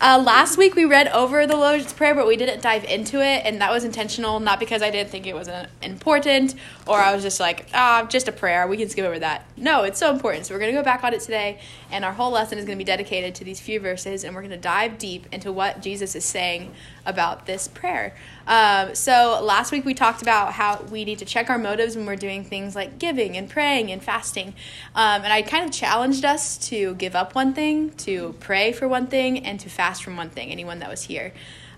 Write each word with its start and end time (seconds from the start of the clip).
Uh, 0.00 0.22
last 0.24 0.56
week 0.56 0.76
we 0.76 0.84
read 0.84 1.08
over 1.08 1.44
the 1.44 1.56
Lord's 1.56 1.92
Prayer, 1.92 2.14
but 2.14 2.24
we 2.24 2.36
didn't 2.36 2.62
dive 2.62 2.84
into 2.84 3.20
it, 3.20 3.44
and 3.44 3.60
that 3.60 3.72
was 3.72 3.82
intentional, 3.82 4.38
not 4.38 4.60
because 4.60 4.80
I 4.80 4.90
didn't 4.90 5.10
think 5.10 5.26
it 5.26 5.34
was 5.34 5.48
uh, 5.48 5.66
important 5.82 6.54
or 6.86 6.98
I 6.98 7.12
was 7.12 7.24
just 7.24 7.40
like, 7.40 7.66
ah, 7.74 8.06
just 8.08 8.28
a 8.28 8.32
prayer, 8.32 8.68
we 8.68 8.76
can 8.76 8.88
skip 8.88 9.04
over 9.04 9.18
that. 9.18 9.44
No, 9.56 9.82
it's 9.82 9.98
so 9.98 10.12
important. 10.12 10.46
So 10.46 10.54
we're 10.54 10.60
going 10.60 10.72
to 10.72 10.78
go 10.78 10.84
back 10.84 11.02
on 11.02 11.14
it 11.14 11.20
today, 11.20 11.58
and 11.90 12.04
our 12.04 12.12
whole 12.12 12.30
lesson 12.30 12.58
is 12.58 12.64
going 12.64 12.78
to 12.78 12.84
be 12.84 12.86
dedicated 12.86 13.34
to 13.36 13.44
these 13.44 13.58
few 13.58 13.80
verses, 13.80 14.22
and 14.22 14.36
we're 14.36 14.42
going 14.42 14.52
to 14.52 14.56
dive 14.56 14.98
deep 14.98 15.26
into 15.32 15.50
what 15.50 15.82
Jesus 15.82 16.14
is 16.14 16.24
saying 16.24 16.72
about 17.08 17.46
this 17.46 17.66
prayer. 17.66 18.14
Um, 18.46 18.94
so 18.94 19.40
last 19.42 19.72
week 19.72 19.84
we 19.84 19.94
talked 19.94 20.22
about 20.22 20.52
how 20.52 20.82
we 20.82 21.04
need 21.04 21.18
to 21.18 21.24
check 21.24 21.50
our 21.50 21.58
motives 21.58 21.96
when 21.96 22.06
we're 22.06 22.16
doing 22.16 22.44
things 22.44 22.76
like 22.76 22.98
giving 22.98 23.36
and 23.36 23.50
praying 23.50 23.90
and 23.90 24.00
fasting, 24.00 24.54
um, 24.94 25.24
and 25.24 25.32
I 25.32 25.42
kind 25.42 25.64
of 25.64 25.72
challenged 25.72 26.24
us 26.24 26.56
to 26.68 26.94
give 26.94 27.16
up 27.16 27.34
one 27.34 27.52
thing, 27.54 27.90
to 28.06 28.36
pray 28.38 28.70
for 28.72 28.86
one 28.86 29.08
thing, 29.08 29.44
and 29.44 29.58
to 29.60 29.68
fast 29.68 30.04
from 30.04 30.16
one 30.16 30.30
thing, 30.30 30.50
anyone 30.50 30.78
that 30.78 30.88
was 30.88 31.02
here. 31.02 31.32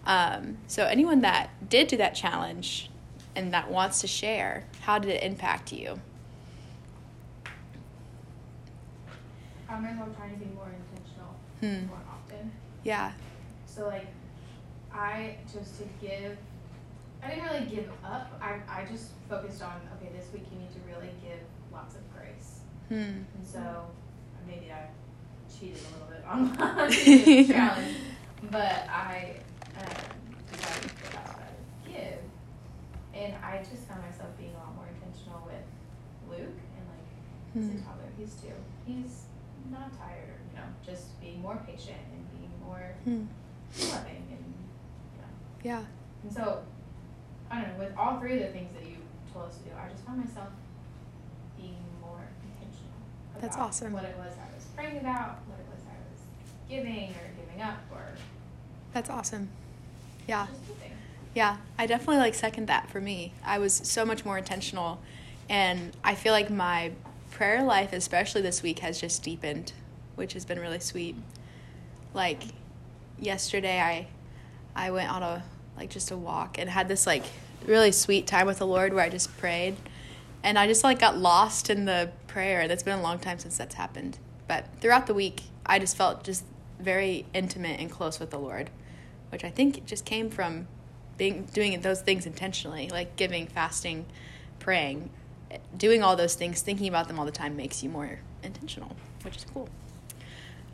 Um, 0.04 0.58
so, 0.66 0.84
anyone 0.84 1.20
that 1.22 1.50
did 1.68 1.88
do 1.88 1.96
that 1.98 2.14
challenge 2.14 2.90
and 3.36 3.52
that 3.54 3.70
wants 3.70 4.00
to 4.00 4.06
share, 4.06 4.64
how 4.80 4.98
did 4.98 5.10
it 5.10 5.22
impact 5.22 5.72
you? 5.72 6.00
I'm 9.68 10.14
trying 10.14 10.32
to 10.32 10.44
be 10.44 10.50
more 10.54 10.66
intentional 10.66 11.34
hmm. 11.60 11.86
more 11.88 12.02
often. 12.10 12.50
Yeah. 12.82 13.12
So, 13.66 13.86
like, 13.86 14.06
I 14.92 15.36
chose 15.52 15.72
to 15.78 15.84
give, 16.04 16.36
I 17.22 17.28
didn't 17.28 17.44
really 17.44 17.66
give 17.66 17.88
up. 18.04 18.40
I, 18.42 18.60
I 18.68 18.84
just 18.90 19.10
focused 19.28 19.62
on, 19.62 19.80
okay, 19.96 20.10
this 20.16 20.32
week 20.32 20.44
you 20.52 20.58
need 20.58 20.72
to 20.72 20.80
really 20.86 21.12
give 21.22 21.40
lots 21.72 21.94
of 21.94 22.02
grace. 22.14 22.60
Hmm. 22.88 23.22
And 23.34 23.46
so, 23.46 23.86
maybe 24.46 24.72
I 24.72 24.88
cheated 25.48 25.78
a 25.78 25.90
little 25.92 26.10
bit 26.10 26.24
on 26.26 26.56
my 26.58 26.88
challenge, 27.52 27.96
but 28.50 28.88
I 28.88 29.36
um, 29.78 29.86
decided 30.50 30.90
that 30.90 31.12
that's 31.12 31.32
what 31.32 31.42
I 31.42 31.50
would 31.50 31.94
give. 31.94 32.18
And 33.14 33.34
I 33.44 33.58
just 33.58 33.86
found 33.86 34.02
myself 34.02 34.30
being 34.38 34.54
a 34.54 34.58
lot 34.58 34.74
more 34.74 34.88
intentional 34.88 35.42
with 35.46 35.66
Luke 36.28 36.58
and 36.76 36.84
like 36.88 37.06
he's 37.54 37.68
a 37.68 37.78
hmm. 37.78 37.84
toddler, 37.84 38.10
he's 38.18 38.34
two. 38.34 38.54
He's 38.86 39.24
not 39.70 39.92
tired, 39.98 40.40
you 40.50 40.58
know, 40.58 40.66
just 40.84 41.20
being 41.20 41.42
more 41.42 41.60
patient 41.66 42.00
and 42.12 42.22
being 42.38 42.50
more 42.64 42.94
hmm. 43.04 43.24
loving 43.92 44.16
and 44.16 44.19
you 44.19 44.19
know. 44.19 44.19
Yeah. 45.62 45.84
And 46.22 46.32
so 46.32 46.62
I 47.50 47.60
don't 47.60 47.72
know, 47.72 47.84
with 47.84 47.96
all 47.96 48.18
three 48.18 48.34
of 48.34 48.40
the 48.40 48.52
things 48.52 48.72
that 48.74 48.88
you 48.88 48.96
told 49.32 49.46
us 49.46 49.56
to 49.58 49.64
do, 49.64 49.70
I 49.76 49.88
just 49.90 50.04
found 50.04 50.24
myself 50.24 50.48
being 51.56 51.76
more 52.00 52.22
intentional. 52.42 52.92
That's 53.40 53.56
awesome. 53.56 53.92
What 53.92 54.04
it 54.04 54.16
was 54.16 54.32
I 54.34 54.54
was 54.54 54.64
praying 54.76 54.98
about, 54.98 55.38
what 55.48 55.58
it 55.58 55.66
was 55.70 55.80
I 55.88 55.96
was 56.10 56.20
giving 56.68 57.10
or 57.10 57.44
giving 57.44 57.62
up 57.62 57.78
or. 57.92 58.02
That's 58.92 59.10
awesome. 59.10 59.48
Yeah. 60.26 60.46
Yeah, 61.34 61.58
I 61.78 61.86
definitely 61.86 62.16
like 62.16 62.34
second 62.34 62.66
that 62.66 62.90
for 62.90 63.00
me. 63.00 63.32
I 63.44 63.58
was 63.58 63.72
so 63.72 64.04
much 64.04 64.24
more 64.24 64.38
intentional 64.38 65.00
and 65.48 65.96
I 66.02 66.14
feel 66.14 66.32
like 66.32 66.50
my 66.50 66.92
prayer 67.30 67.62
life 67.62 67.92
especially 67.92 68.42
this 68.42 68.62
week 68.62 68.80
has 68.80 69.00
just 69.00 69.22
deepened, 69.22 69.72
which 70.16 70.32
has 70.32 70.44
been 70.44 70.58
really 70.58 70.80
sweet. 70.80 71.16
Like 72.14 72.42
yesterday 73.18 73.80
I 73.80 74.06
I 74.74 74.90
went 74.90 75.10
on 75.10 75.22
a 75.22 75.42
like 75.76 75.90
just 75.90 76.10
a 76.10 76.16
walk 76.16 76.58
and 76.58 76.68
had 76.68 76.88
this 76.88 77.06
like 77.06 77.24
really 77.66 77.92
sweet 77.92 78.26
time 78.26 78.46
with 78.46 78.58
the 78.58 78.66
Lord 78.66 78.92
where 78.92 79.04
I 79.04 79.08
just 79.08 79.36
prayed 79.38 79.76
and 80.42 80.58
I 80.58 80.66
just 80.66 80.84
like 80.84 80.98
got 80.98 81.18
lost 81.18 81.70
in 81.70 81.84
the 81.84 82.10
prayer. 82.26 82.68
That's 82.68 82.82
been 82.82 82.98
a 82.98 83.02
long 83.02 83.18
time 83.18 83.38
since 83.38 83.56
that's 83.56 83.74
happened. 83.74 84.18
But 84.48 84.66
throughout 84.80 85.06
the 85.06 85.14
week, 85.14 85.42
I 85.66 85.78
just 85.78 85.96
felt 85.96 86.24
just 86.24 86.44
very 86.78 87.26
intimate 87.34 87.78
and 87.80 87.90
close 87.90 88.18
with 88.18 88.30
the 88.30 88.38
Lord, 88.38 88.70
which 89.30 89.44
I 89.44 89.50
think 89.50 89.84
just 89.86 90.04
came 90.04 90.30
from 90.30 90.66
being 91.16 91.44
doing 91.52 91.78
those 91.80 92.00
things 92.00 92.26
intentionally, 92.26 92.88
like 92.88 93.16
giving, 93.16 93.46
fasting, 93.46 94.06
praying, 94.58 95.10
doing 95.76 96.02
all 96.02 96.16
those 96.16 96.34
things, 96.34 96.62
thinking 96.62 96.88
about 96.88 97.08
them 97.08 97.18
all 97.18 97.26
the 97.26 97.30
time 97.32 97.56
makes 97.56 97.82
you 97.82 97.90
more 97.90 98.20
intentional, 98.42 98.96
which 99.22 99.36
is 99.36 99.44
cool. 99.52 99.68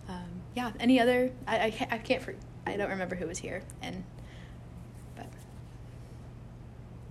Um, 0.09 0.43
yeah. 0.55 0.71
Any 0.79 1.01
other? 1.01 1.33
I 1.47 1.57
I, 1.57 1.89
I 1.91 1.99
can't. 1.99 2.23
I 2.67 2.77
don't 2.77 2.91
remember 2.91 3.15
who 3.15 3.27
was 3.27 3.39
here, 3.39 3.63
and 3.81 4.05
but 5.15 5.27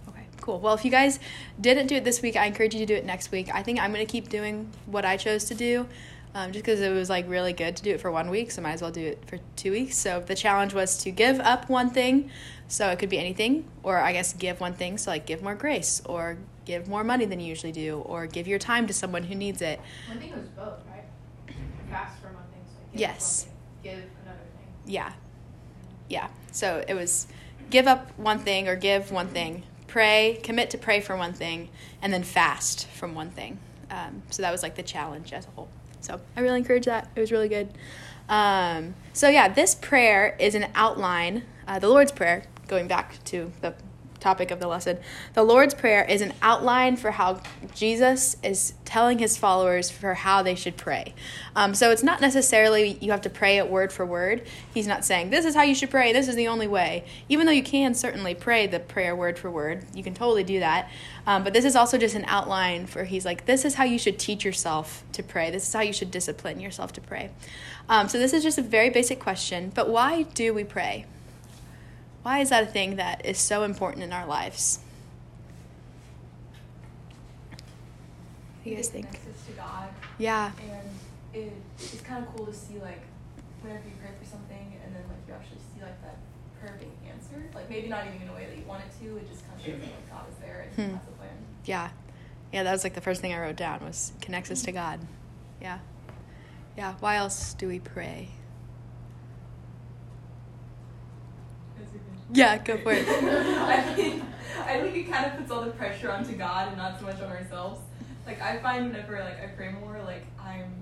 okay, 0.10 0.26
Cool. 0.42 0.60
Well, 0.60 0.74
if 0.74 0.84
you 0.84 0.92
guys 0.92 1.20
didn't 1.60 1.88
do 1.88 1.96
it 1.96 2.04
this 2.04 2.22
week, 2.22 2.36
I 2.36 2.46
encourage 2.46 2.74
you 2.74 2.80
to 2.82 2.86
do 2.86 2.96
it 2.96 3.06
next 3.06 3.32
week. 3.32 3.50
I 3.54 3.64
think 3.64 3.80
I'm 3.80 3.94
going 3.94 4.06
to 4.06 4.12
keep 4.12 4.30
doing 4.30 4.72
what 4.86 5.06
I 5.06 5.18
chose 5.18 5.46
to 5.46 5.56
do 5.56 5.88
um, 6.36 6.52
just 6.52 6.66
because 6.66 6.82
it 6.82 6.90
was 6.94 7.10
like 7.10 7.28
really 7.30 7.54
good 7.54 7.78
to 7.78 7.84
do 7.84 7.92
it 7.92 8.02
for 8.02 8.12
one 8.12 8.30
week, 8.30 8.52
so 8.52 8.62
might 8.62 8.74
as 8.74 8.82
well 8.82 8.92
do 8.92 9.06
it 9.08 9.24
for 9.26 9.40
two 9.56 9.72
weeks. 9.72 9.98
So 9.98 10.20
the 10.20 10.36
challenge 10.36 10.74
was 10.74 10.98
to 10.98 11.12
give 11.12 11.40
up 11.40 11.70
one 11.70 11.90
thing, 11.90 12.30
so 12.68 12.90
it 12.90 13.00
could 13.00 13.10
be 13.10 13.18
anything, 13.18 13.66
or 13.84 13.98
I 13.98 14.12
guess 14.12 14.34
give 14.34 14.60
one 14.60 14.74
thing, 14.74 14.98
so 14.98 15.12
like 15.12 15.26
give 15.26 15.42
more 15.42 15.56
grace, 15.56 16.02
or 16.06 16.38
give 16.66 16.90
more 16.90 17.06
money 17.06 17.24
than 17.24 17.40
you 17.40 17.48
usually 17.48 17.72
do, 17.72 18.00
or 18.00 18.28
give 18.28 18.50
your 18.50 18.60
time 18.60 18.86
to 18.88 18.94
someone 18.94 19.24
who 19.24 19.34
needs 19.34 19.62
it. 19.62 19.80
I 20.12 20.16
think 20.16 20.34
it 20.34 20.38
was 20.38 20.50
both, 20.50 20.82
right? 20.92 21.06
Fast 21.90 22.22
for 22.22 22.28
one 22.28 22.44
thing, 22.52 22.64
so 22.66 22.82
give 22.92 23.00
yes. 23.00 23.44
Thing, 23.44 23.54
give 23.84 24.04
another 24.26 24.40
thing. 24.58 24.68
Yeah, 24.86 25.14
yeah. 26.10 26.28
So 26.52 26.84
it 26.88 26.94
was 26.94 27.28
give 27.70 27.88
up 27.88 28.12
one 28.18 28.40
thing 28.40 28.68
or 28.68 28.76
give 28.76 29.12
one 29.12 29.28
thing 29.28 29.64
pray, 29.96 30.38
commit 30.44 30.70
to 30.72 30.78
pray 30.78 31.00
for 31.00 31.16
one 31.16 31.32
thing, 31.32 31.70
and 32.02 32.12
then 32.12 32.22
fast 32.22 32.86
from 32.88 33.16
one 33.16 33.30
thing. 33.30 33.58
Um, 33.90 34.24
so 34.30 34.42
that 34.42 34.52
was 34.52 34.62
like 34.62 34.76
the 34.76 34.84
challenge 34.84 35.32
as 35.32 35.48
a 35.48 35.50
whole. 35.52 35.70
So 36.02 36.20
I 36.36 36.42
really 36.42 36.58
encourage 36.58 36.84
that. 36.84 37.10
It 37.16 37.20
was 37.22 37.32
really 37.32 37.48
good. 37.48 37.70
Um, 38.28 38.94
so 39.14 39.30
yeah, 39.30 39.48
this 39.48 39.74
prayer 39.74 40.36
is 40.38 40.54
an 40.54 40.68
outline. 40.76 41.44
Uh, 41.66 41.80
the 41.80 41.88
Lord's 41.88 42.12
Prayer, 42.12 42.44
going 42.68 42.90
back 42.90 43.24
to 43.26 43.54
the 43.62 43.74
topic 44.20 44.52
of 44.52 44.59
the 44.59 44.68
lesson. 44.68 44.98
The 45.34 45.44
Lord's 45.44 45.74
Prayer 45.74 46.03
is 46.03 46.22
an 46.22 46.34
outline 46.42 46.96
for 46.96 47.12
how 47.12 47.42
Jesus 47.74 48.38
is 48.44 48.74
telling 48.86 49.20
his 49.20 49.38
followers 49.38 49.90
for 49.90 50.14
how 50.14 50.42
they 50.42 50.56
should 50.56 50.78
pray. 50.78 51.14
Um, 51.56 51.74
so 51.74 51.92
it's 51.92 52.03
not 52.03 52.22
necessarily 52.22 52.98
you 53.02 53.12
have 53.12 53.22
to 53.22 53.30
pray 53.30 53.58
it 53.58 53.70
word 53.70 53.92
for 53.92 54.06
word. 54.06 54.44
He's 54.74 54.88
not 54.88 55.06
saying, 55.06 55.30
this 55.30 55.46
is 55.46 55.56
how 55.56 55.64
you 55.64 55.75
should 55.75 55.90
pray, 55.90 56.14
this 56.14 56.28
is 56.28 56.36
the 56.36 56.48
only 56.48 56.68
way. 56.68 57.06
Even 57.30 57.46
though 57.46 57.52
you 57.52 57.64
can 57.64 57.94
certainly 57.94 58.36
pray 58.36 58.68
the 58.68 58.80
prayer 58.80 59.16
word 59.16 59.38
for 59.38 59.50
word, 59.52 59.86
you 59.94 60.04
can 60.04 60.14
totally 60.14 60.44
do 60.44 60.59
that. 60.59 60.90
Um, 61.28 61.44
but 61.44 61.54
this 61.54 61.66
is 61.66 61.75
also 61.75 61.98
just 61.98 62.16
an 62.16 62.25
outline 62.28 62.86
for 62.86 63.04
he's 63.04 63.25
like, 63.25 63.46
this 63.46 63.66
is 63.66 63.75
how 63.75 63.84
you 63.84 63.98
should 63.98 64.20
teach 64.20 64.46
yourself 64.46 65.04
to 65.14 65.24
pray, 65.24 65.50
this 65.52 65.68
is 65.68 65.74
how 65.74 65.81
you 65.81 65.94
should 65.94 66.12
discipline 66.12 66.59
yourself 66.59 66.94
to 66.94 67.02
pray. 67.02 67.31
Um, 67.90 68.09
so 68.09 68.18
this 68.18 68.34
is 68.34 68.44
just 68.44 68.58
a 68.58 68.64
very 68.64 68.90
basic 68.90 69.20
question, 69.20 69.72
but 69.74 69.90
why 69.90 70.24
do 70.24 70.54
we 70.54 70.64
pray? 70.64 71.06
Why 72.25 72.40
is 72.40 72.50
that 72.50 72.63
a 72.63 72.66
thing 72.66 72.96
that 72.96 73.24
is 73.24 73.38
so 73.38 73.62
important 73.62 74.03
in 74.03 74.12
our 74.12 74.25
lives? 74.25 74.80
What 77.52 77.59
do 78.63 78.69
you 78.72 78.75
guys 78.78 78.88
think? 78.88 79.12
to 79.12 79.52
God. 79.56 79.90
Yeah. 80.18 80.52
And 80.59 80.90
it, 81.36 81.53
it's 81.78 82.02
kind 82.02 82.25
of 82.25 82.36
cool 82.36 82.47
to 82.47 82.53
see 82.53 82.80
like 82.80 83.02
whenever 83.62 83.84
you 83.86 83.91
pray 84.02 84.09
for 84.19 84.28
something 84.28 84.74
and 84.84 84.96
then 84.96 85.03
like 85.08 85.19
you 85.28 85.36
actually 85.36 85.59
see 85.72 85.84
like 85.84 86.02
that 86.02 86.18
prayer 86.59 86.75
being 86.80 86.97
answered. 87.13 87.53
Like 87.53 87.69
maybe 87.69 87.90
not 87.90 88.08
even 88.08 88.19
in 88.19 88.30
a 88.30 88.34
way 88.34 88.47
that 88.47 88.57
you 88.57 88.66
want 88.66 88.81
it 88.81 89.06
to. 89.06 89.18
It 89.18 89.30
just 89.30 89.46
kind 89.46 89.59
of 89.59 89.63
shows 89.63 89.80
that 89.81 89.92
like 89.94 90.09
God 90.09 90.25
is 90.28 90.38
there 90.42 90.66
and 90.66 90.74
hmm. 90.74 90.96
has 90.96 91.07
a 91.07 91.12
plan. 91.19 91.30
Yeah. 91.66 91.90
Yeah, 92.52 92.63
that 92.63 92.72
was 92.72 92.84
like 92.84 92.96
the 92.96 93.02
first 93.02 93.22
thing 93.22 93.36
I 93.36 93.40
wrote 93.40 93.56
down 93.56 93.86
was 93.86 94.13
connects 94.19 94.50
us 94.50 94.63
to 94.63 94.72
God. 94.72 95.00
Yeah. 95.62 95.78
Yeah. 96.75 96.96
Why 97.02 97.18
else 97.18 97.53
do 97.53 97.68
we 97.68 97.78
pray? 97.78 98.30
Yeah, 102.34 102.58
go 102.58 102.78
for 102.78 102.91
it. 102.91 103.08
I 103.08 103.81
think 103.81 104.24
I 104.66 104.81
think 104.81 104.96
it 104.96 105.12
kind 105.12 105.25
of 105.25 105.38
puts 105.38 105.52
all 105.52 105.62
the 105.62 105.72
pressure 105.72 106.12
onto 106.12 106.34
God 106.34 106.69
and 106.69 106.78
not 106.78 107.00
so 107.00 107.06
much 107.06 107.22
on 107.22 107.30
ourselves. 107.30 107.81
Like 108.25 108.41
I 108.41 108.58
find 108.59 108.88
whenever 108.88 109.19
like 109.19 109.44
I 109.44 109.47
pray 109.47 109.72
more, 109.72 110.02
like 110.03 110.25
I'm 110.40 110.74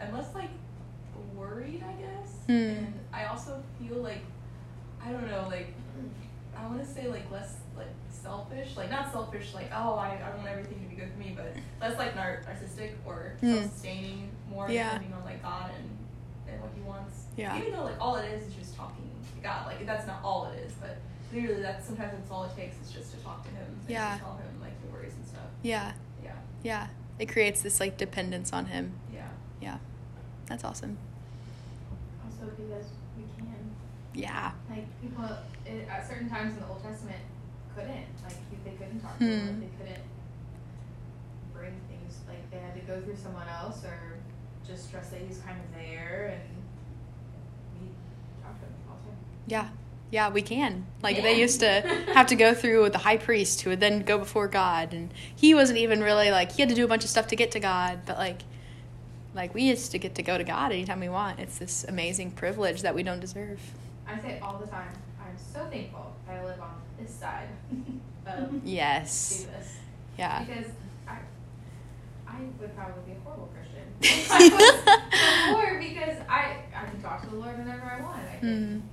I'm 0.00 0.12
less 0.12 0.34
like 0.34 0.50
worried, 1.34 1.82
I 1.82 1.92
guess, 2.00 2.34
mm. 2.48 2.78
and 2.78 2.94
I 3.12 3.24
also 3.26 3.62
feel 3.78 3.96
like 3.96 4.22
I 5.04 5.10
don't 5.10 5.26
know, 5.28 5.46
like 5.48 5.72
I 6.56 6.66
want 6.66 6.80
to 6.80 6.86
say 6.86 7.08
like 7.08 7.30
less 7.30 7.54
like 7.76 7.86
selfish, 8.10 8.76
like 8.76 8.90
not 8.90 9.10
selfish, 9.10 9.54
like 9.54 9.70
oh 9.74 9.94
I, 9.94 10.20
I 10.22 10.36
want 10.36 10.48
everything 10.48 10.82
to 10.82 10.88
be 10.88 10.96
good 10.96 11.10
for 11.10 11.18
me, 11.18 11.34
but 11.34 11.54
less 11.80 11.98
like 11.98 12.14
nar- 12.14 12.42
narcissistic 12.46 12.92
or 13.06 13.36
mm. 13.42 13.62
self-sustaining, 13.62 14.30
more 14.50 14.68
yeah. 14.68 14.92
depending 14.92 15.14
on 15.14 15.24
like 15.24 15.42
God 15.42 15.70
and 15.78 15.98
and 16.52 16.60
what 16.60 16.70
He 16.74 16.82
wants. 16.82 17.24
Yeah. 17.36 17.58
Even 17.58 17.72
though 17.72 17.84
like 17.84 17.98
all 17.98 18.16
it 18.16 18.26
is 18.26 18.46
is 18.46 18.54
just 18.54 18.76
talking 18.76 19.11
God. 19.42 19.66
Like 19.66 19.84
that's 19.86 20.06
not 20.06 20.20
all 20.22 20.52
it 20.52 20.58
is, 20.60 20.72
but 20.80 20.98
literally 21.32 21.62
that's 21.62 21.86
sometimes 21.86 22.12
that's 22.12 22.30
all 22.30 22.44
it 22.44 22.54
takes 22.56 22.76
is 22.80 22.92
just 22.92 23.12
to 23.14 23.22
talk 23.22 23.44
to 23.44 23.50
him. 23.50 23.66
yeah. 23.88 24.18
tell 24.18 24.36
him 24.36 24.60
like 24.60 24.72
your 24.84 24.92
worries 24.92 25.14
and 25.14 25.26
stuff. 25.26 25.46
Yeah. 25.62 25.92
Yeah. 26.22 26.32
Yeah. 26.62 26.86
It 27.18 27.26
creates 27.26 27.62
this 27.62 27.80
like 27.80 27.96
dependence 27.96 28.52
on 28.52 28.66
him. 28.66 28.92
Yeah. 29.12 29.28
Yeah. 29.60 29.78
That's 30.46 30.64
awesome. 30.64 30.98
Also 32.24 32.50
because 32.56 32.86
we 33.16 33.24
can. 33.36 33.70
Yeah. 34.14 34.52
Like 34.70 34.86
people 35.00 35.24
it, 35.66 35.88
at 35.88 36.08
certain 36.08 36.28
times 36.28 36.54
in 36.54 36.60
the 36.60 36.68
Old 36.68 36.82
Testament 36.82 37.20
couldn't 37.74 38.06
like 38.24 38.64
they 38.64 38.72
couldn't 38.72 39.00
talk 39.00 39.18
to 39.18 39.24
him. 39.24 39.40
Hmm. 39.40 39.46
Like, 39.46 39.60
they 39.60 39.84
couldn't 39.84 40.04
bring 41.54 41.74
things 41.88 42.20
like 42.28 42.50
they 42.50 42.58
had 42.58 42.74
to 42.74 42.80
go 42.80 43.00
through 43.00 43.16
someone 43.16 43.48
else 43.48 43.84
or 43.84 44.18
just 44.66 44.90
trust 44.90 45.10
that 45.10 45.20
he's 45.26 45.38
kind 45.38 45.58
of 45.58 45.74
there 45.74 46.38
and 46.38 46.61
Yeah. 49.46 49.68
Yeah, 50.10 50.28
we 50.28 50.42
can. 50.42 50.84
Like 51.02 51.16
Yeah. 51.16 51.22
they 51.22 51.38
used 51.40 51.60
to 51.60 51.80
have 52.14 52.26
to 52.28 52.36
go 52.36 52.52
through 52.54 52.90
the 52.90 52.98
high 52.98 53.16
priest 53.16 53.62
who 53.62 53.70
would 53.70 53.80
then 53.80 54.02
go 54.02 54.18
before 54.18 54.46
God 54.46 54.92
and 54.92 55.12
he 55.34 55.54
wasn't 55.54 55.78
even 55.78 56.02
really 56.02 56.30
like 56.30 56.52
he 56.52 56.62
had 56.62 56.68
to 56.68 56.74
do 56.74 56.84
a 56.84 56.88
bunch 56.88 57.02
of 57.04 57.10
stuff 57.10 57.28
to 57.28 57.36
get 57.36 57.50
to 57.52 57.60
God, 57.60 58.00
but 58.06 58.18
like 58.18 58.42
like 59.34 59.54
we 59.54 59.62
used 59.62 59.90
to 59.92 59.98
get 59.98 60.14
to 60.16 60.22
go 60.22 60.36
to 60.36 60.44
God 60.44 60.72
anytime 60.72 61.00
we 61.00 61.08
want. 61.08 61.40
It's 61.40 61.56
this 61.56 61.84
amazing 61.88 62.32
privilege 62.32 62.82
that 62.82 62.94
we 62.94 63.02
don't 63.02 63.20
deserve. 63.20 63.58
I 64.06 64.20
say 64.20 64.38
all 64.42 64.58
the 64.58 64.66
time, 64.66 64.92
I'm 65.18 65.36
so 65.38 65.64
thankful 65.70 66.14
I 66.28 66.44
live 66.44 66.60
on 66.60 66.74
this 67.00 67.14
side 67.14 67.48
of 68.26 68.50
Yes. 68.64 69.30
Jesus. 69.30 69.76
Yeah. 70.18 70.44
Because 70.44 70.66
I, 71.08 71.16
I 72.28 72.34
would 72.60 72.76
probably 72.76 73.02
be 73.06 73.12
a 73.12 73.20
horrible 73.24 73.50
Christian 73.54 73.86
if 74.02 74.30
I 74.30 74.38
was 74.48 75.54
before 75.54 75.78
because 75.78 76.18
I, 76.28 76.56
I 76.76 76.84
can 76.90 77.00
talk 77.00 77.22
to 77.24 77.30
the 77.30 77.36
Lord 77.36 77.56
whenever 77.56 77.82
I 77.84 78.02
want. 78.02 78.18
I 78.18 78.36
can, 78.38 78.82
Mm. 78.82 78.91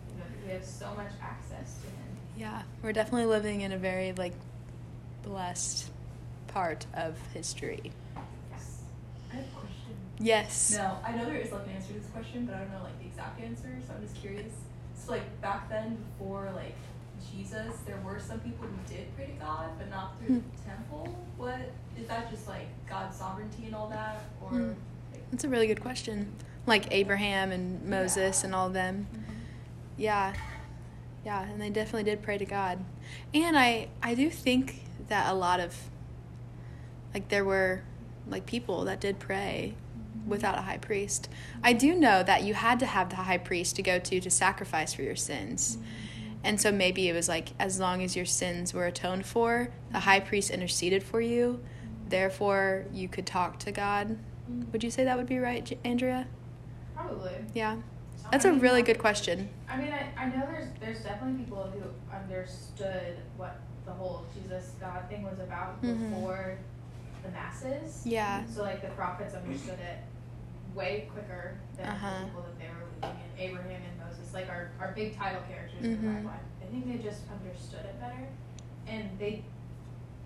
You 0.50 0.56
know, 0.56 0.60
we 0.60 0.66
have 0.66 0.66
so 0.66 0.94
much 0.96 1.12
access 1.22 1.75
to 1.81 1.88
Him. 1.88 2.18
Yeah, 2.38 2.62
we're 2.81 2.94
definitely 2.94 3.25
living 3.28 3.62
in 3.62 3.72
a 3.72 3.78
very 3.78 4.13
like 4.13 4.34
blessed 5.24 5.90
part 6.48 6.86
of 6.94 7.18
history. 7.34 7.92
Yes. 8.51 8.81
I 9.31 9.36
have 9.36 9.46
a 9.46 9.48
question. 9.50 9.96
Yes. 10.19 10.74
No, 10.75 10.98
I 11.06 11.12
know 11.16 11.25
there 11.25 11.36
is 11.36 11.51
like 11.51 11.66
an 11.66 11.74
answer 11.74 11.94
to 11.94 12.00
this 12.00 12.07
question, 12.12 12.46
but 12.46 12.56
I 12.56 12.60
don't 12.60 12.72
know 12.72 12.84
like 12.84 13.00
the 13.00 13.06
exact 13.06 13.42
answer, 13.42 13.69
so 13.88 13.94
I'm 13.94 14.01
just 14.01 14.16
curious. 14.19 14.54
So 14.96 15.12
like 15.12 15.42
back 15.42 15.69
then, 15.69 15.98
before 16.18 16.51
like 16.56 16.75
Jesus, 17.36 17.75
there 17.86 18.00
were 18.06 18.19
some 18.19 18.40
people 18.40 18.66
who 18.66 18.94
did 18.96 19.13
pray 19.16 19.25
to 19.28 19.31
God, 19.34 19.69
but 19.78 19.90
not 19.90 20.18
through 20.19 20.38
Hmm. 20.40 20.50
the 20.56 20.69
temple. 20.69 21.25
What 21.38 21.60
is 22.00 22.07
that? 22.07 22.30
Just 22.31 22.48
like 22.48 22.68
God's 22.90 23.18
sovereignty 23.18 23.66
and 23.66 23.75
all 23.75 23.90
that, 23.90 24.22
or? 24.42 24.50
Hmm. 24.50 24.68
Like, 25.12 25.30
That's 25.31 25.44
a 25.44 25.50
really 25.50 25.68
good 25.68 25.81
question. 25.81 26.31
Like 26.66 26.88
Abraham 26.92 27.51
and 27.51 27.84
Moses 27.84 28.42
Yeah. 28.42 28.46
and 28.48 28.56
all 28.56 28.68
of 28.68 28.74
them. 28.74 29.07
Yeah. 30.00 30.34
Yeah, 31.25 31.44
and 31.44 31.62
they 31.62 31.69
definitely 31.69 32.10
did 32.10 32.24
pray 32.24 32.38
to 32.38 32.46
God. 32.46 32.80
And 33.34 33.57
I 33.57 33.90
I 34.01 34.16
do 34.16 34.30
think 34.30 34.81
that 35.10 35.31
a 35.31 35.36
lot 35.36 35.60
of 35.60 35.75
like 37.13 37.28
there 37.28 37.44
were 37.44 37.84
like 38.28 38.46
people 38.46 38.86
that 38.86 39.01
did 39.01 39.19
pray 39.19 39.75
without 40.25 40.57
a 40.57 40.62
high 40.62 40.78
priest. 40.78 41.30
I 41.63 41.74
do 41.74 41.94
know 41.94 42.24
that 42.24 42.44
you 42.44 42.54
had 42.54 42.80
to 42.80 42.86
have 42.86 43.10
the 43.10 43.18
high 43.18 43.38
priest 43.38 43.75
to 43.75 43.81
go 43.81 44.00
to 44.00 44.22
to 44.22 44.30
sacrifice 44.30 44.94
for 44.94 45.01
your 45.01 45.18
sins. 45.18 45.78
And 46.44 46.62
so 46.62 46.72
maybe 46.72 47.10
it 47.10 47.13
was 47.13 47.28
like 47.28 47.50
as 47.60 47.80
long 47.80 48.01
as 48.01 48.16
your 48.16 48.25
sins 48.25 48.74
were 48.74 48.86
atoned 48.86 49.25
for, 49.25 49.69
the 49.92 50.00
high 50.00 50.22
priest 50.22 50.50
interceded 50.50 51.04
for 51.04 51.19
you, 51.19 51.62
therefore 52.07 52.86
you 52.94 53.10
could 53.10 53.25
talk 53.25 53.60
to 53.60 53.72
God. 53.74 54.18
Would 54.72 54.84
you 54.84 54.90
say 54.92 55.04
that 55.04 55.18
would 55.18 55.28
be 55.28 55.40
right, 55.40 55.78
Andrea? 55.84 56.28
Probably. 56.96 57.34
Yeah. 57.54 57.78
That's 58.31 58.46
a 58.46 58.50
I 58.50 58.52
mean, 58.52 58.62
really 58.62 58.81
good 58.84 59.00
question. 59.00 59.50
I 59.70 59.78
mean, 59.78 59.92
I, 59.92 60.10
I 60.22 60.26
know 60.28 60.46
there's 60.52 60.68
there's 60.80 61.02
definitely 61.02 61.44
people 61.44 61.72
who 61.74 61.81
understood 62.16 63.18
what 63.38 63.60
the 63.86 63.92
whole 63.92 64.26
Jesus 64.34 64.72
God 64.80 65.04
thing 65.10 65.24
was 65.24 65.40
about 65.40 65.81
Mhm. 65.81 66.10
before 66.12 66.58
the 67.24 67.30
masses. 67.31 68.04
Yeah. 68.06 68.46
So 68.46 68.62
like 68.64 68.81
the 68.81 68.90
prophets 68.90 69.34
understood 69.36 69.80
it 69.80 70.00
way 70.76 71.10
quicker 71.12 71.56
than 71.78 71.88
Uh-huh. 71.88 72.20
the 72.20 72.26
people 72.26 72.42
that 72.44 72.60
they 72.60 72.68
were 72.68 72.86
leading 73.10 73.20
in 73.26 73.50
Abraham 73.50 73.81
and 73.90 74.08
Moses, 74.08 74.34
like 74.34 74.50
our, 74.50 74.70
our 74.80 74.92
big 74.94 75.18
title 75.18 75.42
characters 75.50 75.84
in 75.84 75.98
Mhm. 75.98 76.02
the 76.02 76.08
Bible. 76.20 76.30
I 76.62 76.66
think 76.72 76.86
they 76.88 76.98
just 77.04 77.24
understood 77.32 77.86
it 77.86 78.00
better, 78.00 78.28
and 78.88 79.10
they 79.18 79.44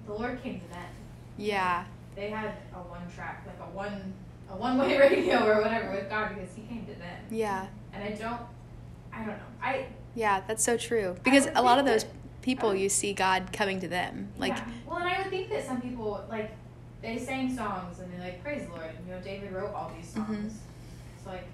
the 0.06 0.14
Lord 0.14 0.44
came 0.44 0.60
to 0.60 0.68
them. 0.68 0.90
Yeah. 1.38 1.86
They 2.16 2.30
had 2.30 2.56
a 2.76 2.80
one 2.80 3.10
track, 3.16 3.44
like 3.48 3.58
a 3.66 3.72
one 3.72 4.14
a 4.50 4.56
one 4.56 4.78
way 4.78 4.98
radio 5.00 5.48
or 5.48 5.62
whatever 5.62 5.92
with 5.92 6.10
God 6.10 6.36
because 6.36 6.54
He 6.54 6.64
came 6.64 6.86
to 6.86 6.94
them. 6.96 7.24
Yeah. 7.32 7.68
And 7.94 8.04
I 8.04 8.12
don't, 8.12 8.42
I 9.13 9.18
don't 9.19 9.28
know. 9.28 9.44
I 9.62 9.86
Yeah, 10.16 10.42
that's 10.48 10.63
so 10.63 10.78
true. 10.78 11.16
Because 11.24 11.48
a 11.56 11.62
lot 11.62 11.80
of 11.80 11.86
those 11.86 12.04
that- 12.04 12.13
people 12.42 12.69
I- 12.69 12.75
you 12.75 12.90
see 12.90 13.13
God 13.13 13.51
coming 13.54 13.80
to 13.81 13.88
them. 13.88 14.30
Like 14.38 14.56
yeah. 14.57 14.66
well, 14.88 14.98
and 14.98 15.07
I 15.07 15.18
would 15.22 15.30
think 15.30 15.50
that 15.50 15.66
some 15.66 15.81
people 15.81 16.24
like 16.30 16.51
they 17.01 17.18
sang 17.18 17.56
songs 17.56 18.00
and 18.00 18.12
they 18.13 18.19
like 18.24 18.44
praise 18.44 18.66
the 18.66 18.72
Lord. 18.74 18.90
And, 18.98 19.07
you 19.07 19.13
know, 19.13 19.22
David 19.22 19.51
wrote 19.51 19.74
all 19.74 19.92
these 19.95 20.07
songs. 20.10 20.28
Mhm. 20.30 20.45
It's 21.18 21.25
like 21.28 21.45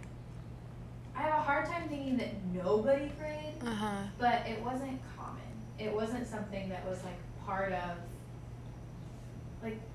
I 1.15 1.21
have 1.23 1.33
a 1.33 1.41
hard 1.41 1.65
time 1.65 1.89
thinking 1.89 2.17
that 2.17 2.29
nobody 2.53 3.09
prayed, 3.19 3.55
uh-huh. 3.65 4.03
but 4.17 4.47
it 4.47 4.63
wasn't 4.63 4.99
common. 5.17 5.41
It 5.77 5.93
wasn't 5.93 6.25
something 6.27 6.69
that 6.69 6.87
was 6.87 7.03
like 7.03 7.17
part 7.45 7.71
of 7.73 7.97
like. 9.61 9.79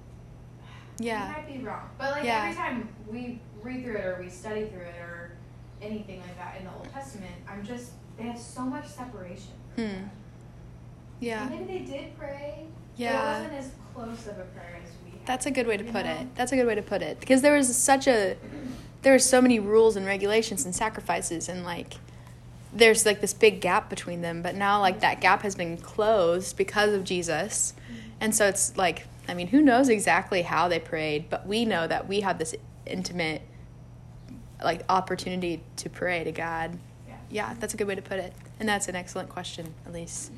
Yeah. 0.99 1.25
I 1.25 1.41
might 1.41 1.53
be 1.53 1.59
wrong, 1.65 1.89
but 1.99 2.13
like 2.13 2.25
Yeah. 2.25 2.43
every 2.45 2.55
time 2.55 2.89
we 3.11 3.41
read 3.63 3.83
through 3.83 3.97
it 3.97 4.05
or 4.05 4.19
we 4.21 4.29
study 4.29 4.67
through 4.67 4.83
it 4.83 4.95
or 5.01 5.24
anything 5.85 6.21
like 6.21 6.37
that 6.37 6.57
in 6.59 6.65
the 6.65 6.73
Old 6.73 6.89
Testament, 6.93 7.35
I'm 7.49 7.65
just 7.65 7.93
they 8.17 8.25
have 8.25 8.39
so 8.39 8.63
much 8.63 8.87
separation. 8.87 9.53
Hmm. 9.77 10.09
Yeah. 11.21 11.43
And 11.43 11.51
maybe 11.67 11.85
they 11.85 11.93
did 11.93 12.19
pray. 12.19 12.67
But 12.97 13.03
Yeah. 13.03 13.39
it 13.39 13.43
wasn't 13.43 13.55
as 13.59 13.71
close 13.95 14.27
of 14.27 14.39
a 14.39 14.45
prayer 14.45 14.79
as 14.83 14.91
we 15.05 15.11
had. 15.11 15.27
That's 15.27 15.47
a 15.47 15.51
good 15.51 15.67
way 15.67 15.77
to 15.77 15.85
put 15.85 16.05
know? 16.05 16.13
it. 16.13 16.35
That's 16.35 16.53
a 16.53 16.57
good 16.57 16.67
way 16.67 16.75
to 16.75 16.83
put 16.83 17.03
it. 17.03 17.21
Because 17.21 17.43
there 17.43 17.55
was 17.55 17.75
such 17.77 18.07
a 18.07 18.37
there 19.03 19.13
were 19.13 19.19
so 19.19 19.43
many 19.43 19.59
rules 19.59 19.97
and 19.97 20.07
regulations 20.07 20.65
and 20.65 20.75
sacrifices 20.75 21.49
and 21.49 21.65
like 21.65 21.95
there's 22.73 23.07
like 23.07 23.21
this 23.21 23.33
big 23.35 23.61
gap 23.61 23.89
between 23.89 24.21
them, 24.21 24.43
but 24.43 24.55
now 24.57 24.81
like 24.81 25.01
that 25.01 25.21
gap 25.21 25.43
has 25.43 25.55
been 25.55 25.77
closed 25.77 26.57
because 26.57 26.93
of 26.93 27.05
Jesus. 27.05 27.75
And 28.21 28.35
so 28.35 28.47
it's 28.47 28.77
like 28.77 29.07
I 29.29 29.35
mean, 29.35 29.49
who 29.49 29.63
knows 29.63 29.89
exactly 29.89 30.43
how 30.43 30.69
they 30.69 30.79
prayed, 30.79 31.31
but 31.31 31.47
we 31.47 31.65
know 31.65 31.87
that 31.87 32.07
we 32.09 32.21
have 32.21 32.39
this 32.39 32.55
intimate 32.87 33.43
like 34.65 34.83
opportunity 34.89 35.63
to 35.77 35.89
pray 35.89 36.25
to 36.25 36.33
God. 36.33 36.79
Yeah. 37.07 37.15
Yeah, 37.31 37.55
that's 37.61 37.75
a 37.75 37.77
good 37.77 37.87
way 37.87 37.95
to 37.95 38.03
put 38.03 38.19
it. 38.19 38.33
And 38.59 38.69
that's 38.69 38.89
an 38.89 38.97
excellent 38.97 39.29
question, 39.29 39.75
Elise. 39.87 40.31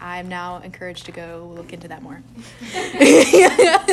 I'm 0.00 0.28
now 0.28 0.58
encouraged 0.58 1.06
to 1.06 1.12
go 1.12 1.52
look 1.54 1.72
into 1.72 1.88
that 1.88 2.02
more. 2.02 2.22
yeah. 2.72 3.84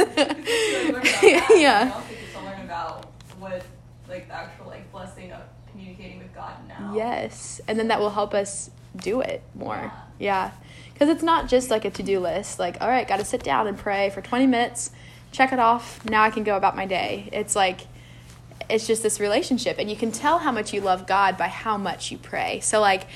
yeah. 1.54 1.92
I 1.92 1.92
also 1.94 2.08
get 2.10 2.28
about 2.68 3.06
what 3.40 3.64
like 4.10 4.28
the 4.28 4.34
actual 4.34 4.68
like 4.68 4.92
blessing 4.92 5.32
of 5.32 5.42
communicating 5.72 6.20
with 6.20 6.34
God 6.36 6.54
now. 6.68 6.94
Yes. 6.94 7.62
And 7.68 7.80
then 7.80 7.88
that 7.88 8.00
will 8.00 8.10
help 8.10 8.34
us 8.34 8.70
do 8.96 9.22
it 9.22 9.42
more. 9.56 9.92
Yeah. 10.20 10.52
Because 10.94 11.10
it's 11.10 11.24
not 11.24 11.48
just 11.48 11.70
like 11.70 11.86
a 11.86 11.92
to 11.92 12.04
do 12.04 12.20
list, 12.20 12.60
like, 12.60 12.82
all 12.82 12.88
right, 12.88 13.08
got 13.08 13.18
to 13.18 13.26
sit 13.26 13.44
down 13.44 13.68
and 13.68 13.78
pray 13.78 14.10
for 14.10 14.22
20 14.22 14.48
minutes, 14.48 14.92
check 15.32 15.54
it 15.54 15.60
off, 15.60 16.04
now 16.06 16.24
I 16.24 16.32
can 16.32 16.44
go 16.44 16.58
about 16.58 16.76
my 16.76 16.86
day. 16.86 17.30
It's 17.32 17.56
like, 17.56 17.82
it's 18.70 18.88
just 18.88 19.04
this 19.04 19.20
relationship. 19.20 19.78
And 19.80 19.90
you 19.90 19.96
can 19.96 20.12
tell 20.12 20.40
how 20.40 20.52
much 20.52 20.74
you 20.74 20.82
love 20.82 21.08
God 21.08 21.38
by 21.38 21.48
how 21.48 21.78
much 21.78 22.12
you 22.12 22.18
pray. 22.18 22.60
So, 22.62 22.80
like, 22.80 23.08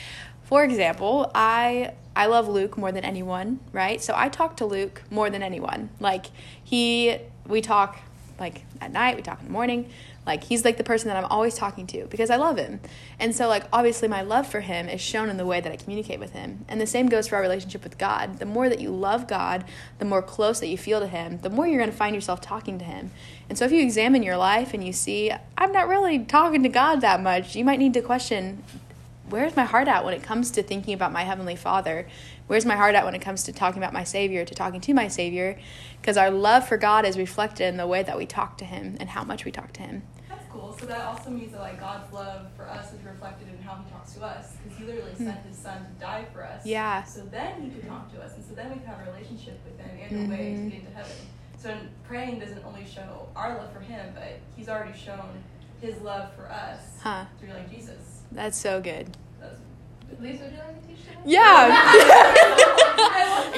for 0.44 0.64
example, 0.64 1.32
I. 1.34 1.94
I 2.13 2.25
love 2.25 2.50
Luke 2.50 2.77
more 2.77 2.92
than 2.92 3.06
anyone, 3.06 3.62
right? 3.72 4.01
So 4.01 4.13
I 4.13 4.27
talk 4.27 4.58
to 4.58 4.65
Luke 4.65 5.01
more 5.10 5.30
than 5.30 5.42
anyone. 5.42 5.92
Like 6.01 6.25
he 6.62 7.18
we 7.48 7.62
talk 7.62 8.01
like 8.38 8.65
at 8.82 8.92
night, 8.92 9.15
we 9.15 9.22
talk 9.22 9.39
in 9.39 9.46
the 9.46 9.51
morning. 9.54 9.89
Like 10.25 10.44
he's 10.44 10.63
like 10.63 10.78
the 10.78 10.84
person 10.84 11.08
that 11.08 11.18
I'm 11.18 11.30
always 11.32 11.56
talking 11.56 11.88
to 11.88 12.06
because 12.06 12.30
I 12.30 12.36
love 12.36 12.58
him. 12.58 12.80
And 13.20 13.36
so 13.36 13.48
like 13.48 13.63
obviously 13.74 14.08
my 14.08 14.22
love 14.22 14.48
for 14.48 14.62
him 14.62 14.88
is 14.88 15.01
shown 15.01 15.30
in 15.30 15.38
the 15.38 15.46
way 15.46 15.62
that 15.62 15.72
I 15.72 15.75
communicate 15.75 16.20
with 16.20 16.32
him. 16.32 16.63
And 16.68 16.80
the 16.80 16.86
same 16.86 17.08
goes 17.10 17.28
for 17.28 17.38
our 17.38 17.42
relationship 17.42 17.84
with 17.84 17.98
God. 17.98 18.38
The 18.40 18.46
more 18.46 18.70
that 18.70 18.80
you 18.80 18.92
love 18.92 19.28
God, 19.28 19.66
the 19.98 20.06
more 20.06 20.22
close 20.22 20.60
that 20.60 20.68
you 20.68 20.78
feel 20.78 21.00
to 21.00 21.08
him, 21.08 21.40
the 21.40 21.50
more 21.50 21.68
you're 21.68 21.80
going 21.80 21.90
to 21.90 21.96
find 21.96 22.13
yourself 22.13 22.40
talking 22.40 22.78
to 22.80 22.86
him. 22.86 23.12
And 23.50 23.58
so 23.58 23.66
if 23.66 23.72
you 23.72 23.82
examine 23.82 24.22
your 24.22 24.38
life 24.38 24.74
and 24.74 24.86
you 24.86 24.94
see 24.94 25.32
I'm 25.58 25.72
not 25.72 25.88
really 25.88 26.20
talking 26.20 26.62
to 26.63 26.70
God 26.70 27.01
that 27.01 27.22
much, 27.22 27.56
you 27.56 27.66
might 27.66 27.80
need 27.80 27.94
to 27.96 28.01
question 28.01 28.63
where's 29.32 29.56
my 29.56 29.63
heart 29.63 29.88
at 29.88 30.06
when 30.06 30.13
it 30.13 30.22
comes 30.22 30.51
to 30.51 30.62
thinking 30.62 30.94
about 30.94 31.12
my 31.12 31.24
heavenly 31.24 31.56
father 31.56 32.08
where's 32.51 32.65
my 32.65 32.75
heart 32.75 32.96
at 32.96 33.05
when 33.05 33.15
it 33.15 33.22
comes 33.22 33.43
to 33.43 33.53
talking 33.53 33.81
about 33.81 33.93
my 33.93 34.03
savior 34.03 34.43
to 34.43 34.53
talking 34.53 34.81
to 34.81 34.93
my 34.93 35.08
savior 35.08 35.58
because 36.01 36.17
our 36.17 36.29
love 36.29 36.67
for 36.67 36.75
god 36.75 37.05
is 37.05 37.17
reflected 37.17 37.65
in 37.65 37.77
the 37.77 37.88
way 37.88 38.03
that 38.03 38.17
we 38.17 38.25
talk 38.25 38.58
to 38.58 38.65
him 38.65 38.98
and 39.00 39.08
how 39.08 39.24
much 39.24 39.46
we 39.46 39.51
talk 39.51 39.72
to 39.72 39.81
him 39.81 40.03
That's 40.27 40.46
cool. 40.51 40.75
So 40.77 40.86
that 40.88 41.05
also 41.05 41.29
means 41.29 41.53
that 41.53 41.62
like 41.62 41.79
God's 41.79 42.12
love 42.12 42.48
for 42.58 42.67
us 42.67 42.91
is 42.91 43.01
reflected 43.05 43.48
in 43.48 43.58
how 43.63 43.75
He 43.81 43.89
talks 43.89 44.12
to 44.15 44.22
us, 44.24 44.46
because 44.58 44.77
He 44.77 44.84
literally 44.84 45.15
sent 45.15 45.39
His 45.46 45.58
Son 45.58 45.77
to 45.86 45.91
die 46.00 46.25
for 46.34 46.43
us. 46.43 46.65
Yeah. 46.65 47.03
So 47.05 47.22
then 47.22 47.62
He 47.62 47.70
could 47.70 47.88
talk 47.88 48.12
to 48.13 48.22
us, 48.22 48.36
and 48.36 48.43
so 48.46 48.53
then 48.53 48.67
we 48.70 48.75
could 48.79 48.88
have 48.88 49.00
a 49.08 49.12
relationship 49.12 49.58
with 49.63 49.79
Him 49.79 49.89
and 50.01 50.27
a 50.27 50.29
way 50.29 50.38
to 50.38 50.43
Mhm. 50.43 50.70
get 50.72 50.79
into 50.79 50.91
heaven. 50.91 51.20
So 51.58 51.77
praying 52.08 52.39
doesn't 52.39 52.63
only 52.65 52.86
show 52.86 53.27
our 53.36 53.58
love 53.60 53.72
for 53.72 53.79
Him, 53.79 54.13
but 54.13 54.39
He's 54.58 54.67
already 54.67 54.98
shown 54.98 55.31
His 55.81 55.96
love 56.01 56.34
for 56.36 56.46
us 56.51 56.81
huh 57.00 57.25
through 57.39 57.53
like 57.53 57.70
Jesus. 57.72 58.24
that's 58.31 58.58
so 58.58 58.81
good 58.81 59.05
Lisa, 60.20 60.44
would 60.44 60.51
you 60.51 60.58
like 60.60 60.88
teach 60.88 60.98
today? 61.03 61.18
yeah. 61.25 62.72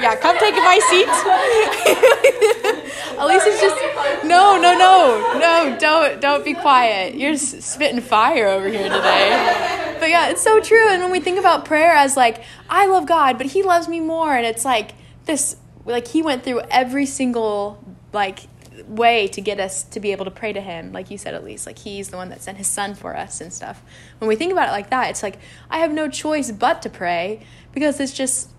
Yeah 0.04 0.16
come 0.18 0.38
take 0.38 0.56
my 0.56 0.80
seat. 0.90 1.08
Elise 3.20 3.46
is 3.46 3.62
just 3.62 3.78
no 4.26 4.58
no 4.60 4.74
no 4.78 5.38
no 5.40 5.78
don't 5.80 6.20
don't 6.20 6.44
be 6.44 6.54
quiet. 6.54 7.16
You're 7.16 7.38
spitting 7.38 8.02
fire 8.02 8.48
over 8.48 8.68
here 8.68 8.90
today. 8.90 9.96
But 10.00 10.10
yeah 10.10 10.28
it's 10.30 10.42
so 10.42 10.60
true. 10.60 10.90
And 10.90 11.02
when 11.04 11.12
we 11.12 11.22
think 11.22 11.40
about 11.40 11.64
prayer 11.64 11.94
as 11.94 12.18
like 12.18 12.44
i 12.70 12.86
love 12.88 13.06
god 13.06 13.38
but 13.38 13.48
he 13.48 13.64
loves 13.64 13.88
me 13.88 14.02
more. 14.02 14.36
And 14.36 14.46
it's 14.46 14.66
like 14.66 14.92
this 15.26 15.56
like 15.86 16.08
he 16.08 16.22
went 16.22 16.44
through 16.44 16.62
every 16.70 17.06
single 17.06 17.82
like 18.12 18.48
way 18.88 19.28
to 19.28 19.42
get 19.42 19.60
us 19.60 19.84
to 19.84 20.00
be 20.00 20.12
able 20.12 20.26
to 20.26 20.32
pray 20.32 20.52
to 20.54 20.62
him 20.62 20.92
like 20.92 21.10
you 21.12 21.18
said 21.18 21.34
Elise 21.34 21.66
like 21.66 21.80
he's 21.80 22.10
the 22.10 22.18
one 22.18 22.30
that 22.30 22.42
sent 22.42 22.58
his 22.58 22.68
son 22.68 22.94
for 22.96 23.16
us 23.16 23.40
and 23.42 23.52
stuff 23.54 23.82
when 24.20 24.28
we 24.28 24.36
think 24.36 24.52
about 24.52 24.70
it 24.70 24.72
like 24.72 24.90
that 24.90 25.10
it's 25.10 25.24
like 25.24 25.38
i 25.70 25.78
have 25.80 25.92
no 25.92 26.10
choice 26.10 26.52
but 26.52 26.82
to 26.82 26.90
pray 26.90 27.46
because 27.74 28.00
it's 28.00 28.14
just 28.14 28.50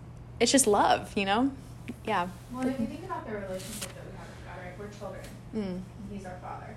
it's 0.40 0.50
just 0.52 0.66
love 0.66 1.12
you 1.16 1.24
know 1.24 1.50
yeah 2.06 2.28
Well, 2.52 2.66
if 2.66 2.78
you 2.80 2.86
think 2.86 3.04
about 3.04 3.26
the 3.26 3.32
relationship 3.32 3.92
that 3.94 4.04
we 4.10 4.16
have 4.16 4.26
with 4.28 4.44
God, 4.46 4.58
right? 4.64 4.78
We're 4.78 4.98
children. 4.98 5.22
mm. 5.54 5.80
He's 6.12 6.24
our 6.26 6.36
father. 6.40 6.74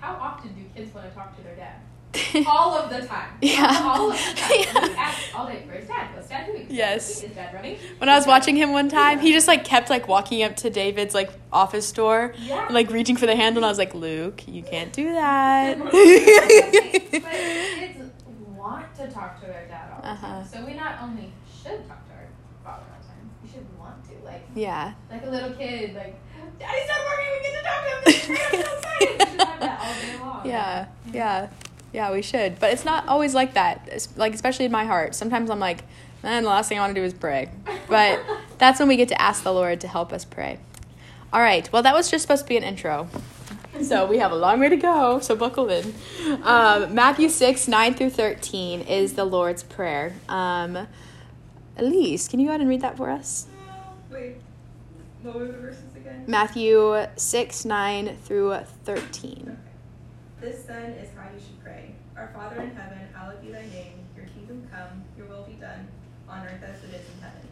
How 0.00 0.14
often 0.14 0.54
do 0.54 0.62
kids 0.74 0.94
want 0.94 1.08
to 1.08 1.14
talk 1.14 1.36
to 1.36 1.42
their 1.42 1.54
dad? 1.56 1.76
All 2.46 2.78
of 2.78 2.88
the 2.90 3.06
time. 3.06 3.28
Yeah. 3.42 3.82
All 3.84 4.10
of 4.10 4.16
the 4.16 4.40
time. 4.40 4.58
Yeah. 4.94 5.14
All 5.34 5.46
day, 5.46 5.62
where's 5.66 5.86
dad? 5.86 6.08
What's 6.14 6.28
dad 6.28 6.46
doing? 6.46 6.66
Yes. 6.70 7.22
Is 7.22 7.32
dad 7.34 7.52
running? 7.54 7.76
when 7.98 8.08
i 8.08 8.16
was 8.16 8.26
watching 8.26 8.56
him 8.56 8.72
one 8.72 8.88
time 8.88 9.18
he 9.18 9.32
just 9.32 9.46
like 9.48 9.64
kept 9.64 9.90
like 9.90 10.08
walking 10.08 10.42
up 10.42 10.56
to 10.56 10.70
david's 10.70 11.14
like 11.14 11.30
office 11.52 11.90
door 11.92 12.32
Yeah. 12.38 12.64
and, 12.66 12.74
like 12.74 12.90
reaching 12.90 13.16
for 13.16 13.26
the 13.26 13.36
handle 13.36 13.58
and 13.60 13.66
i 13.66 13.68
was 13.68 13.78
like 13.78 13.94
luke 13.94 14.46
you 14.48 14.62
can't 14.62 14.92
do 14.92 15.12
that 15.14 15.78
but 15.90 15.90
kids 15.92 17.98
want 18.56 18.94
to 18.96 19.08
talk 19.10 19.40
to 19.40 19.46
their 19.46 19.66
dad 19.68 19.90
all 19.96 20.02
the 20.02 20.08
Uh-huh. 20.08 20.26
time. 20.26 20.46
So 20.46 20.64
we 20.64 20.74
not 20.74 21.00
only 21.02 21.32
should 21.62 21.86
talk 21.88 22.06
to 22.08 22.14
our 22.14 22.26
father 22.64 22.84
all 22.92 22.98
the 23.00 23.06
time, 23.06 23.30
we 23.42 23.48
should 23.50 23.66
want 23.78 24.02
to. 24.08 24.14
Like 24.24 24.42
yeah 24.54 24.94
like 25.10 25.24
a 25.26 25.30
little 25.30 25.50
kid, 25.52 25.94
like, 25.94 26.14
Daddy's 26.58 26.88
not 26.88 27.00
working, 27.06 27.26
we 27.34 27.40
get 27.42 27.54
to 27.58 27.62
talk 27.68 27.80
to 27.84 27.88
him. 27.90 27.98
This 28.04 28.16
is 28.20 28.26
great, 28.26 28.40
I'm 28.40 28.52
so 28.52 28.58
excited. 28.76 29.18
We 29.18 29.24
should 29.26 29.40
have 29.40 29.60
that 29.60 29.76
all 29.80 29.94
day 29.94 30.14
long. 30.20 30.40
Yeah, 30.46 30.86
yeah, 31.12 31.48
yeah. 31.98 32.12
We 32.12 32.22
should, 32.22 32.60
but 32.60 32.72
it's 32.72 32.84
not 32.84 33.08
always 33.08 33.34
like 33.34 33.54
that. 33.54 33.88
It's, 33.90 34.16
like 34.16 34.32
especially 34.32 34.66
in 34.66 34.72
my 34.72 34.84
heart, 34.84 35.16
sometimes 35.16 35.50
I'm 35.50 35.58
like, 35.58 35.82
man, 36.22 36.44
the 36.44 36.48
last 36.48 36.68
thing 36.68 36.78
I 36.78 36.82
want 36.82 36.94
to 36.94 37.00
do 37.00 37.04
is 37.04 37.12
pray. 37.12 37.50
But 37.88 38.20
that's 38.58 38.78
when 38.78 38.86
we 38.86 38.96
get 38.96 39.08
to 39.08 39.20
ask 39.20 39.42
the 39.42 39.52
Lord 39.52 39.80
to 39.80 39.88
help 39.88 40.12
us 40.12 40.24
pray. 40.24 40.60
All 41.32 41.40
right. 41.40 41.70
Well, 41.72 41.82
that 41.82 41.94
was 41.94 42.08
just 42.08 42.22
supposed 42.22 42.44
to 42.44 42.48
be 42.48 42.56
an 42.56 42.62
intro. 42.62 43.08
So 43.82 44.06
we 44.06 44.18
have 44.18 44.30
a 44.30 44.36
long 44.36 44.60
way 44.60 44.68
to 44.68 44.76
go. 44.76 45.18
So 45.18 45.34
buckle 45.34 45.68
in. 45.70 45.92
Um, 46.42 46.94
Matthew 46.94 47.28
six 47.28 47.66
nine 47.68 47.94
through 47.94 48.10
thirteen 48.10 48.80
is 48.82 49.14
the 49.14 49.24
Lord's 49.24 49.62
prayer. 49.62 50.14
Um, 50.28 50.86
Elise, 51.76 52.28
can 52.28 52.40
you 52.40 52.46
go 52.46 52.50
ahead 52.50 52.60
and 52.60 52.70
read 52.70 52.80
that 52.80 52.96
for 52.96 53.10
us? 53.10 53.46
Wait, 54.10 54.36
what 55.22 55.36
were 55.36 55.46
the 55.46 55.52
verses 55.52 55.94
again? 55.96 56.24
Matthew 56.26 57.06
six 57.16 57.64
nine 57.64 58.16
through 58.22 58.56
thirteen. 58.84 59.58
This 60.40 60.62
then 60.62 60.92
is 60.92 61.10
how 61.16 61.24
you 61.24 61.40
should 61.40 61.48
pray. 61.56 61.57
Our 62.18 62.28
Father 62.34 62.62
in 62.62 62.74
heaven, 62.74 62.98
hallowed 63.14 63.40
be 63.40 63.52
thy 63.52 63.62
name. 63.66 63.94
Your 64.16 64.26
kingdom 64.26 64.66
come, 64.72 65.04
your 65.16 65.28
will 65.28 65.44
be 65.44 65.52
done, 65.52 65.86
on 66.28 66.44
earth 66.44 66.62
as 66.64 66.82
it 66.82 66.92
is 66.92 67.06
in 67.14 67.22
heaven. 67.22 67.46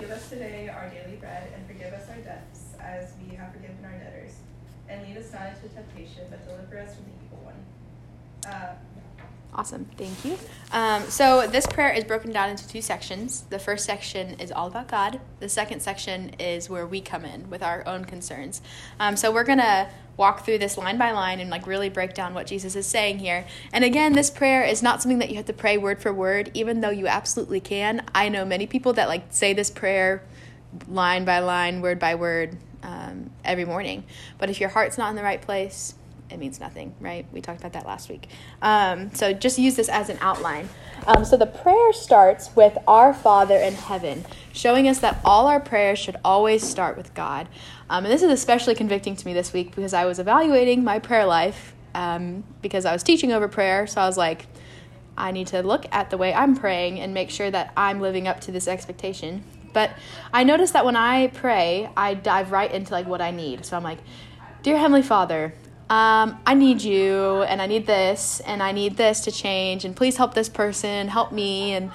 Give 0.00 0.10
us 0.10 0.28
today 0.28 0.68
our 0.68 0.90
daily 0.90 1.16
bread, 1.16 1.52
and 1.54 1.64
forgive 1.64 1.92
us 1.92 2.08
our 2.08 2.16
debts, 2.16 2.74
as 2.80 3.12
we 3.22 3.36
have 3.36 3.52
forgiven 3.52 3.78
our 3.84 3.96
debtors. 3.98 4.32
And 4.88 5.06
lead 5.06 5.16
us 5.16 5.32
not 5.32 5.50
into 5.54 5.72
temptation, 5.72 6.24
but 6.28 6.44
deliver 6.44 6.80
us 6.80 6.96
from 6.96 7.04
the 7.04 7.12
evil 7.24 7.38
one. 7.44 8.52
Uh, 8.52 8.74
Awesome, 9.52 9.84
thank 9.96 10.24
you. 10.24 10.38
Um, 10.72 11.02
so 11.10 11.46
this 11.48 11.66
prayer 11.66 11.92
is 11.92 12.04
broken 12.04 12.32
down 12.32 12.50
into 12.50 12.68
two 12.68 12.80
sections. 12.80 13.42
The 13.50 13.58
first 13.58 13.84
section 13.84 14.38
is 14.38 14.52
all 14.52 14.68
about 14.68 14.86
God. 14.86 15.20
The 15.40 15.48
second 15.48 15.80
section 15.80 16.30
is 16.38 16.70
where 16.70 16.86
we 16.86 17.00
come 17.00 17.24
in 17.24 17.50
with 17.50 17.60
our 17.62 17.86
own 17.86 18.04
concerns. 18.04 18.62
Um, 19.00 19.16
so 19.16 19.32
we're 19.32 19.44
gonna 19.44 19.90
walk 20.20 20.44
through 20.44 20.58
this 20.58 20.76
line 20.76 20.98
by 20.98 21.10
line 21.10 21.40
and 21.40 21.50
like 21.50 21.66
really 21.66 21.88
break 21.88 22.12
down 22.14 22.34
what 22.34 22.46
Jesus 22.46 22.76
is 22.76 22.86
saying 22.86 23.18
here. 23.18 23.46
And 23.72 23.82
again, 23.82 24.12
this 24.12 24.30
prayer 24.30 24.62
is 24.62 24.82
not 24.82 25.02
something 25.02 25.18
that 25.18 25.30
you 25.30 25.36
have 25.36 25.46
to 25.46 25.54
pray 25.54 25.78
word 25.78 26.00
for 26.00 26.12
word, 26.12 26.50
even 26.52 26.82
though 26.82 26.90
you 26.90 27.08
absolutely 27.08 27.58
can. 27.58 28.06
I 28.14 28.28
know 28.28 28.44
many 28.44 28.66
people 28.66 28.92
that 28.92 29.08
like 29.08 29.24
say 29.30 29.54
this 29.54 29.70
prayer 29.70 30.22
line 30.86 31.24
by 31.24 31.40
line, 31.40 31.80
word 31.80 31.98
by 31.98 32.14
word, 32.14 32.56
um, 32.82 33.30
every 33.44 33.64
morning. 33.64 34.04
But 34.38 34.50
if 34.50 34.60
your 34.60 34.68
heart's 34.68 34.98
not 34.98 35.08
in 35.08 35.16
the 35.16 35.22
right 35.22 35.40
place, 35.40 35.94
it 36.30 36.38
means 36.38 36.60
nothing, 36.60 36.94
right? 37.00 37.26
We 37.32 37.40
talked 37.40 37.60
about 37.60 37.72
that 37.72 37.86
last 37.86 38.08
week. 38.08 38.28
Um, 38.62 39.12
so 39.14 39.32
just 39.32 39.58
use 39.58 39.74
this 39.74 39.88
as 39.88 40.10
an 40.10 40.18
outline. 40.20 40.68
Um, 41.06 41.24
so 41.24 41.36
the 41.36 41.46
prayer 41.46 41.92
starts 41.92 42.54
with 42.54 42.76
Our 42.86 43.12
Father 43.12 43.56
in 43.56 43.74
heaven, 43.74 44.24
showing 44.52 44.86
us 44.86 45.00
that 45.00 45.20
all 45.24 45.48
our 45.48 45.60
prayers 45.60 45.98
should 45.98 46.16
always 46.24 46.62
start 46.62 46.96
with 46.96 47.14
God. 47.14 47.48
Um, 47.90 48.04
and 48.04 48.14
this 48.14 48.22
is 48.22 48.30
especially 48.30 48.76
convicting 48.76 49.16
to 49.16 49.26
me 49.26 49.34
this 49.34 49.52
week 49.52 49.74
because 49.74 49.92
I 49.92 50.04
was 50.04 50.20
evaluating 50.20 50.84
my 50.84 51.00
prayer 51.00 51.26
life 51.26 51.74
um, 51.92 52.44
because 52.62 52.84
I 52.84 52.92
was 52.92 53.02
teaching 53.02 53.32
over 53.32 53.48
prayer. 53.48 53.88
So 53.88 54.00
I 54.00 54.06
was 54.06 54.16
like, 54.16 54.46
I 55.18 55.32
need 55.32 55.48
to 55.48 55.62
look 55.62 55.86
at 55.90 56.08
the 56.08 56.16
way 56.16 56.32
I'm 56.32 56.56
praying 56.56 57.00
and 57.00 57.12
make 57.12 57.30
sure 57.30 57.50
that 57.50 57.72
I'm 57.76 58.00
living 58.00 58.28
up 58.28 58.40
to 58.42 58.52
this 58.52 58.68
expectation. 58.68 59.42
But 59.72 59.90
I 60.32 60.44
noticed 60.44 60.72
that 60.74 60.84
when 60.84 60.94
I 60.94 61.26
pray, 61.28 61.90
I 61.96 62.14
dive 62.14 62.52
right 62.52 62.70
into 62.70 62.92
like 62.92 63.08
what 63.08 63.20
I 63.20 63.32
need. 63.32 63.66
So 63.66 63.76
I'm 63.76 63.82
like, 63.82 63.98
Dear 64.62 64.76
Heavenly 64.78 65.02
Father, 65.02 65.52
um, 65.90 66.40
I 66.46 66.54
need 66.54 66.82
you, 66.82 67.42
and 67.42 67.60
I 67.60 67.66
need 67.66 67.84
this, 67.84 68.38
and 68.46 68.62
I 68.62 68.70
need 68.70 68.96
this 68.96 69.22
to 69.22 69.32
change, 69.32 69.84
and 69.84 69.96
please 69.96 70.16
help 70.16 70.34
this 70.34 70.48
person, 70.48 71.08
help 71.08 71.32
me, 71.32 71.72
and 71.72 71.90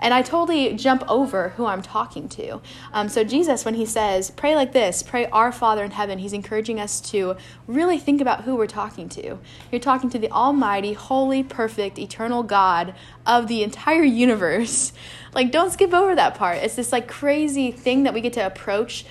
and 0.00 0.12
I 0.12 0.22
totally 0.22 0.74
jump 0.74 1.04
over 1.08 1.50
who 1.50 1.66
I'm 1.66 1.82
talking 1.82 2.28
to. 2.30 2.60
Um, 2.92 3.08
so 3.08 3.22
Jesus, 3.22 3.64
when 3.64 3.74
he 3.74 3.86
says, 3.86 4.30
"Pray 4.30 4.54
like 4.56 4.72
this," 4.72 5.02
pray 5.02 5.26
our 5.26 5.52
Father 5.52 5.84
in 5.84 5.92
heaven, 5.92 6.18
he's 6.18 6.32
encouraging 6.32 6.80
us 6.80 7.00
to 7.12 7.36
really 7.66 7.98
think 7.98 8.20
about 8.20 8.44
who 8.44 8.56
we're 8.56 8.66
talking 8.66 9.08
to. 9.10 9.38
You're 9.70 9.80
talking 9.80 10.10
to 10.10 10.18
the 10.18 10.30
Almighty, 10.30 10.94
holy, 10.94 11.42
perfect, 11.42 11.98
eternal 11.98 12.42
God 12.42 12.94
of 13.26 13.46
the 13.46 13.62
entire 13.62 14.04
universe. 14.04 14.92
Like, 15.32 15.52
don't 15.52 15.70
skip 15.70 15.94
over 15.94 16.16
that 16.16 16.34
part. 16.34 16.56
It's 16.56 16.74
this 16.74 16.90
like 16.90 17.06
crazy 17.06 17.70
thing 17.70 18.02
that 18.02 18.12
we 18.12 18.20
get 18.20 18.32
to 18.32 18.44
approach 18.44 19.04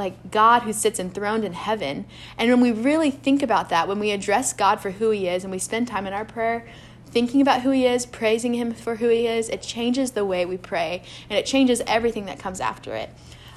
like 0.00 0.30
God 0.30 0.62
who 0.62 0.72
sits 0.72 0.98
enthroned 0.98 1.44
in 1.44 1.52
heaven. 1.52 2.06
And 2.38 2.50
when 2.50 2.60
we 2.60 2.72
really 2.72 3.10
think 3.10 3.42
about 3.42 3.68
that, 3.68 3.86
when 3.86 4.00
we 4.00 4.10
address 4.10 4.52
God 4.52 4.80
for 4.80 4.92
who 4.92 5.10
he 5.10 5.28
is 5.28 5.44
and 5.44 5.52
we 5.52 5.58
spend 5.58 5.86
time 5.86 6.06
in 6.06 6.12
our 6.12 6.24
prayer 6.24 6.66
thinking 7.10 7.40
about 7.40 7.62
who 7.62 7.70
he 7.70 7.86
is, 7.86 8.06
praising 8.06 8.54
him 8.54 8.72
for 8.72 8.96
who 8.96 9.08
he 9.08 9.26
is, 9.26 9.48
it 9.48 9.62
changes 9.62 10.12
the 10.12 10.24
way 10.24 10.44
we 10.46 10.56
pray 10.56 11.02
and 11.28 11.38
it 11.38 11.46
changes 11.46 11.82
everything 11.86 12.26
that 12.26 12.38
comes 12.38 12.60
after 12.60 12.94
it. 12.94 13.10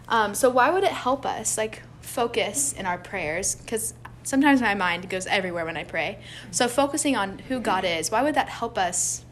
Um, 0.07 0.36
so 0.36 0.50
why 0.50 0.69
would 0.69 0.83
it 0.83 0.91
help 0.91 1.25
us 1.25 1.57
like 1.57 1.83
focus 2.01 2.74
in 2.74 2.86
our 2.86 2.98
prayers? 2.98 3.55
Because 3.55 3.93
sometimes 4.24 4.62
my 4.62 4.74
mind 4.74 5.10
goes 5.10 5.27
everywhere 5.27 5.65
when 5.65 5.77
I 5.77 5.83
pray. 5.83 6.19
So 6.51 6.67
focusing 6.67 7.15
on 7.15 7.39
who 7.39 7.60
God 7.60 7.86
is, 7.86 8.12
why 8.12 8.24
would 8.24 8.36
that 8.36 8.50
help 8.50 8.77
us 8.77 9.24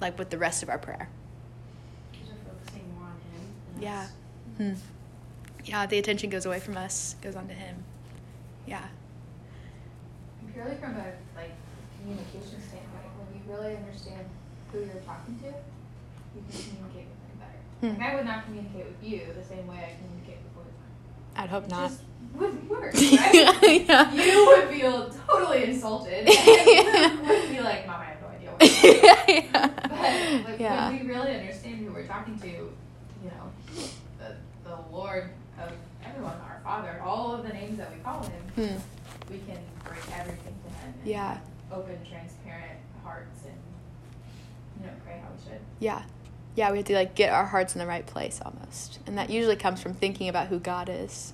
like 0.00 0.18
with 0.18 0.30
the 0.30 0.38
rest 0.38 0.62
of 0.62 0.68
our 0.68 0.78
prayer? 0.78 1.08
Because 2.12 2.28
we're 2.28 2.52
focusing 2.52 2.94
more 2.94 3.04
on 3.04 3.14
him. 3.32 3.82
Yeah. 3.82 4.06
Hmm. 4.58 4.74
Yeah, 5.64 5.86
the 5.86 5.98
attention 5.98 6.30
goes 6.30 6.46
away 6.46 6.60
from 6.60 6.76
us, 6.76 7.16
goes 7.22 7.34
on 7.34 7.48
to 7.48 7.54
him. 7.54 7.82
Yeah. 8.66 8.84
Purely 10.52 10.76
from 10.76 10.94
a 10.94 11.12
like 11.34 11.50
communication 12.00 12.60
really 13.48 13.76
understand 13.76 14.26
who 14.72 14.78
you're 14.80 15.02
talking 15.06 15.38
to, 15.42 15.46
you 15.46 16.42
can 16.50 16.62
communicate 16.62 17.06
with 17.08 17.20
them 17.28 17.38
better. 17.40 17.60
Hmm. 17.94 18.00
Like 18.00 18.12
I 18.12 18.14
would 18.16 18.24
not 18.24 18.44
communicate 18.44 18.86
with 18.86 19.02
you 19.02 19.20
the 19.36 19.44
same 19.44 19.66
way 19.66 19.76
I 19.76 19.94
communicate 20.00 20.38
with 20.44 20.56
William. 20.56 20.74
I'd 21.36 21.48
hope 21.50 21.64
It 21.64 21.70
not. 21.70 21.88
just 21.90 22.00
wouldn't 22.34 22.68
work, 22.68 22.92
right? 22.94 23.84
yeah. 23.88 24.12
You 24.12 24.46
would 24.46 24.68
feel 24.68 25.10
totally 25.28 25.64
insulted. 25.64 26.28
and 26.28 27.26
would 27.26 27.48
be 27.50 27.60
like, 27.60 27.86
Mom, 27.86 28.00
I 28.00 28.04
have 28.06 28.20
no 28.20 28.28
idea 28.28 28.50
what 28.50 28.62
you're 28.62 29.14
saying. 29.26 29.48
But 29.52 30.50
like, 30.50 30.60
Yeah. 30.60 30.90
when 30.90 31.06
we 31.06 31.12
really 31.14 31.34
understand 31.34 31.76
who 31.86 31.92
we're 31.92 32.06
talking 32.06 32.38
to, 32.38 32.46
you 32.48 33.30
know, 33.30 33.84
the, 34.18 34.34
the 34.68 34.76
Lord 34.92 35.30
of 35.58 35.72
everyone, 36.04 36.34
our 36.44 36.60
Father, 36.64 37.00
all 37.04 37.34
of 37.34 37.42
the 37.42 37.50
names 37.50 37.78
that 37.78 37.90
we 37.92 37.98
call 38.02 38.22
him, 38.22 38.42
Hmm. 38.54 38.76
we 39.32 39.38
can 39.38 39.58
bring 39.84 40.00
everything 40.18 40.54
to 40.64 40.70
him 40.74 40.94
Yeah. 41.04 41.38
open, 41.72 41.96
transparent 42.08 42.78
hearts 43.06 43.44
and, 43.44 43.54
you 44.80 44.86
know, 44.86 44.92
pray 45.04 45.20
how 45.22 45.28
we 45.30 45.50
should. 45.50 45.60
Yeah. 45.78 46.02
Yeah, 46.54 46.70
we 46.70 46.78
have 46.78 46.86
to 46.86 46.94
like 46.94 47.14
get 47.14 47.32
our 47.32 47.46
hearts 47.46 47.74
in 47.74 47.78
the 47.78 47.86
right 47.86 48.06
place 48.06 48.40
almost. 48.44 48.98
And 49.06 49.16
that 49.18 49.30
usually 49.30 49.56
comes 49.56 49.80
from 49.80 49.94
thinking 49.94 50.28
about 50.28 50.48
who 50.48 50.58
God 50.58 50.88
is. 50.90 51.32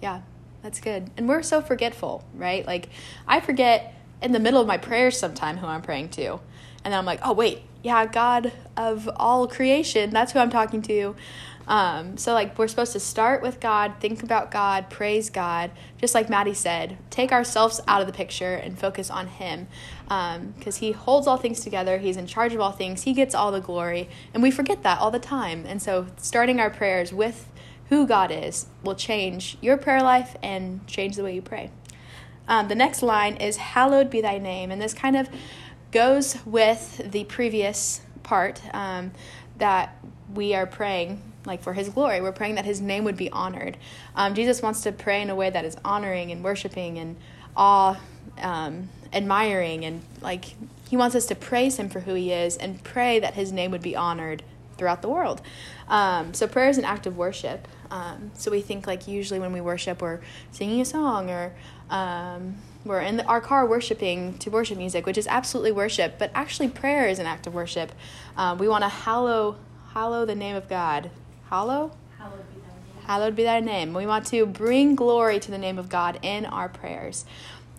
Yeah. 0.00 0.22
That's 0.62 0.80
good. 0.80 1.10
And 1.16 1.28
we're 1.28 1.42
so 1.42 1.60
forgetful, 1.60 2.24
right? 2.34 2.66
Like 2.66 2.88
I 3.26 3.40
forget 3.40 3.94
in 4.22 4.32
the 4.32 4.38
middle 4.38 4.60
of 4.60 4.66
my 4.66 4.78
prayers 4.78 5.18
sometime 5.18 5.56
who 5.56 5.66
I'm 5.66 5.82
praying 5.82 6.10
to. 6.10 6.40
And 6.84 6.92
then 6.92 6.98
I'm 6.98 7.04
like, 7.04 7.20
"Oh, 7.24 7.32
wait. 7.32 7.62
Yeah, 7.82 8.06
God 8.06 8.52
of 8.76 9.10
all 9.16 9.48
creation. 9.48 10.10
That's 10.10 10.32
who 10.32 10.38
I'm 10.38 10.50
talking 10.50 10.82
to." 10.82 11.16
Um, 11.66 12.16
so 12.16 12.32
like 12.32 12.58
we're 12.58 12.68
supposed 12.68 12.92
to 12.92 13.00
start 13.00 13.40
with 13.40 13.60
God, 13.60 13.94
think 14.00 14.22
about 14.22 14.50
God, 14.50 14.90
praise 14.90 15.30
God, 15.30 15.70
just 15.98 16.14
like 16.14 16.28
Maddie 16.28 16.54
said, 16.54 16.98
take 17.08 17.30
ourselves 17.30 17.80
out 17.86 18.00
of 18.00 18.08
the 18.08 18.12
picture 18.12 18.54
and 18.54 18.76
focus 18.76 19.10
on 19.10 19.28
Him, 19.28 19.68
because 20.56 20.76
He 20.78 20.92
holds 20.92 21.26
all 21.26 21.36
things 21.36 21.60
together. 21.60 21.98
He's 21.98 22.16
in 22.16 22.26
charge 22.26 22.54
of 22.54 22.60
all 22.60 22.72
things. 22.72 23.02
He 23.02 23.12
gets 23.12 23.34
all 23.34 23.52
the 23.52 23.60
glory, 23.60 24.08
and 24.34 24.42
we 24.42 24.50
forget 24.50 24.82
that 24.82 25.00
all 25.00 25.10
the 25.10 25.18
time. 25.18 25.64
And 25.66 25.80
so 25.82 26.06
starting 26.16 26.60
our 26.60 26.70
prayers 26.70 27.12
with 27.12 27.50
who 27.88 28.06
God 28.06 28.30
is 28.30 28.66
will 28.82 28.94
change 28.94 29.58
your 29.60 29.76
prayer 29.76 30.02
life 30.02 30.36
and 30.42 30.86
change 30.86 31.16
the 31.16 31.24
way 31.24 31.34
you 31.34 31.42
pray. 31.42 31.70
Um, 32.48 32.68
the 32.68 32.74
next 32.74 33.02
line 33.02 33.36
is 33.36 33.56
"Hallowed 33.56 34.10
be 34.10 34.20
Thy 34.20 34.38
name," 34.38 34.70
and 34.70 34.80
this 34.80 34.94
kind 34.94 35.16
of 35.16 35.28
goes 35.92 36.36
with 36.46 37.12
the 37.12 37.24
previous 37.24 38.00
part 38.22 38.62
um, 38.74 39.12
that 39.58 39.96
we 40.34 40.54
are 40.54 40.66
praying 40.66 41.22
like 41.44 41.62
for 41.62 41.72
his 41.72 41.88
glory. 41.88 42.20
We're 42.20 42.32
praying 42.32 42.54
that 42.56 42.64
his 42.64 42.80
name 42.80 43.04
would 43.04 43.16
be 43.16 43.30
honored. 43.30 43.76
Um, 44.14 44.34
Jesus 44.34 44.62
wants 44.62 44.82
to 44.82 44.92
pray 44.92 45.22
in 45.22 45.30
a 45.30 45.34
way 45.34 45.50
that 45.50 45.64
is 45.64 45.76
honoring 45.84 46.30
and 46.30 46.42
worshiping 46.42 46.98
and 46.98 47.16
awe, 47.56 48.00
um, 48.40 48.88
admiring, 49.12 49.84
and 49.84 50.02
like 50.20 50.54
he 50.88 50.96
wants 50.96 51.16
us 51.16 51.26
to 51.26 51.34
praise 51.34 51.76
him 51.76 51.88
for 51.88 52.00
who 52.00 52.14
he 52.14 52.32
is 52.32 52.56
and 52.56 52.82
pray 52.84 53.18
that 53.18 53.34
his 53.34 53.52
name 53.52 53.70
would 53.70 53.82
be 53.82 53.96
honored 53.96 54.42
throughout 54.76 55.02
the 55.02 55.08
world. 55.08 55.40
Um, 55.88 56.34
so 56.34 56.46
prayer 56.46 56.68
is 56.68 56.78
an 56.78 56.84
act 56.84 57.06
of 57.06 57.16
worship. 57.16 57.68
Um, 57.90 58.30
so 58.34 58.50
we 58.50 58.60
think 58.60 58.86
like 58.86 59.06
usually 59.06 59.38
when 59.38 59.52
we 59.52 59.60
worship, 59.60 60.02
we're 60.02 60.20
singing 60.50 60.80
a 60.80 60.84
song 60.84 61.30
or 61.30 61.52
um, 61.90 62.56
we're 62.84 63.00
in 63.00 63.18
the, 63.18 63.24
our 63.26 63.40
car 63.40 63.66
worshiping 63.66 64.38
to 64.38 64.50
worship 64.50 64.78
music, 64.78 65.06
which 65.06 65.18
is 65.18 65.26
absolutely 65.28 65.72
worship. 65.72 66.18
But 66.18 66.30
actually, 66.34 66.68
prayer 66.68 67.06
is 67.06 67.18
an 67.18 67.26
act 67.26 67.46
of 67.46 67.54
worship. 67.54 67.92
Um, 68.36 68.58
we 68.58 68.68
want 68.68 68.82
to 68.82 68.88
hallow 68.88 69.56
hallow 69.92 70.24
the 70.24 70.34
name 70.34 70.56
of 70.56 70.68
God. 70.68 71.10
Hallow. 71.50 71.92
Hallowed 72.18 72.54
be. 72.54 72.60
Hallowed 73.06 73.36
be 73.36 73.44
thy 73.44 73.60
name. 73.60 73.92
We 73.94 74.06
want 74.06 74.26
to 74.28 74.46
bring 74.46 74.94
glory 74.94 75.38
to 75.40 75.50
the 75.50 75.58
name 75.58 75.78
of 75.78 75.88
God 75.88 76.18
in 76.22 76.46
our 76.46 76.68
prayers. 76.68 77.24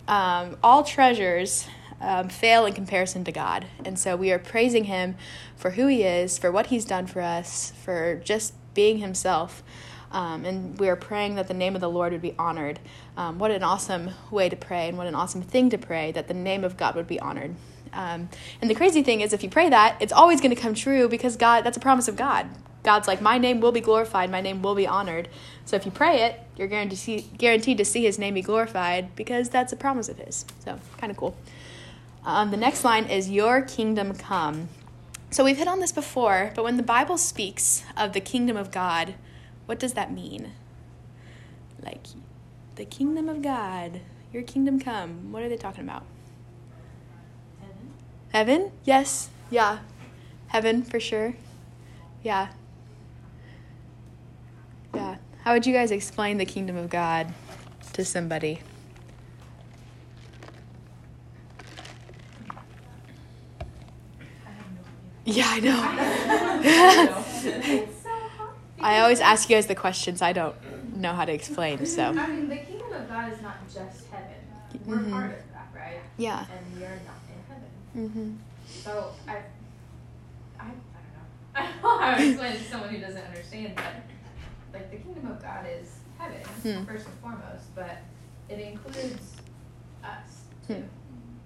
Um, 0.07 0.57
all 0.63 0.83
treasures 0.83 1.67
um, 2.01 2.29
fail 2.29 2.65
in 2.65 2.73
comparison 2.73 3.23
to 3.23 3.31
God. 3.31 3.65
And 3.85 3.97
so 3.97 4.15
we 4.15 4.31
are 4.31 4.39
praising 4.39 4.85
Him 4.85 5.15
for 5.55 5.71
who 5.71 5.87
He 5.87 6.03
is, 6.03 6.37
for 6.37 6.51
what 6.51 6.67
He's 6.67 6.85
done 6.85 7.07
for 7.07 7.21
us, 7.21 7.71
for 7.83 8.21
just 8.23 8.53
being 8.73 8.97
Himself. 8.97 9.63
Um, 10.11 10.45
and 10.45 10.79
we 10.79 10.89
are 10.89 10.95
praying 10.95 11.35
that 11.35 11.47
the 11.47 11.53
name 11.55 11.73
of 11.73 11.81
the 11.81 11.89
Lord 11.89 12.11
would 12.11 12.21
be 12.21 12.35
honored. 12.37 12.79
Um, 13.17 13.39
what 13.39 13.49
an 13.49 13.63
awesome 13.63 14.11
way 14.29 14.47
to 14.49 14.55
pray, 14.55 14.89
and 14.89 14.97
what 14.97 15.07
an 15.07 15.15
awesome 15.15 15.41
thing 15.41 15.69
to 15.71 15.77
pray 15.77 16.11
that 16.11 16.27
the 16.27 16.35
name 16.35 16.63
of 16.63 16.77
God 16.77 16.95
would 16.95 17.07
be 17.07 17.19
honored. 17.19 17.55
Um, 17.93 18.29
and 18.61 18.69
the 18.69 18.75
crazy 18.75 19.01
thing 19.01 19.21
is, 19.21 19.33
if 19.33 19.43
you 19.43 19.49
pray 19.49 19.69
that, 19.69 19.97
it's 20.01 20.13
always 20.13 20.41
going 20.41 20.53
to 20.53 20.61
come 20.61 20.73
true 20.73 21.07
because 21.07 21.35
God, 21.35 21.61
that's 21.61 21.77
a 21.77 21.79
promise 21.79 22.07
of 22.07 22.15
God. 22.15 22.47
God's 22.83 23.07
like, 23.07 23.21
my 23.21 23.37
name 23.37 23.61
will 23.61 23.71
be 23.71 23.79
glorified, 23.79 24.29
my 24.29 24.41
name 24.41 24.61
will 24.61 24.75
be 24.75 24.85
honored. 24.85 25.29
So 25.65 25.75
if 25.75 25.85
you 25.85 25.91
pray 25.91 26.23
it, 26.23 26.39
you're 26.57 26.67
guaranteed 26.67 26.97
to 26.97 27.03
see, 27.03 27.21
guaranteed 27.37 27.77
to 27.77 27.85
see 27.85 28.03
his 28.03 28.19
name 28.19 28.33
be 28.33 28.41
glorified 28.41 29.15
because 29.15 29.49
that's 29.49 29.71
a 29.71 29.77
promise 29.77 30.09
of 30.09 30.17
his. 30.17 30.45
So 30.63 30.79
kind 30.97 31.09
of 31.09 31.17
cool. 31.17 31.35
Um, 32.25 32.51
the 32.51 32.57
next 32.57 32.83
line 32.83 33.05
is, 33.05 33.29
Your 33.29 33.61
kingdom 33.61 34.13
come. 34.13 34.69
So 35.31 35.43
we've 35.43 35.57
hit 35.57 35.67
on 35.67 35.79
this 35.79 35.91
before, 35.91 36.51
but 36.55 36.63
when 36.63 36.77
the 36.77 36.83
Bible 36.83 37.17
speaks 37.17 37.83
of 37.97 38.13
the 38.13 38.21
kingdom 38.21 38.55
of 38.55 38.69
God, 38.69 39.15
what 39.65 39.79
does 39.79 39.93
that 39.93 40.11
mean? 40.11 40.51
Like, 41.81 42.05
the 42.75 42.85
kingdom 42.85 43.29
of 43.29 43.41
God, 43.41 44.01
your 44.31 44.43
kingdom 44.43 44.79
come. 44.79 45.31
What 45.31 45.41
are 45.41 45.49
they 45.49 45.57
talking 45.57 45.83
about? 45.83 46.03
Heaven. 47.59 47.93
Heaven? 48.31 48.71
Yes. 48.83 49.29
Yeah. 49.49 49.79
Heaven 50.47 50.83
for 50.83 50.99
sure. 50.99 51.35
Yeah. 52.21 52.49
Yeah. 54.93 55.17
How 55.43 55.53
would 55.53 55.65
you 55.65 55.73
guys 55.73 55.91
explain 55.91 56.37
the 56.37 56.45
kingdom 56.45 56.77
of 56.77 56.89
God 56.89 57.33
to 57.93 58.05
somebody? 58.05 58.59
I 64.45 64.51
have 64.51 64.65
no 64.75 64.81
Yeah, 65.25 65.45
I 65.47 65.59
know. 65.59 65.83
idea. 66.59 67.83
It's 67.85 68.03
so 68.03 68.09
hard. 68.09 68.49
I 68.81 68.99
always 68.99 69.19
ask 69.19 69.49
you 69.49 69.55
guys 69.55 69.67
the 69.67 69.75
questions 69.75 70.21
I 70.21 70.33
don't 70.33 70.55
know 70.97 71.13
how 71.13 71.25
to 71.25 71.33
explain, 71.33 71.85
so. 71.85 72.03
I 72.03 72.11
mean, 72.27 72.49
the 72.49 72.57
kingdom 72.57 72.93
of 72.93 73.07
God 73.09 73.33
is 73.33 73.41
not 73.41 73.57
just 73.73 74.07
heaven. 74.11 74.29
We're 74.85 74.97
Mhm. 74.97 75.11
part 75.11 75.25
of 75.31 75.51
that, 75.53 75.67
right? 75.75 75.99
Yeah. 76.17 76.45
And 76.51 76.77
we 76.79 76.85
are 76.85 76.99
not 77.05 77.19
in 77.29 77.43
heaven. 77.49 77.69
Mm-hmm. 78.09 78.31
So 78.83 79.11
I, 79.27 79.31
I, 79.31 79.37
I 80.59 80.65
don't 80.65 80.73
know. 81.13 81.25
I 81.55 81.61
don't 81.63 81.81
know 81.83 81.97
how 81.99 82.15
to 82.15 82.27
explain 82.29 82.53
it 82.53 82.57
to 82.59 82.63
someone 82.69 82.89
who 82.89 82.99
doesn't 82.99 83.23
understand, 83.25 83.75
but 83.75 83.93
like 84.73 84.89
the 84.91 84.97
kingdom 84.97 85.31
of 85.31 85.41
God 85.41 85.65
is 85.69 85.99
heaven 86.17 86.41
Hmm. 86.61 86.83
first 86.85 87.05
and 87.05 87.15
foremost, 87.19 87.73
but 87.75 87.97
it 88.49 88.59
includes 88.59 89.33
us 90.03 90.43
too. 90.67 90.73
Hmm. 90.75 90.81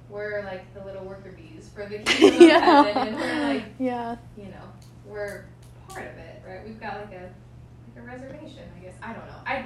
We're 0.09 0.43
like 0.45 0.73
the 0.73 0.83
little 0.85 1.03
worker 1.03 1.31
bees 1.35 1.69
for 1.73 1.85
the 1.85 1.99
kingdom 2.03 2.41
of 2.41 2.47
Yeah. 2.47 2.83
heaven, 2.83 3.07
and 3.09 3.15
we're 3.17 3.41
like, 3.53 3.63
Yeah. 3.79 4.15
you 4.37 4.45
know, 4.45 4.71
we're 5.05 5.45
part 5.89 6.07
of 6.07 6.17
it, 6.17 6.41
right? 6.47 6.65
We've 6.65 6.79
got 6.79 6.95
like 7.01 7.11
a 7.13 7.29
like 7.95 7.97
a 7.97 8.01
reservation, 8.01 8.63
I 8.77 8.83
guess. 8.83 8.93
I 9.01 9.13
don't 9.13 9.25
know. 9.27 9.39
I 9.45 9.65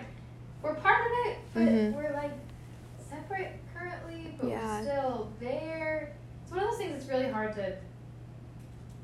we're 0.63 0.75
part 0.75 1.01
of 1.05 1.11
it, 1.27 1.37
but 1.53 1.63
Mhm. 1.63 1.93
we're 1.93 2.13
like 2.13 2.31
separate 3.09 3.53
currently, 3.75 4.35
but 4.39 4.47
Yeah. 4.49 4.77
we're 4.79 4.83
still 4.83 5.31
there. 5.39 6.13
It's 6.43 6.51
one 6.51 6.59
of 6.63 6.69
those 6.69 6.77
things 6.79 6.93
that's 6.93 7.09
really 7.09 7.29
hard 7.31 7.53
to 7.55 7.77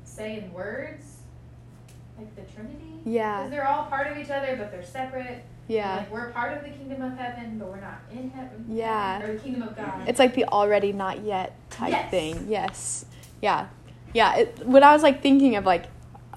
say 0.04 0.38
in 0.40 0.52
words, 0.52 1.17
like 2.18 2.34
the 2.36 2.52
Trinity. 2.52 2.84
Yeah. 3.04 3.38
Because 3.38 3.50
they're 3.50 3.68
all 3.68 3.84
part 3.84 4.06
of 4.10 4.18
each 4.18 4.30
other, 4.30 4.56
but 4.56 4.70
they're 4.70 4.84
separate. 4.84 5.44
Yeah. 5.68 5.98
Like 5.98 6.10
we're 6.10 6.30
part 6.30 6.56
of 6.56 6.64
the 6.64 6.70
kingdom 6.70 7.02
of 7.02 7.16
heaven, 7.16 7.58
but 7.58 7.68
we're 7.68 7.80
not 7.80 8.00
in 8.10 8.30
heaven. 8.30 8.64
Yeah. 8.68 9.22
Or 9.22 9.34
the 9.34 9.38
kingdom 9.38 9.62
of 9.62 9.76
God. 9.76 10.08
It's 10.08 10.18
like 10.18 10.34
the 10.34 10.44
already 10.46 10.92
not 10.92 11.22
yet 11.22 11.54
type 11.70 11.90
Yes. 11.90 12.10
thing. 12.10 12.46
Yes. 12.48 13.04
Yeah. 13.42 13.68
Yeah. 14.14 14.36
It, 14.36 14.66
when 14.66 14.82
I 14.82 14.92
was 14.92 15.02
like 15.02 15.22
thinking 15.22 15.56
of 15.56 15.64
like, 15.64 15.86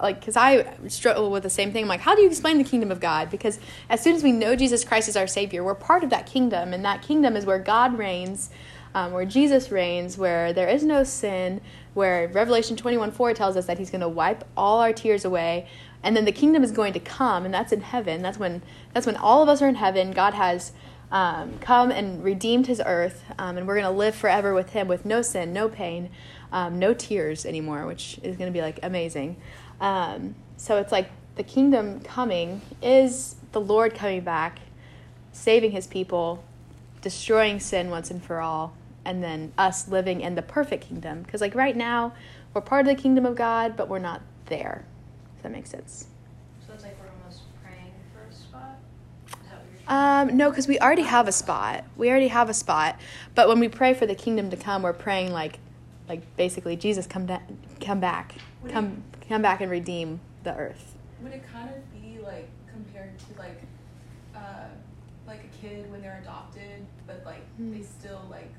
like, 0.00 0.20
because 0.20 0.36
I 0.36 0.66
struggle 0.88 1.30
with 1.30 1.44
the 1.44 1.50
same 1.50 1.72
thing. 1.72 1.84
I'm 1.84 1.88
like, 1.88 2.00
how 2.00 2.14
do 2.16 2.22
you 2.22 2.28
explain 2.28 2.58
the 2.58 2.64
kingdom 2.64 2.90
of 2.90 2.98
God? 2.98 3.30
Because 3.30 3.58
as 3.88 4.00
soon 4.00 4.16
as 4.16 4.22
we 4.22 4.32
know 4.32 4.56
Jesus 4.56 4.84
Christ 4.84 5.08
is 5.08 5.16
our 5.16 5.26
Savior, 5.26 5.62
we're 5.62 5.74
part 5.76 6.02
of 6.02 6.10
that 6.10 6.26
kingdom, 6.26 6.72
and 6.72 6.84
that 6.84 7.02
kingdom 7.02 7.36
is 7.36 7.46
where 7.46 7.58
God 7.60 7.96
reigns, 7.96 8.50
um, 8.94 9.12
where 9.12 9.26
Jesus 9.26 9.70
reigns, 9.70 10.18
where 10.18 10.52
there 10.52 10.66
is 10.66 10.82
no 10.82 11.04
sin, 11.04 11.60
where 11.94 12.28
Revelation 12.28 12.76
21 12.76 13.12
4 13.12 13.34
tells 13.34 13.56
us 13.56 13.66
that 13.66 13.78
He's 13.78 13.90
going 13.90 14.00
to 14.00 14.08
wipe 14.08 14.44
all 14.56 14.80
our 14.80 14.92
tears 14.92 15.24
away, 15.24 15.68
and 16.02 16.16
then 16.16 16.24
the 16.24 16.32
kingdom 16.32 16.64
is 16.64 16.72
going 16.72 16.92
to 16.94 17.00
come, 17.00 17.44
and 17.44 17.52
that's 17.52 17.72
in 17.72 17.80
heaven. 17.80 18.22
That's 18.22 18.38
when 18.38 18.62
that's 18.92 19.06
when 19.06 19.16
all 19.16 19.42
of 19.42 19.48
us 19.48 19.62
are 19.62 19.68
in 19.68 19.76
heaven. 19.76 20.12
God 20.12 20.34
has 20.34 20.72
um, 21.10 21.58
come 21.58 21.90
and 21.90 22.24
redeemed 22.24 22.66
His 22.66 22.82
earth, 22.84 23.22
um, 23.38 23.58
and 23.58 23.66
we're 23.66 23.74
going 23.74 23.84
to 23.84 23.90
live 23.90 24.14
forever 24.14 24.54
with 24.54 24.70
Him 24.70 24.88
with 24.88 25.04
no 25.04 25.22
sin, 25.22 25.52
no 25.52 25.68
pain, 25.68 26.10
um, 26.50 26.78
no 26.78 26.94
tears 26.94 27.44
anymore, 27.44 27.86
which 27.86 28.18
is 28.22 28.36
going 28.36 28.50
to 28.50 28.56
be 28.56 28.62
like 28.62 28.80
amazing. 28.82 29.36
Um, 29.80 30.34
so 30.56 30.78
it's 30.78 30.92
like 30.92 31.10
the 31.36 31.42
kingdom 31.42 32.00
coming 32.00 32.62
is 32.80 33.36
the 33.52 33.60
Lord 33.60 33.94
coming 33.94 34.22
back, 34.22 34.60
saving 35.32 35.72
His 35.72 35.86
people, 35.86 36.42
destroying 37.02 37.60
sin 37.60 37.90
once 37.90 38.10
and 38.10 38.22
for 38.22 38.40
all, 38.40 38.74
and 39.04 39.22
then 39.22 39.52
us 39.58 39.88
living 39.88 40.20
in 40.20 40.34
the 40.34 40.42
perfect 40.42 40.84
kingdom. 40.88 41.22
Because 41.22 41.40
like 41.40 41.54
right 41.54 41.76
now, 41.76 42.14
we're 42.54 42.60
part 42.60 42.86
of 42.86 42.96
the 42.96 43.00
kingdom 43.02 43.24
of 43.26 43.34
God, 43.34 43.76
but 43.76 43.88
we're 43.88 43.98
not 43.98 44.22
there. 44.46 44.84
Does 45.36 45.42
that 45.44 45.52
make 45.52 45.66
sense? 45.66 46.06
So 46.66 46.72
it's 46.74 46.82
like 46.84 46.96
we're 47.00 47.10
almost 47.20 47.42
praying 47.62 47.92
for 48.12 48.28
a 48.28 48.32
spot. 48.34 48.78
Is 49.28 49.34
that 49.50 49.58
what 49.58 49.66
you're? 50.26 50.30
Um, 50.30 50.36
no, 50.36 50.50
because 50.50 50.68
we 50.68 50.78
already 50.78 51.02
have 51.02 51.28
a 51.28 51.32
spot. 51.32 51.84
We 51.96 52.10
already 52.10 52.28
have 52.28 52.48
a 52.48 52.54
spot. 52.54 52.98
But 53.34 53.48
when 53.48 53.58
we 53.60 53.68
pray 53.68 53.94
for 53.94 54.06
the 54.06 54.14
kingdom 54.14 54.50
to 54.50 54.56
come, 54.56 54.82
we're 54.82 54.92
praying 54.92 55.32
like, 55.32 55.58
like 56.08 56.20
basically, 56.36 56.76
Jesus 56.76 57.06
come 57.06 57.26
da- 57.26 57.40
come 57.80 58.00
back, 58.00 58.34
Would 58.62 58.70
it- 58.70 58.74
come 58.74 59.02
come 59.28 59.40
back 59.42 59.60
and 59.60 59.70
redeem 59.70 60.20
the 60.44 60.54
earth. 60.54 60.94
Would 61.22 61.32
it 61.32 61.42
kind 61.50 61.70
of 61.70 61.92
be 62.02 62.18
like 62.22 62.48
compared 62.70 63.18
to 63.18 63.24
like, 63.38 63.62
uh, 64.34 64.66
like 65.26 65.40
a 65.44 65.56
kid 65.66 65.90
when 65.90 66.02
they're 66.02 66.18
adopted, 66.22 66.84
but 67.06 67.22
like 67.24 67.46
Hmm. 67.56 67.72
they 67.72 67.82
still 67.82 68.22
like 68.30 68.52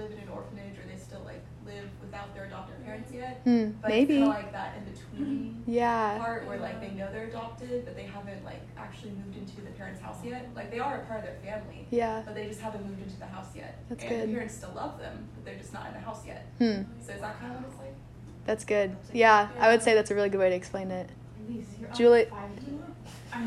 live 0.00 0.10
in 0.12 0.18
an 0.18 0.28
orphanage 0.28 0.76
or 0.78 0.86
they 0.90 0.96
still 0.98 1.22
like 1.24 1.42
live 1.66 1.88
without 2.00 2.34
their 2.34 2.44
adopted 2.46 2.82
parents 2.84 3.12
yet? 3.12 3.40
Hmm, 3.44 3.70
But 3.82 3.88
maybe. 3.90 4.18
it's 4.18 4.26
kind 4.28 4.38
of 4.38 4.42
like 4.44 4.52
that 4.52 4.74
in 4.78 4.84
between 4.92 5.62
Yeah. 5.66 6.18
part 6.18 6.46
where 6.46 6.58
like 6.58 6.80
they 6.80 6.90
know 6.90 7.08
they're 7.12 7.26
adopted, 7.26 7.84
but 7.84 7.94
they 7.96 8.04
haven't 8.04 8.44
like 8.44 8.60
actually 8.76 9.10
moved 9.12 9.36
into 9.36 9.60
the 9.60 9.70
parents' 9.78 10.00
house 10.00 10.16
yet. 10.24 10.48
Like 10.56 10.70
they 10.70 10.78
are 10.78 10.96
a 11.02 11.04
part 11.06 11.20
of 11.20 11.26
their 11.26 11.36
family, 11.44 11.86
Yeah. 11.90 12.22
but 12.24 12.34
they 12.34 12.46
just 12.46 12.60
haven't 12.60 12.84
moved 12.86 13.02
into 13.02 13.18
the 13.18 13.26
house 13.26 13.54
yet. 13.54 13.78
That's 13.88 14.02
and 14.02 14.10
good. 14.10 14.28
the 14.28 14.32
parents 14.32 14.54
still 14.54 14.72
love 14.74 14.98
them, 14.98 15.28
but 15.34 15.44
they're 15.44 15.58
just 15.58 15.72
not 15.72 15.86
in 15.88 15.92
the 15.94 16.00
house 16.00 16.26
yet. 16.26 16.46
Hmm. 16.58 16.82
So 17.04 17.12
is 17.12 17.20
that 17.20 17.38
kind 17.40 17.52
of 17.54 17.60
what 17.62 17.70
it's 17.70 17.78
like? 17.78 17.94
That's 18.46 18.64
good. 18.64 18.96
Yeah, 19.12 19.48
I 19.58 19.68
would 19.70 19.82
say 19.82 19.94
that's 19.94 20.10
a 20.10 20.14
really 20.14 20.28
good 20.30 20.40
way 20.40 20.48
to 20.48 20.56
explain 20.56 20.90
it. 20.90 21.08
Elise, 21.48 21.66
you're 21.80 21.90
Julie- 21.90 22.26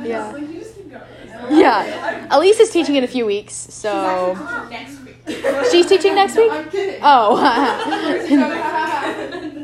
Yeah. 0.03 0.31
Like, 0.31 0.41
you 0.49 0.59
just 0.59 0.75
keep 0.75 0.89
going. 0.91 1.03
Yeah. 1.59 2.27
Elise 2.37 2.59
is 2.59 2.69
teaching 2.71 2.95
in 2.95 3.03
a 3.03 3.07
few 3.07 3.25
weeks, 3.25 3.53
so 3.53 4.33
next 4.69 4.99
week. 5.01 5.02
She's 5.71 5.85
teaching 5.87 6.15
next 6.15 6.35
week. 6.35 6.51
I'm 6.51 6.69
kidding. 6.69 6.99
Oh, 7.03 7.37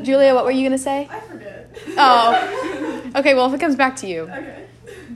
Julia, 0.02 0.34
what 0.34 0.44
were 0.44 0.50
you 0.50 0.66
gonna 0.66 0.78
say? 0.78 1.08
I 1.10 1.20
forget. 1.20 1.76
Oh. 1.96 3.12
Okay, 3.16 3.34
well, 3.34 3.46
if 3.46 3.54
it 3.54 3.60
comes 3.60 3.76
back 3.76 3.96
to 3.96 4.06
you, 4.06 4.22
Okay. 4.22 4.66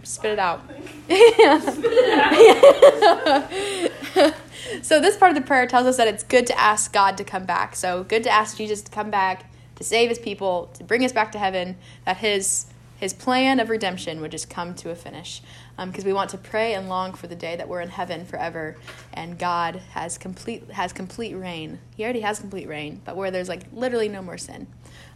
spit 0.02 0.33
it 0.33 0.38
out. 0.38 0.62
so 4.83 5.00
this 5.00 5.16
part 5.16 5.30
of 5.30 5.37
the 5.37 5.44
prayer 5.46 5.66
tells 5.66 5.87
us 5.87 5.96
that 5.96 6.09
it's 6.09 6.24
good 6.24 6.46
to 6.46 6.59
ask 6.59 6.92
God 6.92 7.16
to 7.18 7.24
come 7.24 7.44
back. 7.44 7.76
So 7.76 8.04
good 8.04 8.22
to 8.24 8.30
ask 8.30 8.57
Jesus 8.57 8.83
to 8.83 8.90
come 8.90 9.11
back 9.11 9.50
to 9.76 9.85
save 9.85 10.09
his 10.09 10.18
people, 10.18 10.70
to 10.74 10.85
bring 10.85 11.04
us 11.04 11.12
back 11.12 11.33
to 11.33 11.38
heaven, 11.38 11.76
that 12.04 12.18
his 12.18 12.66
his 12.96 13.12
plan 13.12 13.61
of 13.61 13.70
redemption 13.70 14.20
would 14.20 14.30
just 14.30 14.48
come 14.48 14.74
to 14.76 14.90
a 14.90 14.94
finish. 14.94 15.42
Because 15.76 16.04
um, 16.04 16.06
we 16.06 16.12
want 16.12 16.30
to 16.30 16.38
pray 16.38 16.74
and 16.74 16.88
long 16.88 17.14
for 17.14 17.26
the 17.26 17.34
day 17.34 17.56
that 17.56 17.68
we're 17.68 17.80
in 17.80 17.88
heaven 17.88 18.24
forever, 18.24 18.76
and 19.12 19.38
God 19.38 19.76
has 19.90 20.18
complete 20.18 20.70
has 20.70 20.92
complete 20.92 21.34
reign. 21.34 21.80
He 21.96 22.04
already 22.04 22.20
has 22.20 22.38
complete 22.38 22.68
reign, 22.68 23.00
but 23.04 23.16
where 23.16 23.30
there's 23.30 23.48
like 23.48 23.62
literally 23.72 24.08
no 24.08 24.22
more 24.22 24.38
sin, 24.38 24.68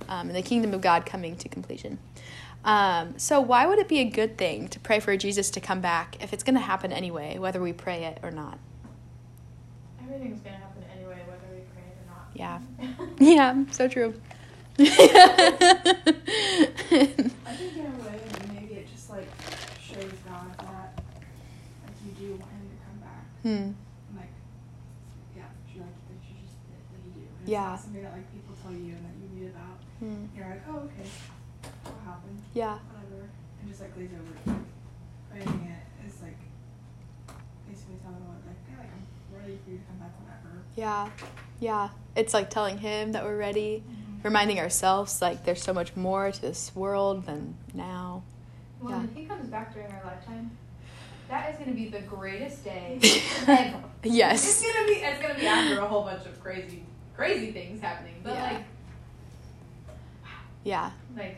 um, 0.08 0.28
and 0.28 0.36
the 0.36 0.42
kingdom 0.42 0.74
of 0.74 0.80
God 0.80 1.06
coming 1.06 1.36
to 1.36 1.48
completion. 1.48 1.98
Um, 2.64 3.18
so 3.18 3.40
why 3.40 3.66
would 3.66 3.78
it 3.78 3.88
be 3.88 4.00
a 4.00 4.04
good 4.04 4.36
thing 4.36 4.68
to 4.68 4.80
pray 4.80 4.98
for 4.98 5.16
Jesus 5.16 5.48
to 5.50 5.60
come 5.60 5.80
back 5.80 6.16
if 6.20 6.32
it's 6.32 6.42
going 6.42 6.56
to 6.56 6.60
happen 6.60 6.92
anyway, 6.92 7.38
whether 7.38 7.60
we 7.60 7.72
pray 7.72 8.04
it 8.04 8.18
or 8.22 8.32
not? 8.32 8.58
Everything's 10.02 10.40
gonna 10.40 10.56
happen 10.56 10.82
anyway, 10.96 11.18
whether 11.26 11.54
we 11.54 11.60
pray 11.72 11.84
it 11.86 11.96
or 12.02 12.06
not. 12.10 12.28
Yeah. 12.34 12.60
Yeah, 13.20 13.64
so 13.70 13.88
true. 13.88 14.14
I 14.78 14.84
think 17.56 17.76
in 17.76 17.86
a 17.86 18.04
way, 18.04 18.20
maybe 18.54 18.74
it 18.74 18.88
just 18.90 19.10
like 19.10 19.28
shows 19.82 20.12
God 20.26 20.56
that 20.58 21.02
like 21.84 21.96
you 22.06 22.12
do 22.18 22.30
want 22.36 22.50
him 22.52 22.70
to 22.70 22.76
come 22.86 22.98
back. 23.00 23.26
Hmm. 23.42 23.72
Like, 24.16 24.33
yeah, 25.37 25.44
you 25.72 25.81
like 25.81 25.94
that 26.09 26.18
you 26.27 26.35
just 26.42 26.57
that, 26.68 26.83
that 26.90 27.01
you 27.07 27.12
do. 27.14 27.27
And 27.40 27.48
Yeah. 27.48 27.74
It's 27.74 27.83
not 27.83 27.85
something 27.85 28.03
that 28.03 28.12
like 28.12 28.33
people 28.33 28.55
tell 28.62 28.72
you 28.72 28.92
and 28.98 29.05
that 29.07 29.14
you 29.20 29.29
read 29.35 29.51
about. 29.55 29.79
Hmm. 30.01 30.24
You're 30.37 30.48
like, 30.48 30.64
oh 30.68 30.79
okay, 30.90 31.09
what 31.85 32.01
happened? 32.05 32.42
Yeah. 32.55 32.79
Whatever, 32.92 33.29
and 33.61 33.68
just 33.68 33.81
like 33.81 33.94
glaze 33.94 34.11
over 34.14 34.33
it. 34.35 34.61
Praying 35.31 35.70
it 35.70 36.07
is 36.07 36.20
like 36.22 36.38
basically 37.68 37.96
telling 38.03 38.18
the 38.20 38.27
Lord 38.27 38.42
like, 38.46 38.57
yeah, 38.70 38.79
like 38.79 38.90
I'm 38.92 39.05
ready 39.38 39.59
for 39.64 39.70
you 39.70 39.79
to 39.79 39.85
come 39.85 39.98
back 39.98 40.12
whenever. 40.18 40.62
Yeah. 40.77 41.11
Yeah. 41.61 41.88
It's 42.16 42.35
like 42.35 42.51
telling 42.51 42.79
him 42.79 43.12
that 43.12 43.24
we're 43.24 43.37
ready, 43.37 43.83
reminding 44.22 44.59
ourselves 44.59 45.22
like 45.22 45.44
there's 45.44 45.62
so 45.62 45.72
much 45.72 45.94
more 45.94 46.33
to 46.33 46.40
this 46.40 46.72
world 46.74 47.27
than 47.27 47.55
now. 47.74 48.22
Well, 48.81 48.92
Yeah. 48.98 49.05
if 49.05 49.14
he 49.14 49.24
comes 49.24 49.48
back 49.48 49.72
during 49.74 49.90
our 49.92 50.03
lifetime, 50.05 50.51
that 51.28 51.50
is 51.50 51.56
going 51.56 51.70
to 51.70 51.76
be 51.76 51.88
the 51.88 52.00
greatest 52.00 52.64
day 52.64 52.98
ever. 53.46 53.82
It's 54.02 54.14
Yes. 54.14 54.62
gonna 54.62 54.86
be. 54.86 54.92
It's 54.94 55.20
gonna 55.20 55.34
be 55.34 55.46
after 55.46 55.80
a 55.80 55.86
whole 55.86 56.04
bunch 56.04 56.24
of 56.26 56.40
crazy, 56.42 56.84
crazy 57.16 57.50
things 57.52 57.80
happening. 57.80 58.14
But 58.22 58.34
Yeah. 58.34 58.42
like, 58.52 58.62
Yeah. 60.64 60.90
like 61.16 61.36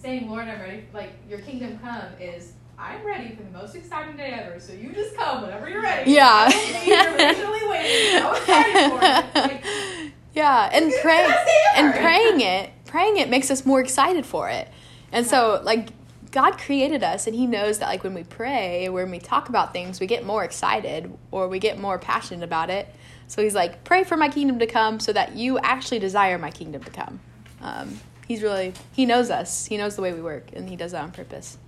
saying, 0.00 0.30
"Lord, 0.30 0.46
I'm 0.48 0.60
ready." 0.60 0.84
Like 0.92 1.10
your 1.28 1.40
kingdom 1.40 1.78
come 1.82 2.02
is. 2.20 2.52
I'm 2.78 3.04
ready 3.06 3.34
for 3.36 3.42
the 3.44 3.50
most 3.50 3.76
exciting 3.76 4.16
day 4.16 4.32
ever. 4.42 4.58
So 4.58 4.72
you 4.72 4.92
just 4.92 5.14
come 5.16 5.42
whenever 5.42 5.68
you're 5.68 5.82
ready. 5.82 6.10
Yeah. 6.10 6.50
Patiently 6.50 7.68
waiting. 7.68 8.18
So 8.20 8.32
excited 8.32 8.90
for 8.90 8.98
it. 9.02 9.34
Like, 9.52 9.64
yeah, 10.34 10.70
and 10.72 10.86
It's 10.86 11.00
pray 11.00 11.22
the 11.22 11.28
best 11.28 11.46
day 11.46 11.62
and 11.76 11.94
praying 11.94 12.40
it, 12.40 12.70
praying 12.86 13.18
it 13.18 13.28
makes 13.28 13.50
us 13.52 13.64
more 13.64 13.80
excited 13.80 14.26
for 14.26 14.48
it. 14.48 14.68
And 15.12 15.24
so 15.26 15.60
like 15.62 15.90
God 16.32 16.58
created 16.58 17.02
us 17.04 17.26
and 17.26 17.36
he 17.36 17.46
knows 17.46 17.78
that 17.78 17.86
like 17.86 18.02
when 18.02 18.14
we 18.14 18.24
pray, 18.24 18.88
when 18.88 19.10
we 19.10 19.18
talk 19.18 19.50
about 19.50 19.72
things, 19.72 20.00
we 20.00 20.06
get 20.06 20.24
more 20.24 20.42
excited 20.42 21.12
or 21.30 21.46
we 21.46 21.58
get 21.58 21.78
more 21.78 21.98
passionate 21.98 22.42
about 22.42 22.70
it. 22.70 22.88
So 23.28 23.42
he's 23.42 23.54
like, 23.54 23.84
"Pray 23.84 24.02
for 24.02 24.16
my 24.16 24.28
kingdom 24.28 24.58
to 24.58 24.66
come 24.66 24.98
so 24.98 25.12
that 25.12 25.36
you 25.36 25.58
actually 25.58 25.98
desire 25.98 26.38
my 26.38 26.50
kingdom 26.50 26.82
to 26.84 26.90
come." 26.90 27.20
Um, 27.60 28.00
he's 28.26 28.42
really 28.42 28.72
he 28.92 29.04
knows 29.04 29.30
us. 29.30 29.66
He 29.66 29.76
knows 29.76 29.94
the 29.94 30.02
way 30.02 30.12
we 30.12 30.22
work 30.22 30.48
and 30.54 30.68
he 30.68 30.76
does 30.76 30.92
that 30.92 31.02
on 31.02 31.12
purpose. 31.12 31.58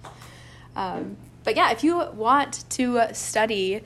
Um, 0.74 1.18
but 1.44 1.56
yeah, 1.56 1.70
if 1.70 1.84
you 1.84 1.98
want 2.14 2.64
to 2.70 2.98
uh, 3.00 3.12
study 3.12 3.82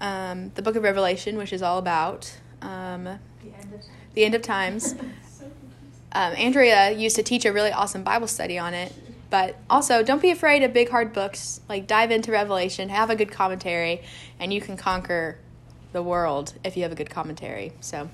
um, 0.00 0.52
the 0.54 0.62
book 0.62 0.76
of 0.76 0.84
Revelation, 0.84 1.36
which 1.36 1.52
is 1.52 1.60
all 1.60 1.78
about 1.78 2.32
um, 2.62 3.04
the 3.04 3.52
end 3.52 3.74
of 3.74 3.84
the 4.14 4.24
end 4.24 4.34
of 4.36 4.42
times, 4.42 4.94
um, 6.12 6.34
Andrea 6.34 6.92
used 6.92 7.16
to 7.16 7.24
teach 7.24 7.44
a 7.44 7.52
really 7.52 7.72
awesome 7.72 8.04
Bible 8.04 8.28
study 8.28 8.58
on 8.58 8.74
it. 8.74 8.92
But 9.30 9.56
also, 9.70 10.02
don't 10.02 10.20
be 10.20 10.30
afraid 10.30 10.62
of 10.64 10.72
big, 10.72 10.90
hard 10.90 11.12
books. 11.12 11.60
Like, 11.68 11.86
dive 11.86 12.10
into 12.10 12.32
Revelation, 12.32 12.88
have 12.88 13.10
a 13.10 13.16
good 13.16 13.30
commentary, 13.30 14.02
and 14.38 14.52
you 14.52 14.60
can 14.60 14.76
conquer 14.76 15.38
the 15.92 16.02
world 16.02 16.54
if 16.64 16.76
you 16.76 16.82
have 16.82 16.92
a 16.92 16.96
good 16.96 17.10
commentary. 17.10 17.72
So, 17.80 18.10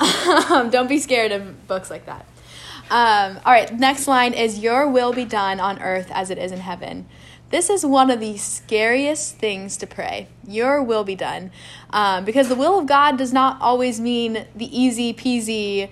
um, 0.50 0.70
don't 0.70 0.88
be 0.88 0.98
scared 0.98 1.32
of 1.32 1.66
books 1.68 1.90
like 1.90 2.06
that. 2.06 2.26
Um, 2.90 3.38
all 3.44 3.52
right, 3.52 3.72
next 3.78 4.08
line 4.08 4.32
is 4.32 4.58
Your 4.58 4.88
will 4.88 5.12
be 5.12 5.24
done 5.24 5.60
on 5.60 5.80
earth 5.80 6.10
as 6.10 6.30
it 6.30 6.38
is 6.38 6.52
in 6.52 6.60
heaven. 6.60 7.06
This 7.50 7.70
is 7.70 7.84
one 7.84 8.10
of 8.10 8.20
the 8.20 8.36
scariest 8.36 9.36
things 9.36 9.78
to 9.78 9.86
pray. 9.86 10.28
Your 10.46 10.82
will 10.82 11.04
be 11.04 11.14
done. 11.14 11.50
Um, 11.90 12.24
because 12.24 12.48
the 12.48 12.54
will 12.54 12.78
of 12.78 12.86
God 12.86 13.16
does 13.16 13.32
not 13.32 13.60
always 13.62 13.98
mean 13.98 14.46
the 14.54 14.78
easy 14.78 15.14
peasy, 15.14 15.88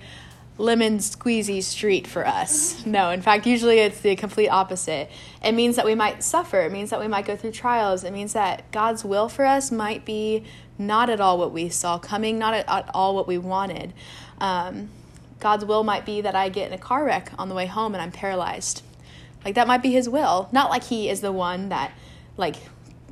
lemon 0.57 0.97
squeezy 0.97 1.61
street 1.61 2.07
for 2.07 2.25
us. 2.25 2.85
No, 2.85 3.11
in 3.11 3.21
fact, 3.21 3.45
usually 3.45 3.79
it's 3.79 3.99
the 4.01 4.15
complete 4.15 4.49
opposite. 4.49 5.09
It 5.43 5.51
means 5.51 5.75
that 5.75 5.85
we 5.85 5.95
might 5.95 6.23
suffer, 6.23 6.61
it 6.61 6.71
means 6.71 6.89
that 6.89 6.99
we 6.99 7.07
might 7.07 7.25
go 7.25 7.35
through 7.35 7.51
trials, 7.51 8.03
it 8.03 8.11
means 8.11 8.33
that 8.33 8.69
God's 8.71 9.05
will 9.05 9.29
for 9.29 9.45
us 9.45 9.71
might 9.71 10.05
be 10.05 10.43
not 10.77 11.09
at 11.09 11.19
all 11.19 11.37
what 11.37 11.51
we 11.51 11.69
saw 11.69 11.97
coming, 11.97 12.37
not 12.37 12.53
at, 12.53 12.89
all 12.93 13.15
what 13.15 13.27
we 13.27 13.37
wanted. 13.37 13.93
Um, 14.39 14.89
God's 15.39 15.65
will 15.65 15.83
might 15.83 16.05
be 16.05 16.21
that 16.21 16.35
I 16.35 16.49
get 16.49 16.67
in 16.67 16.73
a 16.73 16.77
car 16.77 17.05
wreck 17.05 17.31
on 17.37 17.49
the 17.49 17.55
way 17.55 17.65
home 17.65 17.93
and 17.93 18.01
I'm 18.01 18.11
paralyzed. 18.11 18.83
Like 19.45 19.55
that 19.55 19.67
might 19.67 19.81
be 19.81 19.91
his 19.91 20.09
will. 20.09 20.49
Not 20.51 20.69
like 20.69 20.83
he 20.83 21.09
is 21.09 21.21
the 21.21 21.31
one 21.31 21.69
that 21.69 21.91
like 22.37 22.55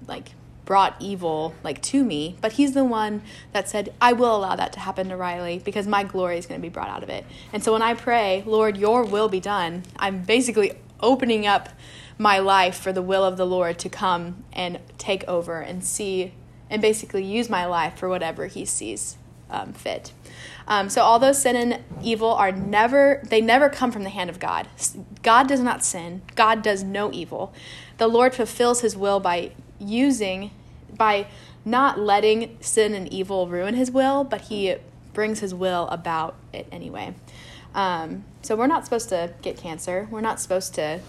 like 0.07 0.31
brought 0.65 0.95
evil 0.99 1.53
like 1.63 1.81
to 1.83 2.03
me, 2.03 2.35
but 2.41 2.53
he's 2.53 2.73
the 2.73 2.83
one 2.83 3.21
that 3.53 3.69
said, 3.69 3.93
"I 4.01 4.13
will 4.13 4.35
allow 4.35 4.55
that 4.55 4.73
to 4.73 4.79
happen 4.79 5.09
to 5.09 5.17
Riley 5.17 5.61
because 5.63 5.87
my 5.87 6.03
glory 6.03 6.37
is 6.37 6.45
going 6.45 6.59
to 6.59 6.65
be 6.65 6.71
brought 6.71 6.89
out 6.89 7.03
of 7.03 7.09
it." 7.09 7.25
And 7.53 7.63
so 7.63 7.71
when 7.73 7.81
I 7.81 7.93
pray, 7.93 8.43
"Lord, 8.45 8.77
your 8.77 9.03
will 9.03 9.29
be 9.29 9.39
done," 9.39 9.83
I'm 9.97 10.23
basically 10.23 10.73
opening 10.99 11.45
up 11.45 11.69
my 12.17 12.39
life 12.39 12.77
for 12.77 12.91
the 12.93 13.01
will 13.01 13.23
of 13.23 13.37
the 13.37 13.45
Lord 13.45 13.77
to 13.79 13.89
come 13.89 14.43
and 14.53 14.79
take 14.97 15.23
over 15.25 15.59
and 15.59 15.83
see 15.83 16.33
and 16.69 16.81
basically 16.81 17.23
use 17.23 17.49
my 17.49 17.65
life 17.65 17.97
for 17.97 18.09
whatever 18.09 18.47
he 18.47 18.65
sees 18.65 19.17
um, 19.49 19.73
fit. 19.73 20.11
Um, 20.67 20.89
so 20.89 21.01
although 21.01 21.31
sin 21.31 21.55
and 21.55 21.83
evil 22.01 22.31
are 22.31 22.51
never 22.51 23.21
they 23.29 23.41
never 23.41 23.69
come 23.69 23.91
from 23.91 24.03
the 24.03 24.09
hand 24.09 24.29
of 24.29 24.39
God. 24.39 24.67
God 25.21 25.47
does 25.47 25.59
not 25.59 25.83
sin. 25.83 26.23
God 26.35 26.63
does 26.63 26.83
no 26.83 27.11
evil. 27.11 27.53
The 27.97 28.07
Lord 28.07 28.33
fulfills 28.33 28.81
his 28.81 28.97
will 28.97 29.19
by 29.19 29.51
using 29.79 30.51
by 30.95 31.27
not 31.63 31.99
letting 31.99 32.57
sin 32.61 32.93
and 32.93 33.11
evil 33.11 33.47
ruin 33.47 33.75
his 33.75 33.91
will, 33.91 34.23
but 34.23 34.41
he 34.41 34.75
brings 35.13 35.39
his 35.39 35.53
will 35.53 35.87
about 35.87 36.35
it 36.53 36.67
anyway. 36.71 37.13
Um, 37.73 38.23
so 38.41 38.55
we're 38.55 38.67
not 38.67 38.85
supposed 38.85 39.09
to 39.09 39.33
get 39.41 39.57
cancer. 39.57 40.07
We're 40.09 40.21
not 40.21 40.39
supposed 40.39 40.75
to 40.75 41.01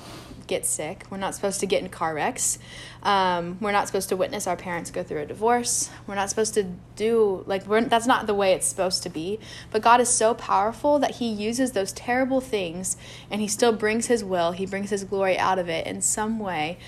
get 0.47 0.65
sick. 0.65 1.05
We're 1.11 1.19
not 1.19 1.35
supposed 1.35 1.61
to 1.61 1.67
get 1.67 1.83
in 1.83 1.89
car 1.89 2.15
wrecks. 2.15 2.59
Um, 3.03 3.59
we're 3.61 3.73
not 3.73 3.87
supposed 3.87 4.09
to 4.11 4.17
witness 4.17 4.47
our 4.47 4.57
parents 4.57 4.91
go 4.91 5.03
through 5.03 5.23
a 5.23 5.27
divorce. 5.27 5.91
We're 6.07 6.15
not 6.15 6.31
supposed 6.31 6.55
to 6.55 6.65
do 6.95 7.45
like 7.47 7.67
we're 7.67 7.83
that's 7.83 8.07
not 8.07 8.27
the 8.27 8.35
way 8.35 8.53
it's 8.53 8.67
supposed 8.67 9.03
to 9.05 9.09
be. 9.09 9.39
But 9.71 9.83
God 9.83 10.01
is 10.01 10.09
so 10.09 10.35
powerful 10.35 10.99
that 10.99 11.17
He 11.17 11.29
uses 11.29 11.73
those 11.73 11.93
terrible 11.93 12.41
things 12.41 12.97
and 13.31 13.41
He 13.41 13.49
still 13.49 13.73
brings 13.73 14.07
His 14.07 14.25
will. 14.25 14.53
He 14.53 14.67
brings 14.67 14.91
His 14.91 15.05
glory 15.05 15.39
out 15.39 15.59
of 15.59 15.69
it 15.69 15.87
in 15.87 16.01
some 16.01 16.39
way, 16.39 16.79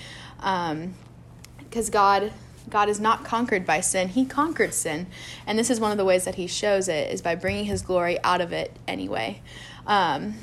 because 1.69 1.89
God. 1.89 2.31
God 2.69 2.87
is 2.87 2.99
not 2.99 3.23
conquered 3.23 3.65
by 3.65 3.79
sin. 3.79 4.09
He 4.09 4.25
conquered 4.25 4.75
sin. 4.75 5.07
And 5.47 5.57
this 5.57 5.71
is 5.71 5.79
one 5.79 5.91
of 5.91 5.97
the 5.97 6.05
ways 6.05 6.25
that 6.25 6.35
he 6.35 6.45
shows 6.45 6.87
it 6.87 7.11
is 7.11 7.19
by 7.19 7.33
bringing 7.33 7.65
his 7.65 7.81
glory 7.81 8.19
out 8.23 8.41
of 8.41 8.53
it 8.53 8.77
anyway. 8.87 9.41
Um, 9.87 10.35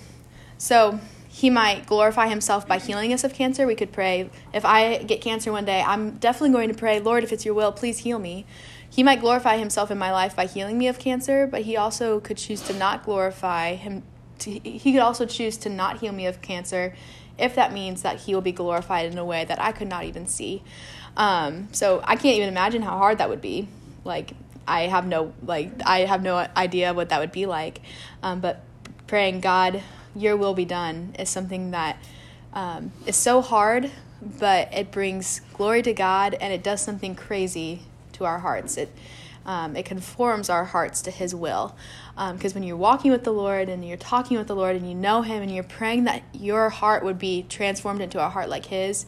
so 0.59 0.99
he 1.37 1.51
might 1.51 1.87
glorify 1.87 2.29
himself 2.29 2.67
by 2.67 2.79
healing 2.79 3.13
us 3.13 3.23
of 3.23 3.35
cancer. 3.35 3.67
We 3.67 3.75
could 3.75 3.93
pray, 3.93 4.31
if 4.55 4.65
I 4.65 5.03
get 5.03 5.21
cancer 5.21 5.53
one 5.53 5.67
day, 5.67 5.83
I'm 5.83 6.13
definitely 6.13 6.53
going 6.53 6.69
to 6.69 6.75
pray, 6.75 6.99
Lord, 6.99 7.25
if 7.25 7.31
it's 7.33 7.45
your 7.45 7.53
will, 7.53 7.73
please 7.73 7.99
heal 7.99 8.19
me. 8.19 8.47
He 8.89 9.03
might 9.03 9.21
glorify 9.21 9.59
himself 9.59 9.91
in 9.91 9.99
my 9.99 10.11
life 10.11 10.35
by 10.35 10.47
healing 10.47 10.79
me 10.79 10.89
of 10.89 10.99
cancer, 10.99 11.47
but 11.47 11.63
he 11.63 11.77
also 11.77 12.21
could 12.21 12.39
choose 12.39 12.63
to 12.63 12.73
not 12.73 13.05
glorify 13.05 13.75
him. 13.75 14.03
To, 14.39 14.51
he 14.51 14.93
could 14.93 15.03
also 15.03 15.27
choose 15.27 15.59
to 15.59 15.69
not 15.69 16.01
heal 16.01 16.13
me 16.13 16.25
of 16.25 16.41
cancer 16.41 16.95
if 17.37 17.55
that 17.55 17.73
means 17.73 18.01
that 18.01 18.21
he 18.21 18.35
will 18.35 18.41
be 18.41 18.53
glorified 18.53 19.13
in 19.13 19.19
a 19.19 19.25
way 19.25 19.45
that 19.45 19.61
I 19.61 19.73
could 19.73 19.89
not 19.89 20.05
even 20.05 20.27
see. 20.27 20.63
Um, 21.17 21.69
so 21.73 22.01
I 22.05 22.17
can't 22.17 22.37
even 22.37 22.49
imagine 22.49 22.83
how 22.83 22.99
hard 22.99 23.19
that 23.19 23.29
would 23.29 23.41
be. 23.41 23.69
Like, 24.05 24.33
I 24.69 24.83
have 24.83 25.07
no 25.07 25.33
like 25.43 25.71
I 25.85 26.01
have 26.01 26.23
no 26.23 26.47
idea 26.57 26.93
what 26.93 27.11
that 27.11 27.21
would 27.21 27.33
be 27.33 27.47
like. 27.47 27.81
Um, 28.23 28.41
but 28.41 28.63
praying 29.07 29.41
God, 29.41 29.83
Your 30.15 30.37
will 30.37 30.55
be 30.55 30.65
done 30.65 31.15
is 31.19 31.31
something 31.31 31.71
that 31.71 31.99
um, 32.53 32.93
is 33.07 33.17
so 33.17 33.41
hard, 33.41 33.91
but 34.21 34.73
it 34.75 34.91
brings 34.91 35.41
glory 35.53 35.83
to 35.83 35.93
God 35.93 36.35
and 36.41 36.53
it 36.53 36.63
does 36.63 36.83
something 36.83 37.15
crazy 37.15 37.83
to 38.13 38.25
our 38.25 38.41
hearts. 38.41 38.77
It 38.77 38.93
um, 39.45 39.77
it 39.77 39.85
conforms 39.85 40.51
our 40.51 40.65
hearts 40.65 41.03
to 41.03 41.11
His 41.11 41.35
will. 41.35 41.77
Because 42.17 42.55
when 42.55 42.65
you're 42.65 42.77
walking 42.77 43.13
with 43.13 43.25
the 43.25 43.33
Lord 43.33 43.69
and 43.69 43.87
you're 43.87 43.97
talking 43.97 44.39
with 44.39 44.49
the 44.49 44.57
Lord 44.57 44.75
and 44.75 44.89
you 44.89 44.95
know 44.95 45.23
Him 45.23 45.43
and 45.43 45.55
you're 45.55 45.63
praying 45.63 46.05
that 46.05 46.23
your 46.33 46.69
heart 46.71 47.05
would 47.05 47.19
be 47.19 47.45
transformed 47.49 48.01
into 48.01 48.25
a 48.25 48.29
heart 48.29 48.49
like 48.49 48.67
His, 48.67 49.07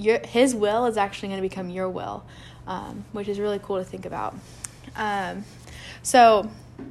your 0.00 0.18
His 0.26 0.54
will 0.54 0.86
is 0.86 0.96
actually 0.96 1.28
going 1.28 1.42
to 1.42 1.48
become 1.48 1.68
your 1.70 1.88
will, 1.88 2.24
um, 2.66 3.04
which 3.12 3.28
is 3.28 3.38
really 3.38 3.60
cool 3.62 3.78
to 3.78 3.84
think 3.84 4.06
about. 4.06 4.34
Um, 4.96 5.44
so 6.02 6.50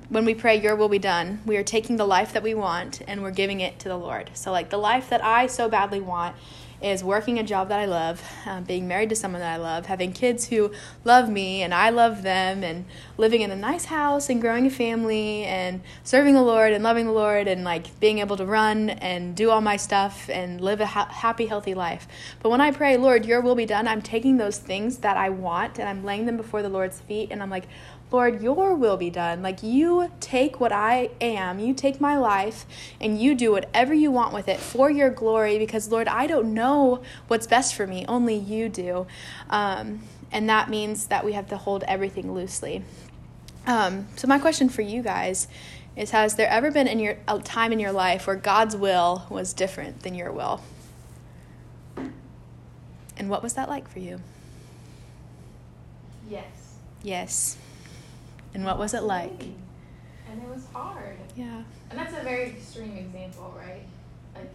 when 0.09 0.25
we 0.25 0.35
pray, 0.35 0.61
Your 0.61 0.75
will 0.75 0.89
be 0.89 0.99
done, 0.99 1.41
we 1.45 1.57
are 1.57 1.63
taking 1.63 1.97
the 1.97 2.05
life 2.05 2.33
that 2.33 2.43
we 2.43 2.53
want 2.53 3.01
and 3.07 3.23
we're 3.23 3.31
giving 3.31 3.59
it 3.59 3.79
to 3.79 3.89
the 3.89 3.97
Lord. 3.97 4.29
So, 4.33 4.51
like 4.51 4.69
the 4.69 4.77
life 4.77 5.09
that 5.09 5.23
I 5.23 5.47
so 5.47 5.69
badly 5.69 5.99
want 5.99 6.35
is 6.81 7.03
working 7.03 7.37
a 7.39 7.43
job 7.43 7.69
that 7.69 7.79
I 7.79 7.85
love, 7.85 8.23
um, 8.45 8.63
being 8.63 8.87
married 8.87 9.09
to 9.09 9.15
someone 9.15 9.41
that 9.41 9.53
I 9.53 9.57
love, 9.57 9.87
having 9.87 10.13
kids 10.13 10.47
who 10.47 10.71
love 11.03 11.29
me 11.29 11.61
and 11.61 11.73
I 11.73 11.89
love 11.89 12.23
them, 12.23 12.63
and 12.63 12.85
living 13.17 13.41
in 13.41 13.51
a 13.51 13.55
nice 13.55 13.85
house 13.85 14.29
and 14.29 14.39
growing 14.39 14.65
a 14.65 14.69
family 14.69 15.43
and 15.43 15.81
serving 16.03 16.33
the 16.33 16.41
Lord 16.41 16.71
and 16.71 16.83
loving 16.83 17.05
the 17.05 17.11
Lord 17.11 17.47
and 17.47 17.63
like 17.63 17.99
being 17.99 18.19
able 18.19 18.37
to 18.37 18.45
run 18.45 18.89
and 18.89 19.35
do 19.35 19.49
all 19.49 19.61
my 19.61 19.75
stuff 19.75 20.29
and 20.29 20.61
live 20.61 20.79
a 20.79 20.85
ha- 20.85 21.09
happy, 21.09 21.47
healthy 21.47 21.73
life. 21.73 22.07
But 22.41 22.49
when 22.49 22.61
I 22.61 22.71
pray, 22.71 22.95
Lord, 22.97 23.25
your 23.25 23.41
will 23.41 23.55
be 23.55 23.65
done, 23.65 23.87
I'm 23.87 24.01
taking 24.01 24.37
those 24.37 24.57
things 24.57 24.99
that 24.99 25.17
I 25.17 25.29
want 25.29 25.79
and 25.79 25.89
I'm 25.89 26.05
laying 26.05 26.25
them 26.25 26.37
before 26.37 26.61
the 26.61 26.69
Lord's 26.69 27.01
feet 27.01 27.29
and 27.31 27.43
I'm 27.43 27.49
like, 27.49 27.67
Lord, 28.11 28.41
your 28.41 28.73
will 28.73 28.97
be 28.97 29.09
done. 29.09 29.43
Like 29.43 29.61
you 29.61 30.11
take 30.19 30.59
what 30.59 30.71
I 30.71 31.11
am, 31.21 31.59
you 31.59 31.73
take 31.73 32.01
my 32.01 32.17
life, 32.17 32.65
and 32.99 33.21
you 33.21 33.35
do 33.35 33.51
whatever 33.51 33.93
you 33.93 34.09
want 34.09 34.33
with 34.33 34.47
it 34.47 34.59
for 34.59 34.89
your 34.89 35.09
glory 35.09 35.59
because, 35.59 35.89
Lord, 35.89 36.07
I 36.07 36.25
don't 36.25 36.53
know 36.53 37.01
what's 37.27 37.45
best 37.45 37.75
for 37.75 37.85
me, 37.85 38.05
only 38.07 38.35
you 38.35 38.67
do. 38.67 39.05
Um, 39.49 40.01
and 40.31 40.49
that 40.49 40.69
means 40.69 41.07
that 41.07 41.23
we 41.23 41.33
have 41.33 41.47
to 41.49 41.57
hold 41.57 41.83
everything 41.83 42.33
loosely. 42.33 42.83
Um, 43.67 44.07
so, 44.15 44.27
my 44.27 44.39
question 44.39 44.69
for 44.69 44.81
you 44.81 45.03
guys 45.03 45.47
is 45.95 46.11
Has 46.11 46.35
there 46.35 46.49
ever 46.49 46.71
been 46.71 46.87
in 46.87 46.99
your, 46.99 47.17
a 47.27 47.39
time 47.39 47.71
in 47.71 47.79
your 47.79 47.91
life 47.91 48.25
where 48.25 48.35
God's 48.35 48.75
will 48.75 49.25
was 49.29 49.53
different 49.53 50.01
than 50.01 50.15
your 50.15 50.31
will? 50.31 50.61
And 53.17 53.29
what 53.29 53.43
was 53.43 53.53
that 53.53 53.69
like 53.69 53.87
for 53.87 53.99
you? 53.99 54.21
Yes. 56.29 56.45
Yes. 57.03 57.57
And 58.53 58.65
what 58.65 58.77
was 58.77 58.93
it 58.93 59.03
like? 59.03 59.43
And 60.29 60.41
it 60.43 60.49
was 60.49 60.65
hard. 60.73 61.17
Yeah. 61.35 61.63
And 61.89 61.99
that's 61.99 62.13
a 62.13 62.23
very 62.23 62.49
extreme 62.49 62.97
example, 62.97 63.53
right? 63.57 63.85
Like, 64.35 64.51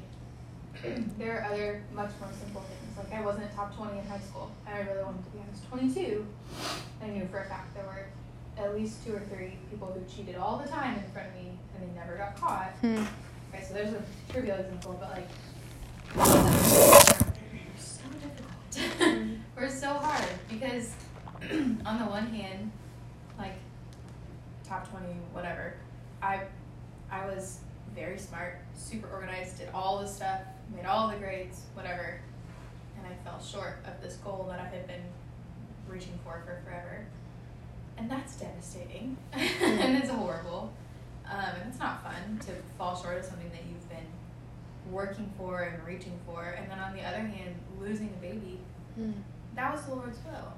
there 1.18 1.40
are 1.40 1.52
other 1.52 1.82
much 1.94 2.10
more 2.20 2.30
simple 2.38 2.62
things. 2.62 2.96
Like, 2.96 3.12
I 3.20 3.24
wasn't 3.24 3.52
top 3.54 3.76
20 3.76 3.98
in 3.98 4.06
high 4.06 4.18
school, 4.18 4.50
and 4.66 4.74
I 4.74 4.80
really 4.80 5.02
wanted 5.02 5.24
to 5.24 5.30
be. 5.30 5.38
I 5.38 5.50
was 5.50 5.60
22. 5.70 6.26
I 7.02 7.06
knew 7.08 7.26
for 7.26 7.38
a 7.38 7.44
fact 7.46 7.74
there 7.74 7.84
were 7.84 8.06
at 8.56 8.74
least 8.74 9.04
two 9.04 9.14
or 9.14 9.20
three 9.20 9.56
people 9.70 9.88
who 9.88 10.00
cheated 10.14 10.36
all 10.36 10.58
the 10.58 10.68
time 10.68 10.98
in 10.98 11.10
front 11.12 11.28
of 11.28 11.34
me, 11.34 11.50
and 11.74 11.82
they 11.82 11.98
never 11.98 12.16
got 12.16 12.36
caught. 12.40 12.70
Hmm. 12.80 13.04
Okay, 13.52 13.64
so 13.64 13.74
there's 13.74 13.94
a 13.94 14.02
trivial 14.30 14.58
example, 14.58 14.98
but 15.00 15.10
like, 15.10 15.28
so 17.78 18.04
difficult. 18.22 19.28
We're 19.56 19.70
so 19.70 19.94
hard 19.94 20.24
because, 20.48 20.92
on 21.50 21.98
the 21.98 22.04
one 22.04 22.26
hand, 22.26 22.70
like, 23.38 23.54
top 24.74 24.90
20, 24.90 25.06
whatever, 25.32 25.74
I, 26.22 26.40
I 27.10 27.26
was 27.26 27.60
very 27.94 28.18
smart, 28.18 28.58
super 28.76 29.08
organized, 29.12 29.58
did 29.58 29.68
all 29.72 30.00
the 30.00 30.08
stuff, 30.08 30.40
made 30.74 30.84
all 30.84 31.08
the 31.08 31.16
grades, 31.16 31.60
whatever, 31.74 32.18
and 32.98 33.06
I 33.06 33.14
fell 33.28 33.40
short 33.40 33.78
of 33.86 34.02
this 34.02 34.16
goal 34.16 34.46
that 34.50 34.58
I 34.60 34.64
had 34.66 34.86
been 34.88 35.02
reaching 35.88 36.18
for 36.24 36.42
for 36.44 36.60
forever. 36.64 37.06
And 37.96 38.10
that's 38.10 38.34
devastating, 38.36 39.16
and 39.32 39.96
it's 39.96 40.10
horrible. 40.10 40.72
Um, 41.30 41.38
and 41.60 41.70
it's 41.70 41.78
not 41.78 42.02
fun 42.02 42.38
to 42.46 42.52
fall 42.76 43.00
short 43.00 43.18
of 43.18 43.24
something 43.24 43.48
that 43.50 43.62
you've 43.68 43.88
been 43.88 44.92
working 44.92 45.32
for 45.38 45.62
and 45.62 45.82
reaching 45.86 46.18
for. 46.26 46.42
And 46.42 46.68
then 46.70 46.78
on 46.80 46.94
the 46.94 47.02
other 47.02 47.20
hand, 47.20 47.54
losing 47.80 48.08
a 48.08 48.20
baby, 48.20 48.58
Hmm. 48.96 49.12
that 49.56 49.72
was 49.72 49.84
the 49.86 49.94
Lord's 49.94 50.18
will. 50.24 50.52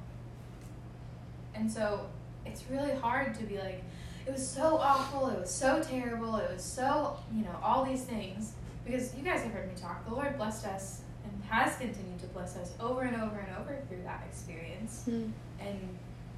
And 1.54 1.70
so 1.70 2.06
it's 2.44 2.64
really 2.70 2.94
hard 2.94 3.34
to 3.36 3.44
be 3.44 3.58
like, 3.58 3.82
it 4.26 4.32
was 4.32 4.46
so 4.46 4.76
awful, 4.78 5.28
it 5.28 5.38
was 5.40 5.50
so 5.50 5.82
terrible, 5.82 6.36
it 6.36 6.50
was 6.52 6.62
so, 6.62 7.16
you 7.34 7.42
know, 7.44 7.56
all 7.62 7.84
these 7.84 8.04
things. 8.04 8.52
Because 8.84 9.14
you 9.16 9.22
guys 9.24 9.42
have 9.42 9.52
heard 9.52 9.68
me 9.68 9.74
talk. 9.80 10.06
The 10.08 10.14
Lord 10.14 10.36
blessed 10.36 10.66
us 10.66 11.00
and 11.24 11.44
has 11.50 11.76
continued 11.76 12.20
to 12.20 12.26
bless 12.28 12.56
us 12.56 12.72
over 12.80 13.02
and 13.02 13.16
over 13.20 13.36
and 13.38 13.56
over 13.58 13.76
through 13.88 14.02
that 14.04 14.22
experience 14.28 15.02
Hmm. 15.04 15.30
and 15.60 15.78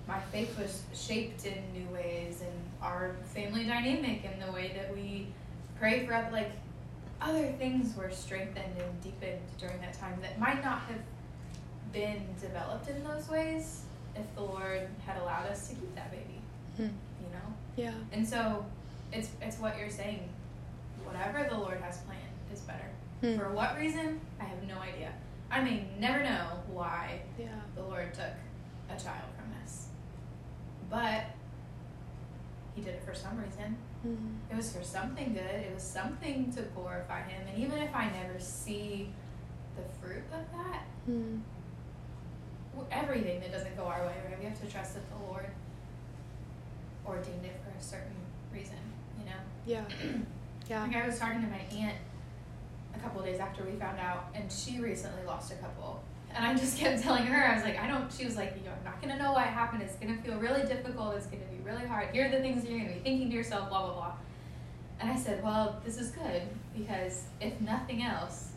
my 0.06 0.18
faith 0.32 0.58
was 0.58 0.82
shaped 0.94 1.44
in 1.44 1.62
new 1.74 1.86
ways 1.92 2.40
and 2.40 2.52
our 2.82 3.14
family 3.34 3.64
dynamic 3.64 4.22
and 4.24 4.40
the 4.40 4.50
way 4.50 4.72
that 4.74 4.94
we 4.94 5.26
pray 5.78 6.06
for 6.06 6.14
other 6.14 6.30
like 6.30 6.52
other 7.20 7.48
things 7.58 7.94
were 7.94 8.10
strengthened 8.10 8.72
and 8.78 9.02
deepened 9.02 9.40
during 9.58 9.78
that 9.82 9.92
time 9.92 10.18
that 10.22 10.38
might 10.38 10.64
not 10.64 10.78
have 10.82 11.00
been 11.92 12.22
developed 12.40 12.88
in 12.88 13.04
those 13.04 13.28
ways 13.28 13.82
if 14.16 14.24
the 14.34 14.40
Lord 14.40 14.88
had 15.06 15.20
allowed 15.20 15.46
us 15.48 15.68
to 15.68 15.74
keep 15.74 15.94
that 15.94 16.10
baby, 16.10 16.40
Hmm. 16.78 16.84
you 17.20 17.28
know? 17.32 17.47
Yeah. 17.78 17.92
And 18.12 18.26
so 18.28 18.66
it's 19.12 19.30
it's 19.40 19.58
what 19.58 19.78
you're 19.78 19.88
saying. 19.90 20.28
Whatever 21.04 21.46
the 21.48 21.56
Lord 21.56 21.80
has 21.80 21.98
planned 21.98 22.20
is 22.52 22.60
better. 22.60 22.90
Hmm. 23.20 23.38
For 23.38 23.50
what 23.54 23.76
reason? 23.78 24.20
I 24.40 24.44
have 24.44 24.62
no 24.66 24.78
idea. 24.78 25.12
I 25.50 25.62
may 25.62 25.84
never 25.98 26.22
know 26.22 26.46
why 26.72 27.20
Yeah. 27.38 27.46
the 27.76 27.82
Lord 27.82 28.12
took 28.12 28.34
a 28.90 29.00
child 29.00 29.28
from 29.36 29.52
us. 29.62 29.88
But 30.90 31.24
He 32.74 32.82
did 32.82 32.94
it 32.96 33.02
for 33.04 33.14
some 33.14 33.38
reason. 33.38 33.76
Hmm. 34.02 34.34
It 34.50 34.56
was 34.56 34.72
for 34.76 34.82
something 34.82 35.32
good. 35.32 35.42
It 35.66 35.72
was 35.74 35.82
something 35.82 36.52
to 36.52 36.62
glorify 36.62 37.22
Him. 37.22 37.46
And 37.48 37.58
even 37.58 37.78
if 37.78 37.94
I 37.94 38.10
never 38.10 38.38
see 38.40 39.10
the 39.76 39.82
fruit 40.00 40.24
of 40.32 40.44
that, 40.52 40.82
Hmm. 41.06 41.38
everything 42.92 43.40
that 43.40 43.50
doesn't 43.52 43.76
go 43.76 43.84
our 43.84 44.06
way, 44.06 44.14
right? 44.28 44.38
We 44.38 44.44
have 44.46 44.60
to 44.60 44.66
trust 44.66 44.94
that 44.94 45.08
the 45.10 45.16
Lord 45.26 45.46
ordained 47.06 47.44
it 47.44 47.56
for 47.64 47.67
a 47.78 47.82
certain 47.82 48.16
reason, 48.52 48.76
you 49.18 49.24
know? 49.24 49.40
Yeah. 49.66 49.84
Yeah. 50.68 50.82
Like 50.82 50.96
I 50.96 51.06
was 51.06 51.18
talking 51.18 51.40
to 51.40 51.48
my 51.48 51.62
aunt 51.80 51.96
a 52.94 52.98
couple 52.98 53.20
of 53.20 53.26
days 53.26 53.40
after 53.40 53.64
we 53.64 53.72
found 53.78 53.98
out, 53.98 54.26
and 54.34 54.52
she 54.52 54.80
recently 54.80 55.24
lost 55.24 55.50
a 55.50 55.54
couple. 55.54 56.02
And 56.34 56.44
I 56.44 56.54
just 56.54 56.76
kept 56.80 57.02
telling 57.02 57.24
her, 57.24 57.42
I 57.42 57.54
was 57.54 57.64
like, 57.64 57.78
I 57.78 57.86
don't. 57.86 58.12
She 58.12 58.26
was 58.26 58.36
like, 58.36 58.54
you 58.54 58.64
know, 58.64 58.72
I'm 58.76 58.84
not 58.84 59.00
gonna 59.00 59.16
know 59.16 59.32
why 59.32 59.44
it 59.44 59.54
happened. 59.54 59.82
It's 59.82 59.94
gonna 59.96 60.20
feel 60.20 60.36
really 60.36 60.66
difficult. 60.66 61.14
It's 61.14 61.24
gonna 61.24 61.46
be 61.50 61.58
really 61.64 61.86
hard. 61.86 62.10
Here 62.10 62.26
are 62.26 62.30
the 62.30 62.40
things 62.40 62.66
you're 62.66 62.78
gonna 62.78 62.92
be 62.92 63.00
thinking 63.00 63.30
to 63.30 63.34
yourself, 63.36 63.70
blah 63.70 63.86
blah 63.86 63.94
blah. 63.94 64.12
And 65.00 65.10
I 65.10 65.16
said, 65.16 65.42
well, 65.42 65.80
this 65.84 65.98
is 65.98 66.10
good 66.10 66.42
because 66.76 67.22
if 67.40 67.58
nothing 67.60 68.02
else, 68.02 68.47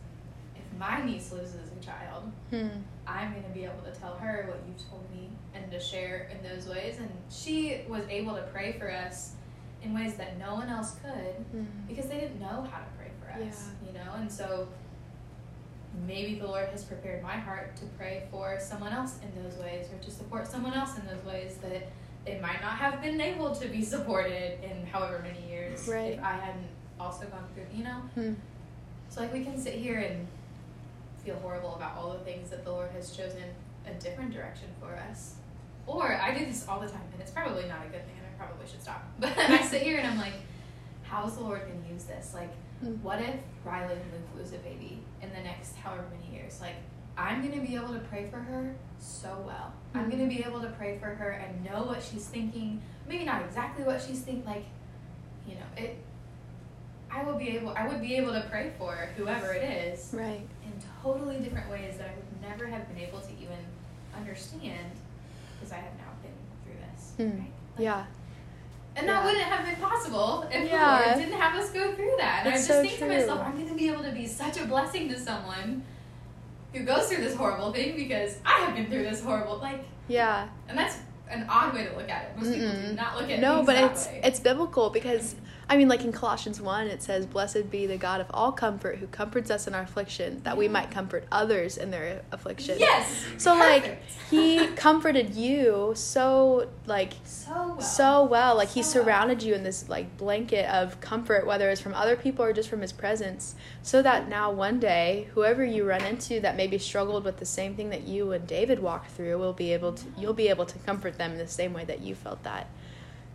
my 0.81 1.03
niece 1.05 1.31
loses 1.31 1.69
a 1.79 1.85
child, 1.85 2.23
Hmm. 2.49 2.67
I'm 3.07 3.31
going 3.31 3.43
to 3.43 3.49
be 3.49 3.63
able 3.65 3.81
to 3.83 3.91
tell 3.91 4.15
her 4.15 4.45
what 4.49 4.59
you've 4.67 4.89
told 4.89 5.09
me 5.11 5.29
and 5.53 5.69
to 5.71 5.79
share 5.79 6.27
in 6.33 6.41
those 6.47 6.67
ways. 6.67 6.97
And 6.97 7.09
she 7.29 7.81
was 7.87 8.03
able 8.09 8.33
to 8.35 8.41
pray 8.53 8.73
for 8.79 8.89
us 8.91 9.33
in 9.83 9.93
ways 9.93 10.15
that 10.15 10.37
no 10.39 10.55
one 10.55 10.69
else 10.69 10.95
could 11.03 11.35
Hmm. 11.51 11.65
because 11.87 12.07
they 12.07 12.19
didn't 12.19 12.39
know 12.39 12.67
how 12.71 12.79
to 12.79 12.89
pray 12.97 13.11
for 13.21 13.29
us, 13.47 13.69
you 13.85 13.93
know? 13.93 14.13
And 14.15 14.31
so 14.31 14.67
maybe 16.07 16.39
the 16.39 16.47
Lord 16.47 16.69
has 16.69 16.83
prepared 16.83 17.21
my 17.21 17.37
heart 17.37 17.75
to 17.77 17.85
pray 17.97 18.23
for 18.31 18.57
someone 18.59 18.91
else 18.93 19.19
in 19.21 19.43
those 19.43 19.57
ways 19.57 19.87
or 19.93 19.97
to 20.03 20.09
support 20.11 20.47
someone 20.47 20.73
else 20.73 20.97
in 20.97 21.05
those 21.05 21.23
ways 21.25 21.57
that 21.57 21.89
they 22.25 22.39
might 22.39 22.61
not 22.61 22.77
have 22.77 23.01
been 23.01 23.19
able 23.21 23.53
to 23.55 23.67
be 23.67 23.83
supported 23.83 24.63
in 24.63 24.85
however 24.87 25.19
many 25.23 25.47
years 25.49 25.87
Right. 25.87 26.13
if 26.13 26.23
I 26.23 26.33
hadn't 26.33 26.67
also 26.99 27.25
gone 27.25 27.45
through, 27.53 27.65
you 27.75 27.83
know? 27.83 27.99
Hmm. 28.15 28.33
So 29.09 29.21
like 29.21 29.33
we 29.33 29.43
can 29.43 29.59
sit 29.59 29.73
here 29.75 29.99
and 29.99 30.27
feel 31.23 31.35
horrible 31.35 31.75
about 31.75 31.97
all 31.97 32.11
the 32.13 32.19
things 32.19 32.49
that 32.49 32.63
the 32.65 32.71
Lord 32.71 32.89
has 32.91 33.11
chosen 33.15 33.43
a 33.87 33.93
different 33.95 34.33
direction 34.33 34.67
for 34.79 34.95
us. 35.09 35.35
Or 35.87 36.13
I 36.13 36.37
do 36.37 36.45
this 36.45 36.67
all 36.67 36.79
the 36.79 36.87
time 36.87 37.01
and 37.13 37.21
it's 37.21 37.31
probably 37.31 37.65
not 37.67 37.79
a 37.85 37.89
good 37.89 38.05
thing 38.05 38.15
and 38.17 38.25
I 38.27 38.43
probably 38.45 38.67
should 38.67 38.81
stop. 38.81 39.03
But 39.19 39.37
I 39.37 39.61
sit 39.63 39.81
here 39.81 39.97
and 39.97 40.07
I'm 40.07 40.17
like, 40.17 40.33
how 41.03 41.25
is 41.27 41.33
the 41.33 41.41
Lord 41.41 41.61
gonna 41.61 41.93
use 41.93 42.03
this? 42.05 42.33
Like, 42.33 42.51
Hmm. 42.81 42.93
what 43.03 43.21
if 43.21 43.35
Riley 43.63 43.93
Luke 43.93 44.27
lose 44.35 44.53
a 44.53 44.57
baby 44.57 44.97
in 45.21 45.29
the 45.31 45.39
next 45.41 45.75
however 45.75 46.03
many 46.19 46.35
years? 46.35 46.59
Like, 46.61 46.75
I'm 47.15 47.47
gonna 47.47 47.61
be 47.61 47.75
able 47.75 47.89
to 47.93 47.99
pray 47.99 48.27
for 48.29 48.37
her 48.37 48.73
so 48.97 49.43
well. 49.45 49.71
I'm 49.93 50.07
Mhm. 50.07 50.11
gonna 50.11 50.27
be 50.27 50.43
able 50.43 50.61
to 50.61 50.69
pray 50.69 50.97
for 50.97 51.05
her 51.13 51.29
and 51.29 51.63
know 51.63 51.83
what 51.83 52.01
she's 52.01 52.25
thinking. 52.27 52.81
Maybe 53.07 53.23
not 53.23 53.43
exactly 53.43 53.83
what 53.83 54.01
she's 54.01 54.21
thinking, 54.21 54.45
like, 54.45 54.65
you 55.47 55.55
know, 55.55 55.65
it 55.77 55.97
I 57.13 57.23
will 57.23 57.35
be 57.35 57.49
able 57.57 57.73
I 57.75 57.87
would 57.87 58.01
be 58.01 58.15
able 58.15 58.31
to 58.33 58.41
pray 58.49 58.71
for 58.77 59.09
whoever 59.17 59.53
it 59.53 59.63
is 59.63 60.11
Right. 60.13 60.47
in 60.65 60.71
totally 61.03 61.39
different 61.39 61.69
ways 61.69 61.97
that 61.97 62.07
I 62.09 62.13
would 62.15 62.49
never 62.49 62.65
have 62.67 62.87
been 62.87 62.97
able 63.03 63.19
to 63.19 63.31
even 63.41 63.57
understand 64.15 64.91
because 65.59 65.71
I 65.73 65.77
have 65.77 65.93
now 65.97 66.11
been 66.21 66.31
through 66.63 66.79
this. 66.81 67.13
Hmm. 67.17 67.39
Right? 67.39 67.51
Like, 67.75 67.83
Yeah. 67.83 68.05
And 68.95 69.05
Yeah. 69.07 69.13
that 69.13 69.25
wouldn't 69.25 69.43
have 69.43 69.65
been 69.65 69.75
possible 69.77 70.43
if 70.51 70.69
Yeah. 70.69 70.99
the 70.99 71.05
Lord 71.07 71.17
didn't 71.19 71.39
have 71.39 71.55
us 71.55 71.69
go 71.71 71.93
through 71.95 72.15
that. 72.17 72.45
And 72.45 72.53
That's 72.53 72.65
I 72.65 72.67
just 72.67 72.67
so 72.67 72.81
think 72.81 72.97
true. 72.97 73.07
to 73.09 73.13
myself, 73.13 73.39
I'm 73.45 73.57
gonna 73.63 73.75
be 73.77 73.89
able 73.89 74.03
to 74.03 74.11
be 74.11 74.27
such 74.27 74.57
a 74.57 74.65
blessing 74.65 75.07
to 75.09 75.19
someone 75.19 75.83
who 76.73 76.83
goes 76.83 77.07
through 77.07 77.23
this 77.23 77.35
horrible 77.35 77.71
thing 77.73 77.95
because 77.95 78.37
I 78.45 78.59
have 78.65 78.75
been 78.75 78.89
through 78.89 79.03
this 79.03 79.21
horrible 79.23 79.57
like 79.57 79.83
Yeah. 80.07 80.47
and 80.69 80.77
that's 80.77 80.97
an 81.29 81.45
odd 81.49 81.73
way 81.73 81.85
to 81.85 81.95
look 81.95 82.09
at 82.09 82.23
it. 82.25 82.37
Most 82.37 82.53
people 82.53 82.71
do 82.71 82.93
not 82.93 83.15
look 83.17 83.29
at 83.29 83.39
no, 83.39 83.63
but 83.63 83.75
it's 83.77 84.07
way. 84.07 84.21
it's 84.23 84.39
biblical 84.41 84.89
because 84.89 85.35
I 85.71 85.77
mean, 85.77 85.87
like 85.87 86.03
in 86.03 86.11
Colossians 86.11 86.59
1, 86.59 86.87
it 86.87 87.01
says, 87.01 87.25
Blessed 87.25 87.71
be 87.71 87.87
the 87.87 87.95
God 87.95 88.19
of 88.19 88.27
all 88.33 88.51
comfort 88.51 88.97
who 88.97 89.07
comforts 89.07 89.49
us 89.49 89.67
in 89.67 89.73
our 89.73 89.83
affliction, 89.83 90.41
that 90.43 90.57
we 90.57 90.67
might 90.67 90.91
comfort 90.91 91.23
others 91.31 91.77
in 91.77 91.91
their 91.91 92.23
affliction. 92.33 92.77
Yes. 92.77 93.23
So, 93.37 93.55
like, 93.55 94.01
he 94.29 94.67
comforted 94.75 95.33
you 95.33 95.93
so, 95.95 96.67
like, 96.87 97.13
so 97.23 97.51
well. 97.53 97.79
so 97.79 98.23
well. 98.25 98.57
Like, 98.57 98.67
he 98.67 98.83
So 98.83 98.97
well. 98.99 99.05
surrounded 99.05 99.43
you 99.43 99.53
in 99.53 99.63
this, 99.63 99.87
like, 99.87 100.17
blanket 100.17 100.65
of 100.65 100.99
comfort, 100.99 101.47
whether 101.47 101.69
it's 101.69 101.79
from 101.79 101.93
other 101.93 102.17
people 102.17 102.43
or 102.43 102.51
just 102.51 102.67
from 102.67 102.81
his 102.81 102.91
presence, 102.91 103.55
so 103.81 104.01
that 104.01 104.27
now 104.27 104.51
one 104.51 104.77
day, 104.77 105.29
whoever 105.35 105.63
you 105.63 105.87
run 105.87 106.03
into 106.03 106.41
that 106.41 106.57
maybe 106.57 106.77
struggled 106.79 107.23
with 107.23 107.37
the 107.37 107.45
same 107.45 107.75
thing 107.77 107.91
that 107.91 108.01
you 108.01 108.33
and 108.33 108.45
David 108.45 108.79
walked 108.79 109.11
through 109.11 109.37
will 109.37 109.53
be 109.53 109.71
able 109.71 109.93
to, 109.93 110.05
you'll 110.17 110.33
be 110.33 110.49
able 110.49 110.65
to 110.65 110.77
comfort 110.79 111.17
them 111.17 111.31
in 111.31 111.37
the 111.37 111.47
same 111.47 111.71
way 111.71 111.85
that 111.85 112.01
you 112.01 112.13
felt 112.13 112.43
that. 112.43 112.67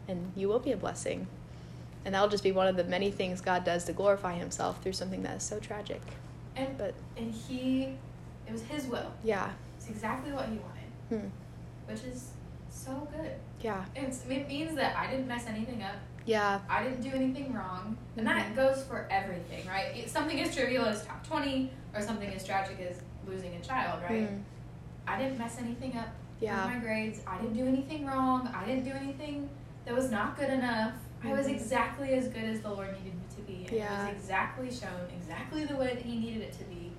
And 0.06 0.32
you 0.36 0.48
will 0.48 0.60
be 0.60 0.72
a 0.72 0.76
blessing. 0.76 1.28
And 2.06 2.14
that'll 2.14 2.28
just 2.28 2.44
be 2.44 2.52
one 2.52 2.68
of 2.68 2.76
the 2.76 2.84
many 2.84 3.10
things 3.10 3.40
God 3.40 3.64
does 3.64 3.82
to 3.84 3.92
glorify 3.92 4.34
himself 4.34 4.80
through 4.80 4.92
something 4.92 5.22
that 5.24 5.36
is 5.38 5.42
so 5.42 5.58
tragic. 5.58 6.00
And 6.54 6.78
But 6.78 6.94
and 7.18 7.34
he, 7.34 7.96
it 8.46 8.52
was 8.52 8.62
his 8.62 8.86
will. 8.86 9.12
yeah. 9.24 9.50
It's 9.76 9.88
exactly 9.90 10.32
what 10.32 10.46
he 10.48 10.58
wanted, 10.58 11.20
Hmm. 11.24 11.28
which 11.90 12.04
is 12.04 12.30
so 12.70 13.08
good. 13.14 13.32
Yeah. 13.60 13.84
It's, 13.96 14.24
it 14.28 14.46
means 14.46 14.76
that 14.76 14.96
I 14.96 15.10
didn't 15.10 15.26
mess 15.26 15.46
anything 15.48 15.82
up. 15.82 15.96
Yeah. 16.26 16.60
I 16.70 16.84
didn't 16.84 17.02
do 17.02 17.10
anything 17.10 17.52
wrong, 17.52 17.96
and 18.16 18.24
that 18.26 18.52
Mhm. 18.52 18.56
goes 18.56 18.84
for 18.84 19.06
everything, 19.10 19.66
right? 19.66 19.94
It's 19.96 20.12
something 20.12 20.40
as 20.40 20.54
trivial 20.54 20.84
as 20.86 21.04
top 21.04 21.26
twenty, 21.26 21.70
or 21.94 22.00
something 22.00 22.28
as 22.32 22.44
tragic 22.44 22.78
as 22.80 23.00
losing 23.26 23.54
a 23.56 23.60
child, 23.60 24.02
right? 24.08 24.28
Hmm. 24.28 24.36
I 25.08 25.18
didn't 25.18 25.38
mess 25.38 25.58
anything 25.58 25.96
up 25.96 26.08
Yeah. 26.40 26.66
my 26.66 26.78
grades. 26.78 27.20
I 27.26 27.38
didn't 27.38 27.54
do 27.56 27.66
anything 27.66 28.06
wrong. 28.06 28.46
I 28.54 28.64
didn't 28.64 28.84
do 28.84 28.92
anything 28.92 29.48
that 29.84 29.94
was 29.94 30.10
not 30.10 30.36
good 30.36 30.50
enough. 30.50 30.94
I 31.24 31.32
was 31.32 31.46
exactly 31.46 32.10
as 32.14 32.28
good 32.28 32.44
as 32.44 32.60
the 32.60 32.68
Lord 32.70 32.88
needed 32.92 33.14
me 33.14 33.24
to 33.36 33.42
be. 33.42 33.66
And 33.68 33.72
Yeah. 33.72 34.02
it 34.08 34.14
was 34.14 34.22
exactly 34.22 34.70
shown 34.70 35.08
exactly 35.20 35.64
the 35.64 35.76
way 35.76 35.88
that 35.88 36.02
He 36.02 36.16
needed 36.18 36.42
it 36.42 36.52
to 36.58 36.64
be, 36.64 36.92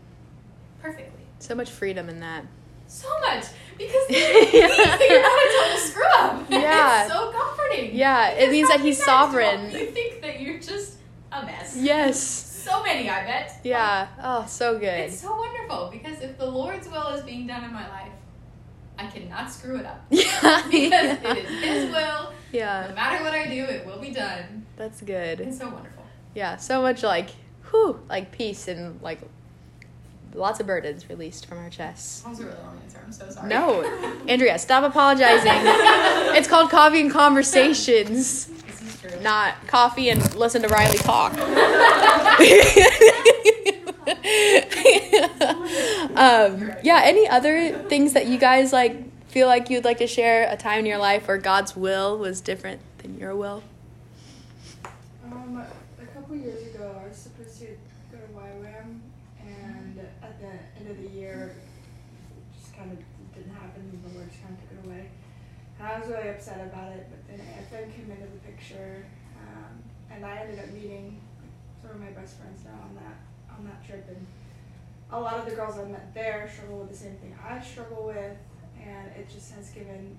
perfectly. 0.81 1.23
So 1.39 1.55
much 1.55 1.69
freedom 1.69 2.09
in 2.09 2.19
that. 2.19 2.45
So 2.87 3.07
much 3.19 3.45
because 3.77 4.07
that 4.07 5.07
you're 5.09 5.21
not 5.21 5.39
a 5.39 5.69
total 5.69 5.77
screw 5.77 6.03
up. 6.05 6.49
Yeah. 6.49 7.03
it's 7.03 7.13
so 7.13 7.31
comforting. 7.31 7.95
Yeah, 7.95 8.29
it 8.29 8.49
means 8.49 8.69
that 8.69 8.79
he's 8.79 8.97
many 8.99 9.05
times 9.05 9.31
do 9.31 9.37
sovereign. 9.37 9.71
You 9.71 9.85
think 9.91 10.21
that 10.21 10.39
you're 10.39 10.59
just 10.59 10.97
a 11.31 11.45
mess. 11.45 11.75
Yes. 11.77 12.19
So 12.21 12.81
many, 12.83 13.09
I 13.09 13.23
bet. 13.25 13.59
Yeah. 13.63 14.07
Oh, 14.21 14.45
so 14.47 14.79
good. 14.79 14.83
It's 15.01 15.19
so 15.19 15.35
wonderful 15.35 15.89
because 15.91 16.21
if 16.21 16.37
the 16.37 16.45
Lord's 16.45 16.87
will 16.89 17.07
is 17.09 17.23
being 17.23 17.45
done 17.47 17.63
in 17.65 17.73
my 17.73 17.87
life, 17.89 18.11
I 18.97 19.07
cannot 19.07 19.51
screw 19.51 19.77
it 19.77 19.85
up. 19.85 20.05
Yeah. 20.09 20.63
because 20.71 21.17
it 21.37 21.45
is 21.45 21.83
His 21.83 21.91
will. 21.91 22.31
No 22.53 22.93
matter 22.95 23.23
what 23.23 23.33
I 23.33 23.47
do, 23.47 23.63
it 23.63 23.85
will 23.85 23.99
be 23.99 24.11
done. 24.11 24.65
That's 24.77 25.01
good. 25.01 25.41
It's 25.41 25.57
so 25.57 25.69
wonderful. 25.69 26.03
Yeah. 26.33 26.57
So 26.57 26.81
much 26.81 27.03
like, 27.03 27.29
whew, 27.69 27.99
like 28.09 28.31
peace 28.31 28.67
and 28.67 29.01
like 29.01 29.19
lots 30.33 30.59
of 30.59 30.67
burdens 30.67 31.09
released 31.09 31.45
from 31.45 31.57
our 31.57 31.69
chests. 31.69 32.21
That 32.21 32.29
was 32.29 32.39
a 32.39 32.45
really 32.45 32.57
long 32.59 32.79
answer. 32.83 33.01
I'm 33.03 33.11
so 33.11 33.29
sorry. 33.29 33.49
No, 33.49 33.83
Andrea, 34.27 34.57
stop 34.59 34.83
apologizing. 34.83 35.51
it's 36.35 36.47
called 36.47 36.69
coffee 36.69 37.01
and 37.01 37.11
conversations, 37.11 38.45
this 38.45 38.81
is 38.81 39.01
true. 39.01 39.21
not 39.21 39.55
coffee 39.67 40.09
and 40.09 40.35
listen 40.35 40.61
to 40.61 40.67
Riley 40.67 40.97
talk. 40.97 41.33
um, 46.15 46.71
yeah. 46.83 47.01
Any 47.03 47.27
other 47.27 47.77
things 47.89 48.13
that 48.13 48.27
you 48.27 48.37
guys 48.37 48.71
like 48.71 49.03
feel 49.37 49.45
like 49.45 49.69
you'd 49.69 49.85
like 49.85 49.99
to 49.99 50.07
share? 50.07 50.51
A 50.51 50.57
time 50.57 50.79
in 50.79 50.87
your 50.87 50.97
life 50.97 51.27
where 51.27 51.37
God's 51.37 51.75
will 51.75 52.17
was 52.17 52.41
different 52.41 52.81
than 52.97 53.19
your 53.19 53.35
will. 53.35 53.61
Um, 55.23 55.61
a 56.01 56.05
couple 56.07 56.35
years 56.35 56.73
ago, 56.73 56.99
I 56.99 57.07
was 57.07 57.15
supposed 57.15 57.59
to 57.59 57.67
go 58.11 58.17
to 58.17 58.33
YWAM, 58.33 58.97
and 59.45 60.01
at 60.23 60.41
the 60.41 60.49
end 60.79 60.89
of 60.89 60.97
the 60.97 61.09
year, 61.09 61.53
it 61.53 62.59
just 62.59 62.75
kind 62.75 62.91
of 62.91 62.97
didn't 63.35 63.53
happen. 63.53 64.01
The 64.09 64.17
Lord 64.17 64.27
just 64.31 64.41
kind 64.41 64.57
of 64.57 64.59
took 64.59 64.71
it 64.73 64.87
away, 64.87 65.05
and 65.77 65.87
I 65.87 65.99
was 65.99 66.09
really 66.09 66.29
upset 66.29 66.73
about 66.73 66.93
it. 66.93 67.05
But 67.07 67.21
then 67.29 67.37
AFN 67.37 67.93
came 67.93 68.09
into 68.09 68.25
the 68.25 68.39
picture, 68.39 69.05
um, 69.37 69.83
and 70.09 70.25
I 70.25 70.37
ended 70.37 70.57
up 70.57 70.71
meeting 70.71 71.21
some 71.79 71.91
of 71.91 71.99
my 71.99 72.09
best 72.09 72.39
friends 72.39 72.63
now 72.65 72.89
on 72.89 72.95
that 72.95 73.21
on 73.55 73.65
that 73.65 73.85
trip, 73.85 74.03
and 74.09 74.25
a 75.11 75.19
lot 75.19 75.35
of 75.35 75.45
the 75.45 75.51
girls 75.51 75.77
I 75.77 75.85
met 75.85 76.11
there 76.15 76.49
struggle 76.51 76.79
with 76.79 76.89
the 76.89 76.97
same 76.97 77.17
thing 77.17 77.35
I 77.37 77.61
struggle 77.61 78.07
with, 78.07 78.35
and 78.87 79.11
it 79.19 79.27
just 79.29 79.51
has 79.53 79.69
given 79.69 80.17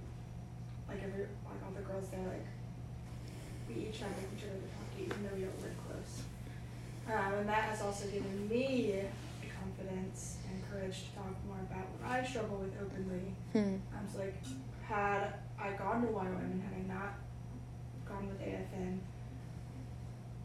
like 0.89 1.03
every 1.03 1.25
like 1.49 1.61
all 1.65 1.73
the 1.75 1.83
girls 1.83 2.09
there 2.11 2.27
like 2.29 2.47
we 3.69 3.89
each 3.89 4.01
have 4.01 4.13
like 4.17 4.29
each 4.37 4.45
other 4.45 4.61
to 4.61 4.69
talk 4.73 4.89
to, 4.97 5.01
even 5.05 5.19
though 5.25 5.37
we 5.37 5.45
don't 5.45 5.61
live 5.61 5.77
close. 5.85 6.25
Um, 7.09 7.45
and 7.45 7.49
that 7.49 7.73
has 7.73 7.83
also 7.83 8.07
given 8.09 8.49
me 8.49 9.05
the 9.41 9.49
confidence 9.49 10.39
and 10.49 10.61
courage 10.69 11.09
to 11.09 11.21
talk 11.21 11.37
more 11.45 11.61
about 11.65 11.89
what 11.97 12.05
I 12.09 12.25
struggle 12.25 12.65
with 12.65 12.73
openly. 12.81 13.33
Hmm. 13.53 13.81
I 13.93 14.05
was 14.05 14.17
like, 14.17 14.37
had 14.85 15.41
I 15.61 15.73
gone 15.73 16.01
to 16.03 16.09
YWAM 16.09 16.41
and 16.53 16.63
had 16.65 16.73
I 16.73 16.85
not 16.89 17.13
gone 18.09 18.29
with 18.29 18.41
AFN, 18.41 19.01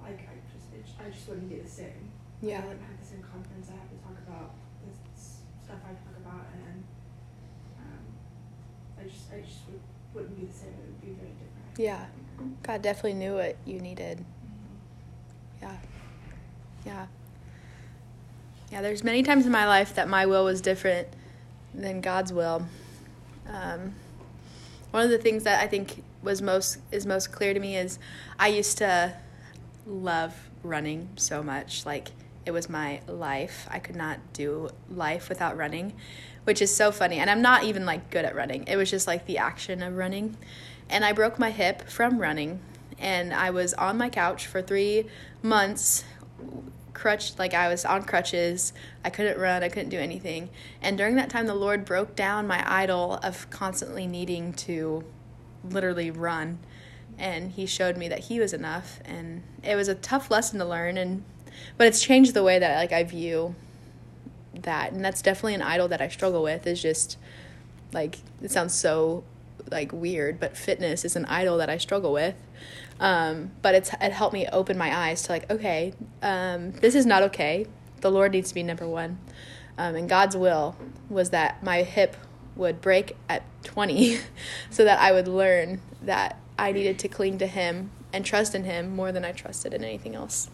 like 0.04 0.28
I 0.28 0.36
just, 0.52 0.68
it, 0.76 0.84
I 1.00 1.10
just 1.10 1.28
wouldn't 1.28 1.50
be 1.50 1.60
the 1.60 1.70
same. 1.70 2.12
Yeah. 2.44 2.60
I 2.60 2.68
wouldn't 2.68 2.84
have 2.84 3.00
the 3.00 3.08
same 3.08 3.24
confidence 3.24 3.72
I 3.72 3.80
have 3.80 3.88
to 3.88 4.00
talk 4.04 4.20
about 4.28 4.52
this 4.84 5.40
stuff 5.64 5.80
I 5.88 5.96
talk 5.96 6.16
about, 6.20 6.44
and 6.52 6.84
um, 6.84 6.84
I 9.04 9.10
just, 9.10 9.34
I 9.34 9.42
just 9.42 9.60
would, 9.68 9.80
wouldn't 10.14 10.40
be 10.40 10.46
the 10.46 10.54
same. 10.54 10.70
It 10.70 10.86
would 10.86 11.02
be 11.02 11.08
very 11.08 11.32
different. 11.32 11.78
Yeah. 11.78 12.06
God 12.64 12.82
definitely 12.82 13.14
knew 13.14 13.36
what 13.36 13.58
you 13.66 13.80
needed. 13.80 14.24
Yeah. 15.62 15.78
Yeah. 16.86 17.06
Yeah, 18.72 18.82
there's 18.82 19.04
many 19.04 19.24
times 19.24 19.46
in 19.46 19.52
my 19.52 19.68
life 19.68 19.96
that 19.96 20.10
my 20.10 20.26
will 20.26 20.46
was 20.46 20.62
different 20.62 21.08
than 21.74 22.02
God's 22.02 22.34
will. 22.34 22.66
Um, 23.48 23.96
one 24.92 25.04
of 25.04 25.10
the 25.10 25.18
things 25.18 25.44
that 25.44 25.62
I 25.62 25.68
think 25.68 26.04
was 26.22 26.42
most 26.42 26.80
is 26.92 27.06
most 27.06 27.32
clear 27.32 27.54
to 27.54 27.60
me 27.60 27.78
is 27.78 28.00
I 28.40 28.48
used 28.48 28.78
to 28.80 29.16
love 29.86 30.50
running 30.64 31.10
so 31.18 31.44
much. 31.44 31.86
Like 31.86 32.12
it 32.46 32.52
was 32.52 32.70
my 32.70 33.02
life. 33.08 33.68
I 33.70 33.80
could 33.80 33.96
not 33.96 34.20
do 34.34 34.70
life 34.90 35.30
without 35.30 35.58
running, 35.58 35.94
which 36.44 36.62
is 36.62 36.76
so 36.76 36.92
funny. 36.92 37.20
And 37.20 37.30
I'm 37.30 37.42
not 37.42 37.64
even 37.64 37.86
like 37.86 38.10
good 38.10 38.26
at 38.26 38.36
running. 38.36 38.66
It 38.68 38.76
was 38.76 38.90
just 38.90 39.08
like 39.08 39.26
the 39.26 39.38
action 39.38 39.82
of 39.82 39.96
running. 39.96 40.38
And 40.90 41.06
I 41.06 41.14
broke 41.14 41.40
my 41.40 41.52
hip 41.52 41.90
from 41.90 42.20
running 42.20 42.60
and 43.00 43.34
I 43.34 43.50
was 43.50 43.74
on 43.74 43.98
my 43.98 44.10
couch 44.10 44.48
for 44.48 44.62
3 44.62 45.06
months 45.42 46.04
crutch 46.94 47.38
like 47.40 47.54
I 47.54 47.68
was 47.68 47.86
on 47.86 48.04
crutches. 48.04 48.72
I 49.04 49.10
couldn't 49.10 49.38
run, 49.38 49.64
I 49.64 49.70
couldn't 49.70 49.90
do 49.90 50.00
anything. 50.00 50.50
And 50.82 50.98
during 50.98 51.16
that 51.16 51.30
time 51.30 51.48
the 51.48 51.56
Lord 51.56 51.86
broke 51.86 52.16
down 52.16 52.48
my 52.48 52.64
idol 52.66 53.20
of 53.24 53.50
constantly 53.50 54.08
needing 54.08 54.54
to 54.54 55.04
literally 55.70 56.12
run. 56.12 56.60
And 57.18 57.52
he 57.52 57.66
showed 57.66 57.98
me 57.98 58.08
that 58.10 58.20
he 58.20 58.40
was 58.40 58.54
enough 58.54 59.00
and 59.06 59.44
it 59.64 59.76
was 59.76 59.88
a 59.88 59.96
tough 59.96 60.32
lesson 60.32 60.60
to 60.60 60.66
learn 60.66 60.98
and 60.98 61.24
but 61.78 61.88
it's 61.88 62.02
changed 62.02 62.34
the 62.34 62.44
way 62.44 62.58
that 62.58 62.78
like 62.78 62.92
I 62.92 63.04
view 63.04 63.56
that. 64.54 64.92
And 64.92 65.04
that's 65.04 65.22
definitely 65.22 65.56
an 65.56 65.62
idol 65.62 65.88
that 65.88 66.02
I 66.02 66.08
struggle 66.08 66.44
with 66.44 66.68
is 66.68 66.82
just 66.82 67.18
like 67.94 68.20
it 68.42 68.52
sounds 68.52 68.74
so 68.74 69.24
like 69.72 69.92
weird, 69.92 70.40
but 70.40 70.58
fitness 70.58 71.06
is 71.06 71.16
an 71.16 71.26
idol 71.26 71.58
that 71.58 71.70
I 71.70 71.78
struggle 71.78 72.14
with. 72.14 72.36
Um, 73.00 73.52
but 73.62 73.76
it's 73.76 73.92
it 74.02 74.12
helped 74.12 74.34
me 74.34 74.48
open 74.48 74.78
my 74.78 74.96
eyes 74.96 75.24
to 75.24 75.32
like, 75.32 75.50
okay, 75.52 75.94
um, 76.22 76.72
this 76.72 76.96
is 76.96 77.06
not 77.06 77.24
okay. 77.24 77.66
The 78.02 78.12
Lord 78.12 78.34
needs 78.34 78.50
to 78.50 78.56
be 78.56 78.64
number 78.64 78.88
one, 78.88 79.18
um, 79.78 79.96
and 79.96 80.10
God's 80.10 80.36
will 80.36 80.76
was 81.10 81.30
that 81.32 81.64
my 81.64 81.84
hip 81.84 82.16
would 82.56 82.82
break 82.82 83.16
at 83.28 83.44
20, 83.64 84.20
so 84.70 84.84
that 84.84 85.00
I 85.00 85.12
would 85.12 85.28
learn 85.28 85.82
that 86.02 86.40
I 86.58 86.72
needed 86.72 87.00
to 87.00 87.08
cling 87.08 87.38
to 87.40 87.48
Him 87.48 87.92
and 88.12 88.24
trust 88.26 88.54
in 88.54 88.64
Him 88.64 88.96
more 88.96 89.12
than 89.12 89.26
I 89.26 89.32
trusted 89.32 89.74
in 89.74 89.84
anything 89.84 90.16
else. 90.16 90.50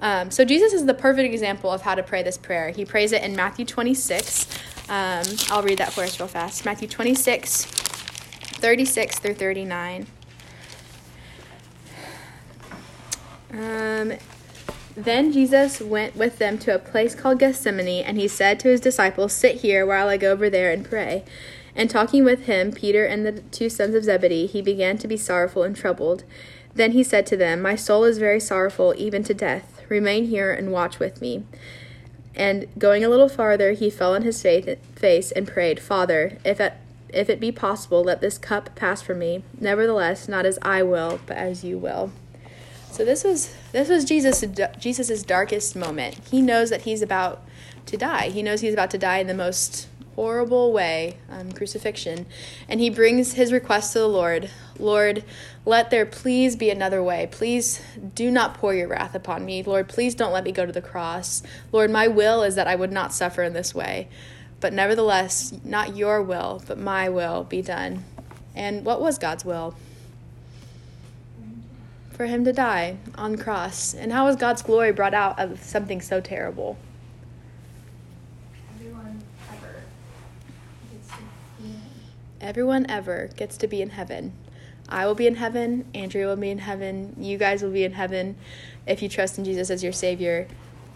Um, 0.00 0.30
so 0.30 0.44
Jesus 0.44 0.72
is 0.72 0.86
the 0.86 0.94
perfect 0.94 1.32
example 1.32 1.70
of 1.70 1.82
how 1.82 1.94
to 1.94 2.02
pray 2.02 2.22
this 2.22 2.36
prayer. 2.36 2.70
He 2.70 2.84
prays 2.84 3.12
it 3.12 3.22
in 3.22 3.34
Matthew 3.34 3.64
26. 3.64 4.46
Um, 4.88 5.24
I'll 5.50 5.62
read 5.62 5.78
that 5.78 5.92
for 5.92 6.02
us 6.02 6.20
real 6.20 6.28
fast. 6.28 6.64
Matthew 6.64 6.88
26, 6.88 7.64
36 7.64 9.18
through 9.18 9.34
39. 9.34 10.06
Um, 13.52 14.12
then 14.96 15.32
Jesus 15.32 15.80
went 15.80 16.16
with 16.16 16.38
them 16.38 16.58
to 16.58 16.74
a 16.74 16.78
place 16.78 17.14
called 17.14 17.38
Gethsemane, 17.38 18.04
and 18.04 18.18
he 18.18 18.28
said 18.28 18.60
to 18.60 18.68
his 18.68 18.80
disciples, 18.80 19.32
Sit 19.32 19.56
here 19.56 19.86
while 19.86 20.08
I 20.08 20.16
go 20.16 20.32
over 20.32 20.50
there 20.50 20.70
and 20.70 20.84
pray. 20.84 21.24
And 21.74 21.90
talking 21.90 22.24
with 22.24 22.46
him, 22.46 22.72
Peter 22.72 23.04
and 23.04 23.26
the 23.26 23.32
two 23.32 23.68
sons 23.68 23.94
of 23.94 24.04
Zebedee, 24.04 24.46
he 24.46 24.62
began 24.62 24.96
to 24.98 25.08
be 25.08 25.16
sorrowful 25.16 25.62
and 25.62 25.76
troubled. 25.76 26.24
Then 26.74 26.92
he 26.92 27.02
said 27.02 27.26
to 27.26 27.36
them, 27.36 27.60
My 27.60 27.76
soul 27.76 28.04
is 28.04 28.18
very 28.18 28.40
sorrowful, 28.40 28.94
even 28.96 29.22
to 29.24 29.34
death. 29.34 29.75
Remain 29.88 30.26
here 30.26 30.52
and 30.52 30.72
watch 30.72 30.98
with 30.98 31.20
me. 31.20 31.44
And 32.34 32.66
going 32.78 33.04
a 33.04 33.08
little 33.08 33.28
farther, 33.28 33.72
he 33.72 33.88
fell 33.88 34.14
on 34.14 34.22
his 34.22 34.42
face 34.42 35.32
and 35.32 35.48
prayed, 35.48 35.80
Father, 35.80 36.38
if 36.44 36.60
it, 36.60 36.74
if 37.08 37.30
it 37.30 37.40
be 37.40 37.50
possible, 37.50 38.04
let 38.04 38.20
this 38.20 38.36
cup 38.36 38.74
pass 38.74 39.00
from 39.00 39.18
me. 39.18 39.42
Nevertheless, 39.58 40.28
not 40.28 40.44
as 40.44 40.58
I 40.60 40.82
will, 40.82 41.20
but 41.26 41.36
as 41.36 41.64
you 41.64 41.78
will. 41.78 42.12
So 42.90 43.04
this 43.04 43.24
was 43.24 43.54
this 43.72 43.90
was 43.90 44.06
Jesus 44.06 44.42
Jesus's 44.78 45.22
darkest 45.22 45.76
moment. 45.76 46.18
He 46.30 46.40
knows 46.40 46.70
that 46.70 46.82
he's 46.82 47.02
about 47.02 47.42
to 47.84 47.98
die. 47.98 48.30
He 48.30 48.42
knows 48.42 48.62
he's 48.62 48.72
about 48.72 48.90
to 48.92 48.98
die 48.98 49.18
in 49.18 49.26
the 49.26 49.34
most 49.34 49.88
horrible 50.16 50.72
way, 50.72 51.18
um, 51.30 51.52
crucifixion, 51.52 52.26
and 52.68 52.80
he 52.80 52.90
brings 52.90 53.34
his 53.34 53.52
request 53.52 53.92
to 53.92 54.00
the 54.00 54.08
Lord. 54.08 54.50
Lord, 54.78 55.22
let 55.64 55.90
there 55.90 56.06
please 56.06 56.56
be 56.56 56.70
another 56.70 57.02
way. 57.02 57.28
Please 57.30 57.80
do 58.14 58.30
not 58.30 58.54
pour 58.54 58.74
your 58.74 58.88
wrath 58.88 59.14
upon 59.14 59.44
me. 59.44 59.62
Lord, 59.62 59.88
please 59.88 60.14
don't 60.14 60.32
let 60.32 60.42
me 60.44 60.52
go 60.52 60.66
to 60.66 60.72
the 60.72 60.82
cross. 60.82 61.42
Lord, 61.70 61.90
my 61.90 62.08
will 62.08 62.42
is 62.42 62.56
that 62.56 62.66
I 62.66 62.74
would 62.74 62.90
not 62.90 63.14
suffer 63.14 63.44
in 63.44 63.52
this 63.52 63.74
way. 63.74 64.08
But 64.58 64.72
nevertheless, 64.72 65.52
not 65.64 65.96
your 65.96 66.22
will, 66.22 66.62
but 66.66 66.78
my 66.78 67.08
will 67.08 67.44
be 67.44 67.60
done. 67.62 68.04
And 68.54 68.84
what 68.84 69.00
was 69.00 69.18
God's 69.18 69.44
will? 69.44 69.74
For 72.10 72.24
him 72.24 72.44
to 72.46 72.52
die 72.54 72.96
on 73.16 73.32
the 73.32 73.42
cross. 73.42 73.92
And 73.92 74.10
how 74.10 74.24
was 74.24 74.36
God's 74.36 74.62
glory 74.62 74.92
brought 74.92 75.12
out 75.12 75.38
of 75.38 75.62
something 75.62 76.00
so 76.00 76.22
terrible? 76.22 76.78
Everyone 78.76 79.22
ever 79.52 79.82
gets 80.90 81.08
to 81.08 81.16
be 81.60 81.68
in 81.68 81.80
Everyone 82.40 82.86
ever 82.88 83.30
gets 83.36 83.56
to 83.58 83.66
be 83.66 83.80
in 83.80 83.90
heaven. 83.90 84.32
I 84.88 85.06
will 85.06 85.14
be 85.14 85.26
in 85.26 85.36
heaven, 85.36 85.86
Andrea 85.94 86.26
will 86.28 86.36
be 86.36 86.50
in 86.50 86.58
heaven, 86.58 87.16
you 87.18 87.38
guys 87.38 87.62
will 87.62 87.72
be 87.72 87.82
in 87.82 87.92
heaven 87.92 88.36
if 88.86 89.02
you 89.02 89.08
trust 89.08 89.38
in 89.38 89.44
Jesus 89.44 89.70
as 89.70 89.82
your 89.82 89.92
Savior 89.92 90.46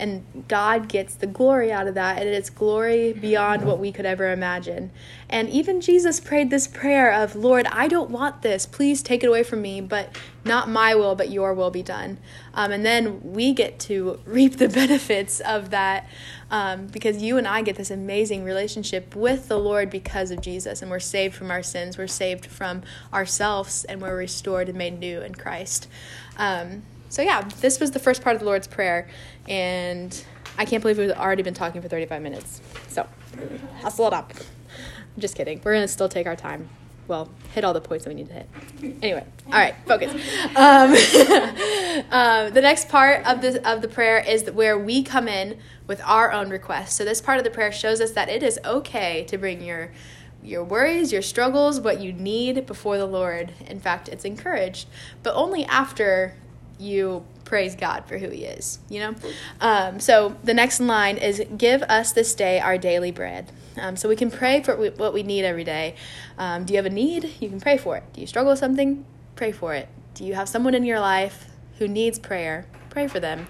and 0.01 0.25
God 0.49 0.89
gets 0.89 1.15
the 1.15 1.27
glory 1.27 1.71
out 1.71 1.87
of 1.87 1.95
that, 1.95 2.19
and 2.19 2.27
it's 2.27 2.49
glory 2.49 3.13
beyond 3.13 3.67
what 3.67 3.79
we 3.79 3.93
could 3.93 4.07
ever 4.07 4.33
imagine. 4.33 4.91
And 5.29 5.49
even 5.51 5.83
Jesus 5.83 6.19
prayed 6.19 6.49
this 6.49 6.67
prayer 6.67 7.13
of, 7.13 7.37
Lord, 7.37 7.67
I 7.67 7.87
don't 7.87 8.11
want 8.11 8.41
this. 8.41 8.65
Please 8.65 9.03
take 9.03 9.23
it 9.23 9.27
away 9.27 9.43
from 9.43 9.61
me, 9.61 9.83
but 9.83 10.17
not 10.43 10.71
my 10.71 10.95
will, 10.95 11.15
but 11.15 11.31
your 11.31 11.53
will 11.53 11.71
be 11.71 11.83
done. 11.83 12.17
Um, 12.55 12.73
and 12.73 12.85
then 12.85 13.21
we 13.23 13.53
get 13.53 13.79
to 13.81 14.19
reap 14.25 14.57
the 14.57 14.69
benefits 14.81 15.41
of 15.41 15.69
that 15.71 16.09
um, 16.51 16.87
because 16.89 17.23
you 17.23 17.39
and 17.39 17.47
I 17.47 17.63
get 17.63 17.77
this 17.77 17.91
amazing 17.91 18.45
relationship 18.45 19.15
with 19.15 19.49
the 19.49 19.59
Lord 19.59 19.91
because 19.91 20.31
of 20.31 20.41
Jesus, 20.41 20.83
and 20.83 20.91
we're 20.91 20.99
saved 20.99 21.35
from 21.35 21.51
our 21.51 21.63
sins, 21.63 21.97
we're 21.97 22.07
saved 22.07 22.47
from 22.47 22.83
ourselves, 23.13 23.85
and 23.85 24.01
we're 24.01 24.17
restored 24.17 24.69
and 24.69 24.77
made 24.77 24.99
new 24.99 25.21
in 25.21 25.35
Christ. 25.35 25.89
Um, 26.37 26.83
so, 27.09 27.23
yeah, 27.23 27.43
this 27.61 27.81
was 27.81 27.93
the 27.93 27.99
first 27.99 28.23
part 28.23 28.35
of 28.35 28.41
the 28.41 28.47
Lord's 28.47 28.67
Prayer, 28.67 29.09
and 29.49 30.25
I 30.59 30.65
can't 30.65 30.83
believe 30.83 30.99
we've 30.99 31.11
already 31.11 31.43
been 31.43 31.55
talking 31.55 31.83
for 31.83 31.89
35 31.89 32.23
minutes. 32.23 32.61
So, 32.89 33.09
hustle 33.81 34.07
it 34.07 34.13
up. 34.13 34.33
I'm 34.35 35.21
just 35.21 35.37
kidding. 35.37 35.61
We're 35.65 35.75
going 35.75 35.85
to 35.85 35.89
still 35.89 36.09
take 36.09 36.27
our 36.27 36.37
time. 36.37 36.69
Well, 37.11 37.29
hit 37.55 37.65
all 37.65 37.73
the 37.73 37.81
points 37.81 38.05
that 38.05 38.11
we 38.11 38.15
need 38.15 38.29
to 38.29 38.35
hit. 38.35 38.49
Anyway, 39.03 39.27
all 39.47 39.53
right, 39.53 39.75
focus. 39.85 40.13
Um, 40.55 40.91
um, 42.13 42.55
the 42.55 42.61
next 42.63 42.89
part 42.89 43.27
of 43.27 43.43
the 43.43 43.69
of 43.69 43.83
the 43.83 43.89
prayer 43.89 44.21
is 44.21 44.49
where 44.53 44.79
we 44.79 45.03
come 45.03 45.27
in 45.27 45.59
with 45.89 46.01
our 46.05 46.31
own 46.31 46.51
requests. 46.51 46.95
So 46.95 47.05
this 47.05 47.21
part 47.21 47.39
of 47.39 47.43
the 47.43 47.51
prayer 47.51 47.73
shows 47.73 48.01
us 48.01 48.13
that 48.13 48.29
it 48.29 48.45
is 48.45 48.61
okay 48.65 49.25
to 49.25 49.37
bring 49.37 49.61
your 49.61 49.91
your 50.41 50.63
worries, 50.63 51.13
your 51.13 51.21
struggles, 51.21 51.81
what 51.81 52.01
you 52.01 52.13
need 52.13 52.65
before 52.65 52.97
the 52.97 53.07
Lord. 53.07 53.55
In 53.67 53.81
fact, 53.81 54.09
it's 54.09 54.25
encouraged, 54.25 54.87
but 55.25 55.35
only 55.35 55.65
after 55.65 56.37
you 56.81 57.25
praise 57.45 57.75
God 57.75 58.05
for 58.07 58.17
who 58.19 58.31
He 58.31 58.45
is, 58.45 58.79
you 58.89 59.01
know? 59.01 59.15
Um, 59.61 60.01
so 60.01 60.37
the 60.45 60.55
next 60.55 60.81
line 60.81 61.17
is 61.17 61.43
Give 61.57 61.83
us 61.83 62.13
this 62.13 62.35
day 62.35 62.61
our 62.61 62.79
daily 62.79 63.11
bread. 63.11 63.51
Um, 63.79 63.97
so 63.97 64.09
we 64.09 64.17
can 64.17 64.31
pray 64.31 64.63
for 64.63 64.77
what 64.77 65.13
we 65.13 65.23
need 65.23 65.45
every 65.45 65.65
day. 65.65 65.95
Um, 66.39 66.65
do 66.65 66.73
you 66.73 66.79
have 66.79 66.87
a 66.87 66.91
need? 66.91 67.31
You 67.41 67.49
can 67.49 67.61
pray 67.61 67.79
for 67.79 67.97
it. 67.97 68.05
Do 68.13 68.21
you 68.21 68.27
struggle 68.27 68.53
with 68.53 68.59
something? 68.59 69.05
Pray 69.37 69.53
for 69.53 69.75
it. 69.75 69.89
Do 70.15 70.25
you 70.25 70.35
have 70.35 70.49
someone 70.49 70.75
in 70.75 70.85
your 70.85 71.01
life 71.01 71.47
who 71.79 71.89
needs 71.89 72.19
prayer? 72.19 72.67
Pray 72.91 73.07
for 73.07 73.21
them. 73.21 73.47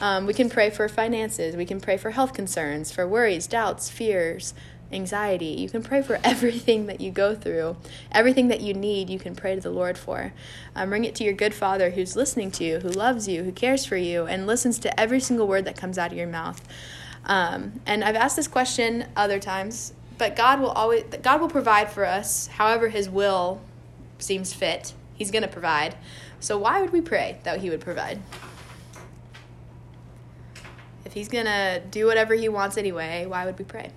Um, 0.00 0.26
we 0.26 0.34
can 0.34 0.48
pray 0.48 0.70
for 0.70 0.88
finances. 0.88 1.56
We 1.56 1.66
can 1.66 1.80
pray 1.80 1.96
for 1.96 2.10
health 2.12 2.32
concerns, 2.32 2.92
for 2.92 3.06
worries, 3.06 3.46
doubts, 3.46 3.90
fears, 3.90 4.54
anxiety. 4.94 5.46
You 5.46 5.68
can 5.68 5.82
pray 5.82 6.02
for 6.02 6.18
everything 6.24 6.86
that 6.86 7.00
you 7.00 7.10
go 7.10 7.34
through, 7.34 7.76
everything 8.12 8.48
that 8.48 8.60
you 8.60 8.74
need, 8.74 9.10
you 9.10 9.18
can 9.18 9.34
pray 9.34 9.54
to 9.54 9.60
the 9.60 9.70
Lord 9.70 9.98
for. 9.98 10.32
Um, 10.74 10.90
bring 10.90 11.04
it 11.04 11.14
to 11.16 11.24
your 11.24 11.32
good 11.32 11.54
Father 11.54 11.90
who's 11.90 12.16
listening 12.16 12.50
to 12.52 12.64
you, 12.64 12.78
who 12.80 12.88
loves 12.88 13.28
you, 13.28 13.44
who 13.44 13.52
cares 13.52 13.84
for 13.84 13.96
you, 13.96 14.26
and 14.26 14.46
listens 14.46 14.78
to 14.80 15.00
every 15.00 15.20
single 15.20 15.46
word 15.46 15.64
that 15.64 15.76
comes 15.76 15.98
out 15.98 16.12
of 16.12 16.18
your 16.18 16.26
mouth. 16.26 16.66
Um, 17.26 17.80
and 17.86 18.04
I've 18.04 18.16
asked 18.16 18.36
this 18.36 18.48
question 18.48 19.06
other 19.16 19.38
times, 19.38 19.92
but 20.18 20.36
God 20.36 20.60
will 20.60 20.70
always 20.70 21.04
God 21.22 21.40
will 21.40 21.48
provide 21.48 21.90
for 21.90 22.04
us 22.04 22.46
however 22.46 22.88
His 22.88 23.08
will 23.08 23.60
seems 24.18 24.52
fit. 24.52 24.94
He's 25.14 25.30
going 25.30 25.42
to 25.42 25.48
provide. 25.48 25.96
So 26.40 26.58
why 26.58 26.80
would 26.80 26.90
we 26.90 27.00
pray 27.00 27.38
that 27.44 27.60
He 27.60 27.70
would 27.70 27.80
provide? 27.80 28.20
If 31.04 31.12
He's 31.12 31.28
going 31.28 31.46
to 31.46 31.82
do 31.90 32.06
whatever 32.06 32.34
He 32.34 32.48
wants 32.48 32.76
anyway, 32.76 33.26
why 33.26 33.46
would 33.46 33.58
we 33.58 33.64
pray? 33.64 33.90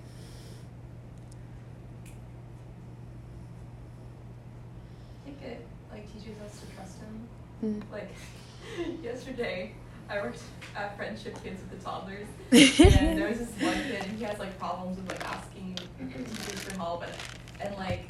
Mm. 7.64 7.82
Like 7.90 8.14
yesterday, 9.02 9.72
I 10.08 10.20
worked 10.20 10.40
at 10.76 10.96
Friendship 10.96 11.42
Kids 11.42 11.60
with 11.60 11.78
the 11.78 11.84
toddlers, 11.84 12.26
and 12.50 13.18
there 13.18 13.28
was 13.28 13.38
this 13.38 13.50
one 13.60 13.74
kid, 13.74 14.04
and 14.04 14.18
he 14.18 14.24
has 14.24 14.38
like 14.38 14.58
problems 14.58 14.96
with 14.96 15.08
like 15.08 15.24
asking 15.28 15.78
teachers 15.98 16.60
for 16.62 16.74
help, 16.76 17.02
and 17.02 17.12
and 17.60 17.74
like 17.76 18.08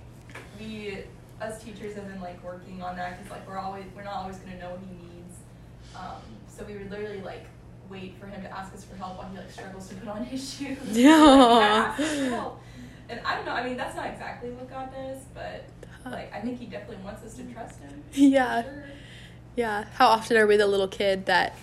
we 0.61 1.05
as 1.41 1.63
teachers 1.63 1.95
have 1.95 2.09
been 2.09 2.21
like 2.21 2.43
working 2.43 2.83
on 2.83 2.97
that 2.97 3.19
because 3.19 3.31
like 3.31 3.49
we're 3.49 3.59
always 3.59 3.85
we're 3.97 4.05
not 4.05 4.15
always 4.15 4.37
gonna 4.37 4.59
know 4.59 4.71
what 4.71 4.81
he 4.81 5.07
needs, 5.07 5.37
um, 5.97 6.21
so 6.49 6.65
we 6.65 6.75
would 6.75 6.91
literally 6.91 7.23
like 7.23 7.47
wait 7.89 8.19
for 8.21 8.27
him 8.27 8.43
to 8.43 8.51
ask 8.57 8.75
us 8.75 8.85
for 8.85 8.97
help 8.97 9.17
while 9.17 9.29
he 9.31 9.39
like 9.39 9.51
struggles 9.51 9.89
to 9.89 9.95
put 9.95 10.09
on 10.09 10.25
his 10.25 10.55
shoes. 10.59 10.79
Yeah. 10.91 11.95
like, 11.99 12.53
and 13.09 13.21
I 13.25 13.37
don't 13.37 13.47
know. 13.47 13.53
I 13.53 13.65
mean, 13.65 13.79
that's 13.79 13.97
not 13.97 14.07
exactly 14.07 14.51
what 14.51 14.69
God 14.69 14.93
does, 14.93 15.23
but 15.33 15.65
like 16.11 16.33
I 16.33 16.41
think 16.41 16.59
He 16.59 16.67
definitely 16.67 17.05
wants 17.05 17.23
us 17.25 17.35
to 17.35 17.45
trust 17.45 17.81
Him. 17.81 18.03
Yeah. 18.13 18.63
Sure. 18.63 18.85
Yeah. 19.59 19.87
How 19.95 20.07
often 20.07 20.37
are 20.37 20.47
we 20.47 20.57
the 20.57 20.69
little 20.69 20.87
kid 20.87 21.27
that 21.27 21.57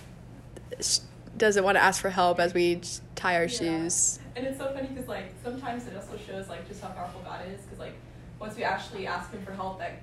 doesn't 1.37 1.63
want 1.63 1.77
to 1.77 1.81
ask 1.81 2.01
for 2.01 2.09
help 2.09 2.41
as 2.41 2.53
we 2.53 2.81
tie 3.15 3.37
our 3.37 3.43
yeah. 3.43 3.47
shoes? 3.47 4.19
And 4.35 4.45
it's 4.45 4.57
so 4.57 4.69
funny 4.73 4.89
because 4.89 5.07
like 5.07 5.33
sometimes 5.41 5.87
it 5.87 5.95
also 5.95 6.17
shows 6.17 6.49
like 6.49 6.67
just 6.67 6.81
how 6.81 6.89
powerful 6.89 7.21
God 7.21 7.47
is 7.47 7.61
because 7.61 7.79
like 7.79 7.93
once 8.37 8.57
we 8.57 8.65
actually 8.65 9.07
ask 9.07 9.31
Him 9.31 9.45
for 9.45 9.53
help, 9.53 9.79
that 9.79 10.01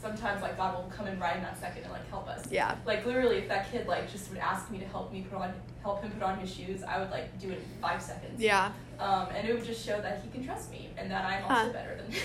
sometimes 0.00 0.40
like 0.40 0.56
God 0.56 0.74
will 0.74 0.90
come 0.90 1.06
in 1.06 1.20
right 1.20 1.36
in 1.36 1.42
that 1.42 1.60
second 1.60 1.82
and 1.82 1.92
like 1.92 2.08
help 2.08 2.28
us. 2.28 2.50
Yeah. 2.50 2.76
Like 2.86 3.04
literally, 3.04 3.36
if 3.36 3.48
that 3.48 3.70
kid 3.70 3.86
like 3.86 4.10
just 4.10 4.30
would 4.30 4.38
ask 4.38 4.70
me 4.70 4.78
to 4.78 4.86
help 4.86 5.12
me 5.12 5.26
put 5.30 5.38
on 5.38 5.52
help 5.82 6.02
him 6.02 6.10
put 6.12 6.22
on 6.22 6.38
his 6.38 6.50
shoes, 6.50 6.82
I 6.82 6.98
would 6.98 7.10
like 7.10 7.38
do 7.38 7.50
it 7.50 7.58
in 7.58 7.64
five 7.82 8.00
seconds. 8.00 8.40
Yeah. 8.40 8.72
Um, 8.98 9.28
and 9.34 9.46
it 9.46 9.54
would 9.54 9.66
just 9.66 9.84
show 9.84 10.00
that 10.00 10.22
he 10.24 10.30
can 10.30 10.42
trust 10.46 10.70
me 10.70 10.88
and 10.96 11.10
that 11.10 11.26
I'm 11.26 11.44
also 11.44 11.54
huh. 11.54 11.72
better 11.72 11.94
than 11.94 12.10
him. 12.10 12.22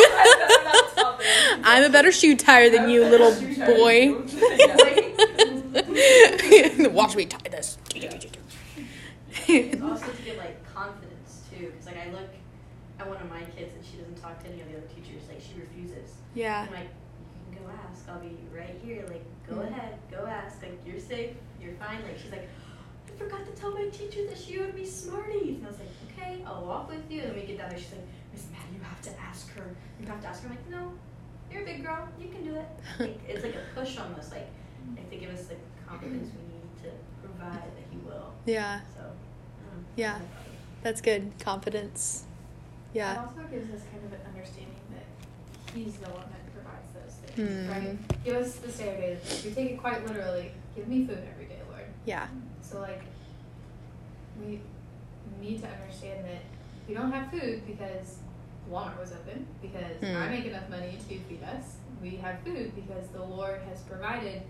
I'm 1.64 1.84
a 1.84 1.90
better 1.90 2.12
shoe 2.12 2.36
tire 2.36 2.70
than 2.70 2.88
you, 2.88 3.04
little 3.04 3.32
boy. 3.66 4.12
Watch 6.90 7.16
me 7.16 7.26
tie 7.26 7.48
this. 7.50 7.78
it's 9.46 9.82
also 9.82 10.06
to 10.06 10.22
get 10.22 10.38
like 10.38 10.64
confidence 10.74 11.42
too, 11.50 11.66
because 11.66 11.84
like 11.86 11.98
I 11.98 12.10
look 12.10 12.28
at 12.98 13.08
one 13.08 13.18
of 13.18 13.30
my 13.30 13.42
kids 13.56 13.74
and 13.74 13.84
she 13.84 13.96
doesn't 13.96 14.16
talk 14.16 14.42
to 14.42 14.48
any 14.48 14.60
of 14.60 14.68
the 14.68 14.78
other 14.78 14.86
teachers. 14.88 15.22
Like 15.28 15.40
she 15.40 15.60
refuses. 15.60 16.16
Yeah. 16.34 16.66
I'm 16.68 16.74
like, 16.74 16.88
you 17.50 17.56
can 17.56 17.64
go 17.64 17.70
ask. 17.88 18.08
I'll 18.08 18.20
be 18.20 18.36
right 18.54 18.76
here. 18.84 19.04
Like, 19.08 19.24
go 19.48 19.56
mm-hmm. 19.56 19.72
ahead, 19.72 19.98
go 20.10 20.26
ask. 20.26 20.60
Like 20.62 20.78
you're 20.86 21.00
safe. 21.00 21.36
You're 21.60 21.74
fine. 21.74 22.02
Like 22.02 22.18
she's 22.18 22.30
like 22.30 22.48
I 23.14 23.18
forgot 23.18 23.46
to 23.46 23.52
tell 23.52 23.72
my 23.72 23.86
teacher 23.88 24.26
that 24.26 24.38
she 24.38 24.58
owed 24.58 24.74
me 24.74 24.84
Smarties. 24.84 25.58
And 25.58 25.66
I 25.66 25.70
was 25.70 25.78
like, 25.78 25.88
okay, 26.10 26.42
I'll 26.46 26.64
walk 26.64 26.90
with 26.90 27.10
you. 27.10 27.22
And 27.22 27.34
we 27.34 27.42
get 27.42 27.58
down 27.58 27.70
there. 27.70 27.78
She's 27.78 27.92
like, 27.92 28.06
Miss 28.34 28.46
Maddie, 28.50 28.74
you 28.74 28.82
have 28.82 29.00
to 29.02 29.10
ask 29.20 29.52
her. 29.54 29.76
You 30.00 30.06
have 30.08 30.20
to 30.20 30.26
ask 30.26 30.42
her. 30.42 30.48
I'm 30.48 30.56
like, 30.56 30.68
no, 30.68 30.92
you're 31.52 31.62
a 31.62 31.64
big 31.64 31.84
girl. 31.84 32.08
You 32.20 32.28
can 32.28 32.44
do 32.44 32.56
it. 32.56 32.66
Like, 32.98 33.20
it's 33.28 33.44
like 33.44 33.54
a 33.54 33.62
push 33.78 33.96
almost. 33.96 34.32
Like, 34.32 34.50
like 34.96 35.08
to 35.08 35.16
give 35.16 35.30
us 35.30 35.46
the 35.46 35.54
confidence 35.86 36.32
we 36.34 36.54
need 36.54 36.82
to 36.82 36.90
provide 37.22 37.62
that 37.62 37.86
he 37.90 37.98
will. 37.98 38.32
Yeah. 38.44 38.80
So, 38.96 39.02
um, 39.02 39.84
yeah. 39.94 40.18
That's 40.82 41.00
good. 41.00 41.30
Confidence. 41.38 42.24
Yeah. 42.92 43.12
It 43.12 43.18
also 43.18 43.48
gives 43.48 43.72
us 43.72 43.82
kind 43.90 44.04
of 44.04 44.12
an 44.12 44.26
understanding 44.34 44.74
that 44.90 45.74
he's 45.74 45.94
the 45.94 46.10
one 46.10 46.24
that 46.30 46.52
provides 46.52 46.90
those 46.92 47.14
things, 47.30 47.50
mm. 47.50 47.70
right? 47.70 48.24
Give 48.24 48.36
us 48.36 48.56
the 48.56 48.70
Saturday. 48.70 49.18
We 49.44 49.50
take 49.52 49.70
it 49.72 49.78
quite 49.80 50.04
literally. 50.06 50.50
Give 50.74 50.88
me 50.88 51.06
food 51.06 51.22
every 51.32 51.46
day, 51.46 51.60
Lord. 51.70 51.86
Yeah. 52.04 52.26
So 52.62 52.80
like, 52.80 53.02
we 54.40 54.60
need 55.40 55.62
to 55.62 55.68
understand 55.68 56.24
that 56.24 56.42
we 56.88 56.94
don't 56.94 57.12
have 57.12 57.30
food 57.30 57.62
because 57.66 58.18
Walmart 58.70 58.98
was 58.98 59.12
open, 59.12 59.46
because 59.60 59.96
mm. 60.00 60.16
I 60.16 60.28
make 60.28 60.46
enough 60.46 60.68
money 60.68 60.98
to 61.08 61.18
feed 61.18 61.42
us. 61.42 61.76
We 62.02 62.16
have 62.16 62.40
food 62.40 62.72
because 62.74 63.08
the 63.08 63.22
Lord 63.22 63.60
has 63.68 63.80
provided 63.82 64.42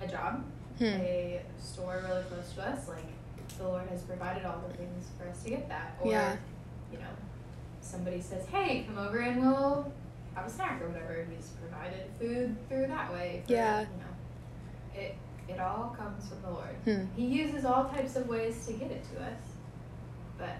a 0.00 0.06
job, 0.06 0.44
hmm. 0.78 0.84
a 0.84 1.42
store 1.60 2.02
really 2.08 2.22
close 2.24 2.52
to 2.54 2.66
us. 2.66 2.88
Like 2.88 3.04
the 3.58 3.64
Lord 3.64 3.86
has 3.88 4.02
provided 4.02 4.44
all 4.44 4.62
the 4.66 4.74
things 4.74 5.08
for 5.18 5.28
us 5.28 5.42
to 5.42 5.50
get 5.50 5.68
that. 5.68 5.98
Or, 6.00 6.10
yeah. 6.10 6.36
you 6.92 6.98
know, 6.98 7.04
somebody 7.80 8.20
says, 8.20 8.46
"Hey, 8.46 8.84
come 8.86 8.98
over 8.98 9.18
and 9.18 9.40
we'll 9.40 9.92
have 10.34 10.46
a 10.46 10.50
snack 10.50 10.82
or 10.82 10.88
whatever. 10.88 11.26
He's 11.34 11.50
provided 11.60 12.06
food 12.18 12.56
through 12.68 12.88
that 12.88 13.12
way. 13.12 13.42
For, 13.46 13.52
Yeah. 13.52 13.80
You 13.80 13.86
know, 13.86 15.02
it 15.02 15.16
it 15.48 15.60
all 15.60 15.94
comes 15.96 16.28
from 16.28 16.42
the 16.42 16.50
Lord. 16.50 16.74
Hmm. 16.84 17.04
He 17.16 17.26
uses 17.26 17.64
all 17.64 17.84
types 17.84 18.16
of 18.16 18.28
ways 18.28 18.66
to 18.66 18.72
get 18.72 18.90
it 18.90 19.04
to 19.12 19.22
us, 19.22 19.40
but 20.38 20.56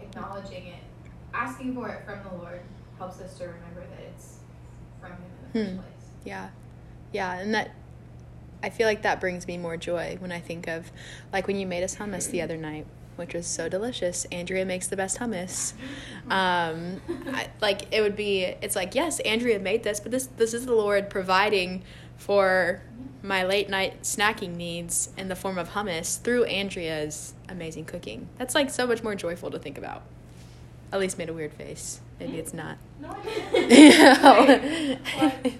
acknowledging 0.00 0.66
it, 0.68 0.82
asking 1.36 1.74
for 1.74 1.88
it 1.88 2.04
from 2.04 2.18
the 2.30 2.42
Lord, 2.42 2.60
helps 2.98 3.20
us 3.20 3.36
to 3.38 3.44
remember 3.44 3.80
that 3.80 4.00
it's 4.10 4.38
from 5.00 5.12
Him 5.12 5.18
in 5.54 5.62
the 5.62 5.70
Hmm. 5.70 5.76
first 5.76 5.88
place. 5.88 6.10
Yeah. 6.24 6.48
Yeah, 7.12 7.38
and 7.38 7.54
that 7.54 7.70
I 8.62 8.70
feel 8.70 8.86
like 8.86 9.02
that 9.02 9.20
brings 9.20 9.46
me 9.46 9.58
more 9.58 9.76
joy 9.76 10.16
when 10.18 10.32
I 10.32 10.40
think 10.40 10.66
of 10.66 10.90
like 11.32 11.46
when 11.46 11.56
you 11.56 11.66
made 11.66 11.82
us 11.84 11.96
hummus 11.96 12.30
the 12.30 12.42
other 12.42 12.56
night, 12.56 12.86
which 13.16 13.34
was 13.34 13.46
so 13.46 13.68
delicious. 13.68 14.24
Andrea 14.32 14.64
makes 14.64 14.86
the 14.88 14.96
best 14.96 15.18
hummus. 15.18 15.72
Um, 16.28 17.00
I, 17.28 17.46
like 17.60 17.94
it 17.94 18.00
would 18.00 18.16
be 18.16 18.42
it's 18.60 18.74
like, 18.74 18.96
yes, 18.96 19.20
Andrea 19.20 19.60
made 19.60 19.84
this, 19.84 20.00
but 20.00 20.10
this 20.10 20.26
this 20.36 20.52
is 20.54 20.66
the 20.66 20.74
Lord 20.74 21.08
providing 21.08 21.84
for 22.16 22.82
my 23.22 23.44
late 23.44 23.68
night 23.70 24.02
snacking 24.02 24.56
needs 24.56 25.10
in 25.16 25.28
the 25.28 25.36
form 25.36 25.56
of 25.56 25.70
hummus 25.70 26.20
through 26.20 26.44
Andrea's 26.46 27.34
amazing 27.48 27.84
cooking. 27.84 28.28
That's 28.38 28.56
like 28.56 28.70
so 28.70 28.88
much 28.88 29.04
more 29.04 29.14
joyful 29.14 29.52
to 29.52 29.58
think 29.60 29.78
about. 29.78 30.02
Elise 30.92 31.18
made 31.18 31.28
a 31.28 31.32
weird 31.32 31.52
face. 31.52 32.00
Maybe 32.20 32.38
it's 32.38 32.54
not. 32.54 32.76
No, 33.00 33.10
I 33.10 33.18
Yeah. 33.68 35.58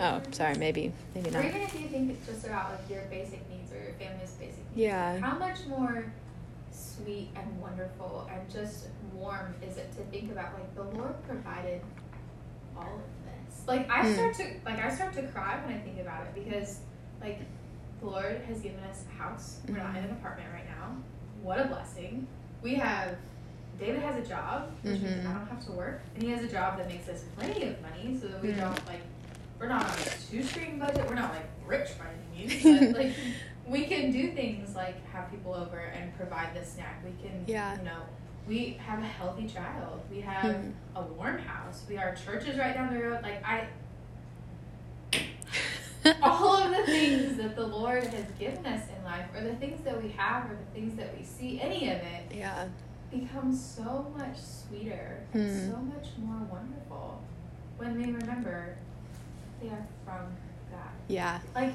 oh, 0.00 0.20
sorry. 0.32 0.54
Maybe. 0.56 0.92
Maybe 1.14 1.30
not. 1.30 1.42
Or 1.44 1.48
even 1.48 1.62
if 1.62 1.74
you 1.80 1.88
think 1.88 2.10
it's 2.10 2.26
just 2.26 2.44
about 2.46 2.72
like 2.72 2.90
your 2.90 3.02
basic 3.10 3.48
needs 3.48 3.72
or 3.72 3.76
your 3.76 3.92
family's 3.98 4.30
basic 4.32 4.58
needs. 4.58 4.76
Yeah. 4.76 5.18
How 5.18 5.38
much 5.38 5.64
more 5.66 6.12
sweet 6.70 7.30
and 7.34 7.60
wonderful 7.60 8.28
and 8.30 8.48
just 8.50 8.86
warm 9.14 9.54
is 9.66 9.76
it 9.78 9.90
to 9.92 10.02
think 10.10 10.30
about 10.30 10.52
like 10.54 10.74
the 10.74 10.82
Lord 10.98 11.14
provided 11.26 11.80
all 12.76 12.82
of 12.96 13.00
this? 13.24 13.66
Like 13.66 13.88
I 13.90 14.02
Mm. 14.04 14.14
start 14.14 14.34
to 14.36 14.44
like 14.66 14.78
I 14.84 14.94
start 14.94 15.14
to 15.14 15.22
cry 15.28 15.58
when 15.64 15.74
I 15.74 15.78
think 15.80 15.98
about 16.00 16.26
it 16.26 16.34
because 16.44 16.80
like 17.22 17.40
the 18.00 18.06
Lord 18.06 18.42
has 18.46 18.60
given 18.60 18.80
us 18.84 19.04
a 19.10 19.22
house. 19.22 19.58
We're 19.68 19.78
not 19.78 19.96
in 19.96 20.04
an 20.04 20.10
apartment 20.10 20.50
right 20.52 20.66
now. 20.66 20.96
What 21.42 21.58
a 21.60 21.64
blessing. 21.66 22.26
We 22.62 22.74
have 22.74 23.16
David 23.78 24.02
has 24.02 24.16
a 24.16 24.28
job, 24.28 24.70
which 24.82 25.00
means 25.00 25.24
I 25.24 25.28
Mhm. 25.30 25.34
don't 25.34 25.46
have 25.48 25.64
to 25.66 25.72
work, 25.72 26.00
and 26.14 26.22
he 26.22 26.30
has 26.30 26.42
a 26.44 26.48
job 26.48 26.78
that 26.78 26.88
makes 26.88 27.08
us 27.08 27.22
plenty 27.36 27.64
of 27.68 27.80
money, 27.80 28.18
so 28.20 28.26
that 28.28 28.42
we 28.42 28.48
Mm. 28.52 28.58
don't 28.60 28.86
like 28.86 29.00
we're 29.60 29.66
not 29.68 29.82
on 29.82 29.90
a 29.90 30.30
two-stream 30.30 30.78
budget. 30.78 31.04
We're 31.08 31.16
not 31.16 31.32
like 31.34 31.46
rich 31.66 31.88
by 31.98 32.04
any 32.06 32.46
means, 32.46 32.62
but 32.92 32.98
like 33.02 33.12
we 33.66 33.86
can 33.86 34.12
do 34.12 34.30
things 34.32 34.74
like 34.76 35.04
have 35.10 35.30
people 35.32 35.52
over 35.52 35.78
and 35.78 36.16
provide 36.16 36.54
the 36.54 36.64
snack. 36.64 37.02
We 37.04 37.10
can, 37.20 37.42
Yeah. 37.46 37.76
you 37.76 37.82
know, 37.84 38.02
we 38.46 38.78
have 38.86 39.00
a 39.00 39.06
healthy 39.06 39.48
child. 39.48 40.00
We 40.10 40.20
have 40.20 40.54
Hmm. 40.56 40.70
a 40.94 41.02
warm 41.02 41.38
house. 41.38 41.84
We 41.88 41.98
our 41.98 42.14
church 42.14 42.46
is 42.46 42.56
right 42.56 42.72
down 42.74 42.94
the 42.94 43.02
road. 43.02 43.20
Like 43.22 43.42
I, 43.44 43.66
all 46.22 46.56
of 46.62 46.70
the 46.76 46.84
things 46.84 47.36
that 47.38 47.56
the 47.56 47.66
Lord 47.66 48.04
has 48.04 48.30
given 48.38 48.64
us 48.64 48.84
in 48.96 49.04
life, 49.04 49.26
or 49.36 49.42
the 49.42 49.56
things 49.56 49.82
that 49.84 50.00
we 50.00 50.10
have, 50.10 50.48
or 50.50 50.54
the 50.54 50.70
things 50.72 50.94
that 50.96 51.16
we 51.18 51.24
see, 51.24 51.60
any 51.60 51.88
of 51.90 51.96
it 51.98 52.32
yeah. 52.32 52.68
Becomes 53.10 53.62
so 53.62 54.12
much 54.16 54.36
sweeter 54.38 55.18
and 55.32 55.50
Hmm. 55.50 55.70
so 55.72 55.76
much 55.78 56.06
more 56.18 56.40
wonderful 56.50 57.22
when 57.78 57.96
we 57.96 58.12
remember 58.12 58.76
they 59.62 59.68
are 59.68 59.86
from 60.04 60.26
God. 60.70 60.90
Yeah. 61.08 61.40
Like 61.54 61.72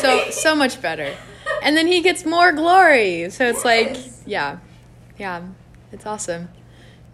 So 0.00 0.30
so 0.30 0.54
much 0.54 0.80
better. 0.80 1.14
And 1.62 1.76
then 1.76 1.86
he 1.86 2.00
gets 2.00 2.24
more 2.24 2.52
glory. 2.52 3.30
So 3.30 3.46
it's 3.46 3.64
like, 3.64 3.96
yeah. 4.26 4.58
Yeah. 5.18 5.42
It's 5.92 6.06
awesome. 6.06 6.48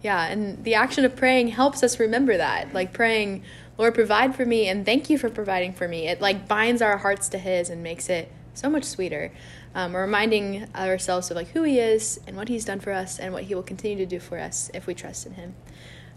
Yeah, 0.01 0.25
and 0.25 0.63
the 0.63 0.73
action 0.75 1.05
of 1.05 1.15
praying 1.15 1.49
helps 1.49 1.83
us 1.83 1.99
remember 1.99 2.35
that. 2.35 2.73
Like 2.73 2.91
praying, 2.91 3.43
Lord, 3.77 3.93
provide 3.93 4.35
for 4.35 4.45
me 4.45 4.67
and 4.67 4.83
thank 4.85 5.09
you 5.09 5.17
for 5.19 5.29
providing 5.29 5.73
for 5.73 5.87
me. 5.87 6.07
It 6.07 6.19
like 6.21 6.47
binds 6.47 6.81
our 6.81 6.97
hearts 6.97 7.29
to 7.29 7.37
his 7.37 7.69
and 7.69 7.83
makes 7.83 8.09
it 8.09 8.31
so 8.55 8.69
much 8.69 8.83
sweeter. 8.83 9.31
Um, 9.73 9.93
we're 9.93 10.01
reminding 10.01 10.67
ourselves 10.75 11.31
of 11.31 11.37
like 11.37 11.49
who 11.49 11.63
he 11.63 11.79
is 11.79 12.19
and 12.27 12.35
what 12.35 12.49
he's 12.49 12.65
done 12.65 12.79
for 12.79 12.91
us 12.91 13.19
and 13.19 13.33
what 13.33 13.43
he 13.43 13.55
will 13.55 13.63
continue 13.63 13.97
to 13.97 14.05
do 14.05 14.19
for 14.19 14.37
us 14.37 14.69
if 14.73 14.85
we 14.85 14.93
trust 14.93 15.25
in 15.25 15.33
him. 15.33 15.55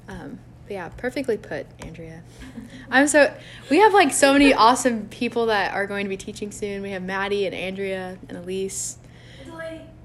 Um, 0.08 0.38
but 0.66 0.72
yeah, 0.72 0.88
perfectly 0.96 1.36
put, 1.36 1.66
Andrea. 1.80 2.22
I'm 2.90 3.06
so 3.06 3.34
we 3.70 3.78
have 3.78 3.92
like 3.92 4.12
so 4.12 4.32
many 4.32 4.54
awesome 4.54 5.08
people 5.08 5.46
that 5.46 5.74
are 5.74 5.86
going 5.86 6.04
to 6.04 6.08
be 6.08 6.16
teaching 6.16 6.50
soon. 6.50 6.82
We 6.82 6.90
have 6.90 7.02
Maddie 7.02 7.46
and 7.46 7.54
Andrea 7.54 8.18
and 8.28 8.38
Elise 8.38 8.98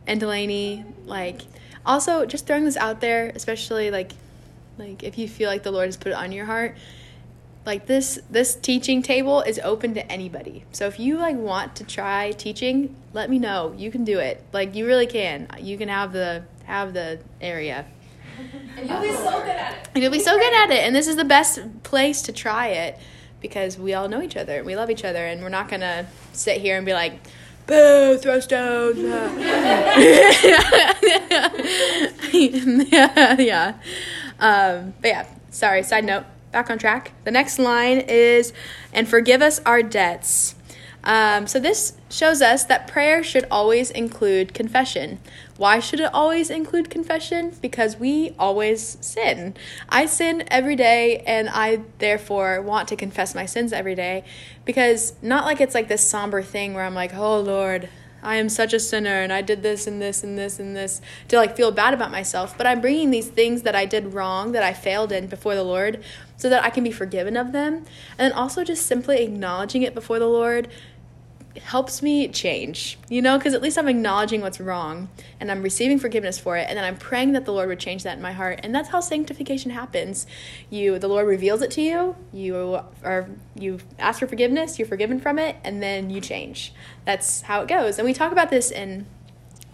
and 0.05 0.19
Delaney. 0.19 0.85
Like 1.05 1.41
also 1.85 2.25
just 2.25 2.45
throwing 2.45 2.65
this 2.65 2.77
out 2.77 3.01
there, 3.01 3.31
especially 3.33 3.89
like 3.89 4.11
like 4.77 5.03
if 5.03 5.17
you 5.17 5.27
feel 5.27 5.49
like 5.49 5.63
the 5.63 5.71
Lord 5.71 5.87
has 5.87 5.97
put 5.97 6.11
it 6.11 6.15
on 6.15 6.31
your 6.31 6.45
heart. 6.45 6.77
Like 7.65 7.85
this 7.85 8.19
this 8.29 8.55
teaching 8.55 9.01
table 9.01 9.41
is 9.41 9.59
open 9.63 9.93
to 9.93 10.11
anybody. 10.11 10.63
So 10.71 10.87
if 10.87 10.99
you 10.99 11.17
like 11.17 11.35
want 11.35 11.75
to 11.77 11.83
try 11.83 12.31
teaching, 12.31 12.95
let 13.13 13.29
me 13.29 13.37
know. 13.37 13.73
You 13.77 13.91
can 13.91 14.03
do 14.03 14.19
it. 14.19 14.43
Like 14.53 14.75
you 14.75 14.85
really 14.85 15.07
can. 15.07 15.47
You 15.59 15.77
can 15.77 15.89
have 15.89 16.13
the 16.13 16.43
have 16.65 16.93
the 16.93 17.19
area. 17.41 17.85
and 18.77 18.89
you'll 18.89 19.01
be 19.01 19.11
so 19.11 19.39
good 19.41 19.49
at 19.49 19.73
it. 19.73 19.89
And 19.93 20.03
you'll 20.03 20.11
be 20.11 20.19
so 20.19 20.37
good 20.37 20.53
at 20.53 20.71
it. 20.71 20.85
And 20.85 20.95
this 20.95 21.07
is 21.07 21.15
the 21.17 21.25
best 21.25 21.83
place 21.83 22.21
to 22.23 22.31
try 22.31 22.67
it 22.67 22.97
because 23.41 23.77
we 23.77 23.93
all 23.93 24.07
know 24.07 24.21
each 24.21 24.37
other 24.37 24.57
and 24.57 24.65
we 24.65 24.75
love 24.75 24.89
each 24.89 25.03
other. 25.03 25.25
And 25.25 25.41
we're 25.41 25.49
not 25.49 25.69
going 25.69 25.81
to 25.81 26.05
sit 26.31 26.61
here 26.61 26.77
and 26.77 26.85
be 26.85 26.93
like, 26.93 27.19
boo, 27.67 28.17
throw 28.17 28.39
stones. 28.39 28.97
yeah, 28.99 29.35
yeah. 33.39 33.75
Um, 34.39 34.93
but 35.01 35.07
yeah, 35.07 35.27
sorry, 35.51 35.83
side 35.83 36.05
note, 36.05 36.25
back 36.51 36.69
on 36.69 36.77
track. 36.77 37.11
The 37.23 37.31
next 37.31 37.59
line 37.59 37.99
is, 37.99 38.53
and 38.93 39.07
forgive 39.07 39.41
us 39.41 39.59
our 39.65 39.83
debts. 39.83 40.55
Um, 41.03 41.47
so 41.47 41.59
this 41.59 41.93
shows 42.09 42.41
us 42.41 42.65
that 42.65 42.87
prayer 42.87 43.23
should 43.23 43.45
always 43.49 43.89
include 43.89 44.53
confession. 44.53 45.19
Why 45.55 45.79
should 45.79 45.99
it 45.99 46.13
always 46.13 46.49
include 46.49 46.89
confession? 46.89 47.55
Because 47.61 47.97
we 47.97 48.35
always 48.37 48.97
sin. 48.99 49.55
I 49.87 50.05
sin 50.05 50.43
every 50.47 50.75
day, 50.75 51.23
and 51.25 51.49
I 51.49 51.81
therefore 51.99 52.61
want 52.61 52.89
to 52.89 52.95
confess 52.95 53.33
my 53.33 53.45
sins 53.45 53.71
every 53.71 53.95
day. 53.95 54.25
Because 54.65 55.13
not 55.21 55.45
like 55.45 55.61
it's 55.61 55.75
like 55.75 55.87
this 55.87 56.05
somber 56.05 56.41
thing 56.41 56.73
where 56.73 56.83
I'm 56.83 56.95
like, 56.95 57.15
oh 57.15 57.39
Lord, 57.39 57.87
I 58.21 58.35
am 58.35 58.49
such 58.49 58.73
a 58.73 58.79
sinner, 58.79 59.21
and 59.21 59.31
I 59.31 59.41
did 59.41 59.63
this 59.63 59.87
and 59.87 60.01
this 60.01 60.23
and 60.23 60.37
this 60.37 60.59
and 60.59 60.75
this 60.75 60.99
to 61.29 61.37
like 61.37 61.55
feel 61.55 61.71
bad 61.71 61.93
about 61.93 62.11
myself. 62.11 62.57
But 62.57 62.67
I'm 62.67 62.81
bringing 62.81 63.11
these 63.11 63.29
things 63.29 63.61
that 63.61 63.75
I 63.75 63.85
did 63.85 64.13
wrong, 64.13 64.51
that 64.51 64.63
I 64.63 64.73
failed 64.73 65.13
in 65.13 65.27
before 65.27 65.55
the 65.55 65.63
Lord, 65.63 66.03
so 66.39 66.49
that 66.49 66.63
I 66.63 66.71
can 66.71 66.83
be 66.83 66.91
forgiven 66.91 67.37
of 67.37 67.51
them. 67.51 67.75
And 67.75 67.85
then 68.17 68.31
also 68.31 68.63
just 68.63 68.87
simply 68.87 69.21
acknowledging 69.23 69.83
it 69.83 69.93
before 69.93 70.19
the 70.19 70.27
Lord 70.27 70.69
helps 71.61 72.01
me 72.01 72.29
change, 72.29 72.97
you 73.09 73.21
know, 73.21 73.37
because 73.37 73.53
at 73.53 73.61
least 73.61 73.77
I'm 73.77 73.89
acknowledging 73.89 74.39
what's 74.39 74.61
wrong 74.61 75.09
and 75.39 75.51
I'm 75.51 75.61
receiving 75.61 75.99
forgiveness 75.99 76.39
for 76.39 76.55
it, 76.55 76.65
and 76.69 76.77
then 76.77 76.85
I'm 76.85 76.95
praying 76.95 77.33
that 77.33 77.43
the 77.43 77.51
Lord 77.51 77.67
would 77.67 77.79
change 77.79 78.03
that 78.03 78.15
in 78.15 78.21
my 78.21 78.31
heart, 78.31 78.61
and 78.63 78.73
that's 78.73 78.89
how 78.89 79.01
sanctification 79.01 79.71
happens. 79.71 80.25
You, 80.69 80.97
the 80.97 81.09
Lord 81.09 81.27
reveals 81.27 81.61
it 81.61 81.71
to 81.71 81.81
you. 81.81 82.15
You 82.31 82.81
are 83.03 83.27
you 83.55 83.79
ask 83.97 84.19
for 84.19 84.27
forgiveness, 84.27 84.79
you're 84.79 84.87
forgiven 84.87 85.19
from 85.19 85.37
it, 85.39 85.57
and 85.63 85.83
then 85.83 86.09
you 86.09 86.21
change. 86.21 86.73
That's 87.03 87.41
how 87.41 87.61
it 87.61 87.67
goes. 87.67 87.97
And 87.97 88.05
we 88.05 88.13
talk 88.13 88.31
about 88.31 88.49
this 88.49 88.71
in 88.71 89.07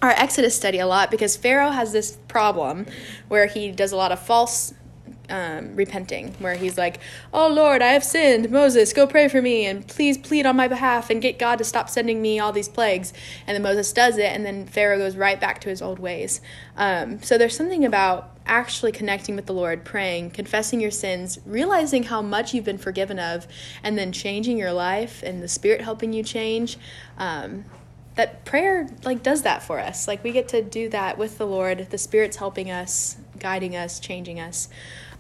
our 0.02 0.12
Exodus 0.12 0.56
study 0.56 0.80
a 0.80 0.88
lot 0.88 1.12
because 1.12 1.38
Pharaoh 1.38 1.72
has 1.72 1.92
this 1.92 2.18
problem 2.28 2.86
where 3.28 3.46
he 3.46 3.72
does 3.72 3.92
a 3.92 3.98
lot 3.98 4.12
of 4.12 4.20
false 4.20 4.74
um, 5.30 5.76
repenting, 5.76 6.34
where 6.40 6.56
he's 6.56 6.78
like, 6.78 7.00
Oh 7.34 7.48
Lord, 7.48 7.82
I 7.82 7.90
have 7.90 8.04
sinned. 8.04 8.50
Moses, 8.50 8.94
go 8.94 9.08
pray 9.08 9.28
for 9.28 9.42
me 9.42 9.66
and 9.66 9.88
please 9.88 10.18
plead 10.18 10.46
on 10.46 10.56
my 10.56 10.68
behalf 10.68 11.10
and 11.10 11.22
get 11.22 11.40
God 11.40 11.58
to 11.58 11.64
stop 11.64 11.90
sending 11.90 12.22
me 12.22 12.40
all 12.40 12.52
these 12.52 12.70
plagues. 12.70 13.14
And 13.48 13.56
then 13.56 13.62
Moses 13.64 13.92
does 13.94 14.18
it, 14.18 14.32
and 14.32 14.46
then 14.46 14.66
Pharaoh 14.68 14.98
goes 14.98 15.16
right 15.16 15.40
back 15.40 15.62
to 15.62 15.70
his 15.70 15.82
old 15.82 16.00
ways. 16.00 16.42
Um, 16.78 17.22
so 17.22 17.38
there's 17.38 17.56
something 17.56 17.86
about 17.86 18.32
actually 18.46 18.92
connecting 18.92 19.36
with 19.36 19.48
the 19.48 19.54
Lord, 19.54 19.84
praying, 19.84 20.32
confessing 20.32 20.80
your 20.80 20.92
sins, 20.92 21.40
realizing 21.46 22.04
how 22.04 22.22
much 22.22 22.54
you've 22.54 22.66
been 22.66 22.78
forgiven 22.78 23.20
of, 23.20 23.48
and 23.84 23.98
then 23.98 24.12
changing 24.12 24.58
your 24.58 24.74
life 24.74 25.24
and 25.24 25.42
the 25.42 25.48
Spirit 25.48 25.82
helping 25.82 26.14
you 26.14 26.24
change. 26.24 26.78
Um, 27.18 27.66
that 28.16 28.46
prayer 28.46 28.88
like 29.04 29.22
does 29.24 29.44
that 29.44 29.62
for 29.62 29.80
us 29.80 30.08
like 30.08 30.24
we 30.24 30.32
get 30.32 30.48
to 30.48 30.62
do 30.62 30.90
that 30.90 31.18
with 31.18 31.38
the 31.38 31.46
lord 31.46 31.88
the 31.90 31.98
spirit's 31.98 32.38
helping 32.38 32.72
us 32.72 33.18
guiding 33.40 33.76
us 33.76 34.00
changing 34.00 34.40
us 34.40 34.70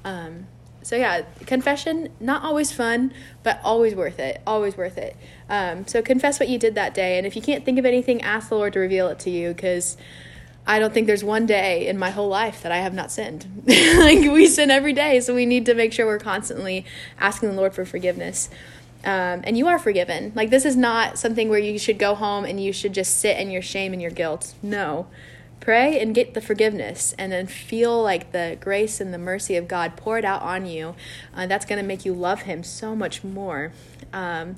um, 0.05 0.47
so 0.81 0.95
yeah 0.95 1.23
confession 1.45 2.09
not 2.19 2.43
always 2.43 2.71
fun 2.71 3.11
but 3.43 3.59
always 3.63 3.93
worth 3.93 4.19
it 4.19 4.41
always 4.47 4.77
worth 4.77 4.97
it 4.97 5.17
um, 5.49 5.85
so 5.85 6.01
confess 6.01 6.39
what 6.39 6.47
you 6.47 6.57
did 6.57 6.75
that 6.75 6.93
day 6.93 7.17
and 7.17 7.27
if 7.27 7.35
you 7.35 7.41
can't 7.41 7.65
think 7.65 7.77
of 7.77 7.85
anything 7.85 8.21
ask 8.21 8.49
the 8.49 8.55
lord 8.55 8.71
to 8.71 8.79
reveal 8.79 9.07
it 9.09 9.19
to 9.19 9.29
you 9.29 9.53
because 9.53 9.97
I 10.67 10.79
don't 10.79 10.93
think 10.93 11.05
there's 11.05 11.23
one 11.23 11.45
day 11.45 11.87
in 11.87 11.97
my 11.97 12.09
whole 12.09 12.27
life 12.27 12.63
that 12.63 12.71
I 12.71 12.77
have 12.77 12.93
not 12.93 13.11
sinned. 13.11 13.45
like 13.67 14.19
we 14.19 14.47
sin 14.47 14.71
every 14.71 14.93
day, 14.93 15.19
so 15.19 15.35
we 15.35 15.45
need 15.45 15.65
to 15.67 15.75
make 15.75 15.93
sure 15.93 16.07
we're 16.07 16.17
constantly 16.17 16.85
asking 17.19 17.49
the 17.49 17.55
Lord 17.55 17.75
for 17.75 17.85
forgiveness. 17.85 18.49
Um, 19.03 19.41
and 19.43 19.55
you 19.55 19.67
are 19.67 19.77
forgiven. 19.77 20.31
Like 20.33 20.49
this 20.49 20.65
is 20.65 20.75
not 20.75 21.19
something 21.19 21.49
where 21.49 21.59
you 21.59 21.77
should 21.77 21.99
go 21.99 22.15
home 22.15 22.45
and 22.45 22.61
you 22.61 22.73
should 22.73 22.93
just 22.93 23.19
sit 23.19 23.37
in 23.37 23.51
your 23.51 23.61
shame 23.61 23.93
and 23.93 24.01
your 24.01 24.09
guilt. 24.09 24.55
No, 24.63 25.05
pray 25.65 25.99
and 25.99 26.13
get 26.13 26.35
the 26.35 26.41
forgiveness 26.41 27.15
and 27.17 27.31
then 27.31 27.47
feel 27.47 28.03
like 28.03 28.31
the 28.31 28.55
grace 28.61 29.01
and 29.01 29.11
the 29.11 29.17
mercy 29.17 29.55
of 29.55 29.67
God 29.67 29.97
poured 29.97 30.23
out 30.23 30.43
on 30.43 30.67
you. 30.67 30.95
Uh, 31.35 31.47
that's 31.47 31.65
going 31.65 31.81
to 31.81 31.85
make 31.85 32.05
you 32.05 32.13
love 32.13 32.43
Him 32.43 32.63
so 32.63 32.95
much 32.95 33.23
more. 33.23 33.73
Um, 34.13 34.57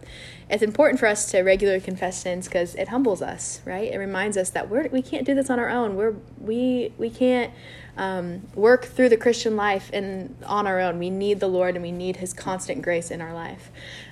it's 0.50 0.62
important 0.62 1.00
for 1.00 1.08
us 1.08 1.32
to 1.32 1.40
regularly 1.44 1.80
confess 1.80 2.22
sins 2.22 2.48
because 2.48 2.76
it 2.76 2.90
humbles 2.90 3.22
us, 3.22 3.62
right? 3.64 3.90
It 3.90 3.98
reminds 3.98 4.36
us 4.36 4.50
that 4.50 4.70
we're 4.70 4.90
we 4.90 5.02
can't 5.02 5.26
do 5.26 5.34
this 5.34 5.50
on 5.50 5.60
our 5.60 5.70
own. 5.70 5.96
We're 5.96 6.16
we 6.40 6.92
we 6.98 7.10
can't 7.10 7.54
um, 7.96 8.42
work 8.54 8.86
through 8.86 9.08
the 9.08 9.18
Christian 9.18 9.56
life 9.56 9.90
and 9.94 10.36
on 10.46 10.68
our 10.68 10.82
own. 10.82 11.00
We 11.00 11.10
need 11.10 11.40
the 11.40 11.48
Lord 11.48 11.76
and 11.76 11.84
we 11.84 11.94
need 11.94 12.18
His 12.18 12.34
constant 12.34 12.82
grace 12.82 13.12
in 13.12 13.22
our 13.22 13.34
life, 13.34 13.72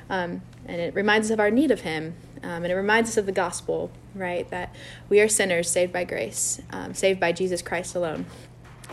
um, 0.10 0.42
and 0.66 0.80
it 0.80 0.96
reminds 0.96 1.28
us 1.28 1.34
of 1.34 1.42
our 1.42 1.52
need 1.52 1.72
of 1.72 1.82
Him, 1.82 2.16
um, 2.46 2.64
and 2.64 2.68
it 2.68 2.76
reminds 2.76 3.10
us 3.10 3.18
of 3.18 3.26
the 3.26 3.32
gospel, 3.32 3.92
right? 4.14 4.50
That 4.50 4.74
we 5.10 5.20
are 5.20 5.28
sinners 5.28 5.70
saved 5.70 5.92
by 5.92 6.04
grace, 6.04 6.62
um, 6.72 6.94
saved 6.94 7.20
by 7.20 7.32
Jesus 7.32 7.62
Christ 7.62 7.96
alone, 7.96 8.26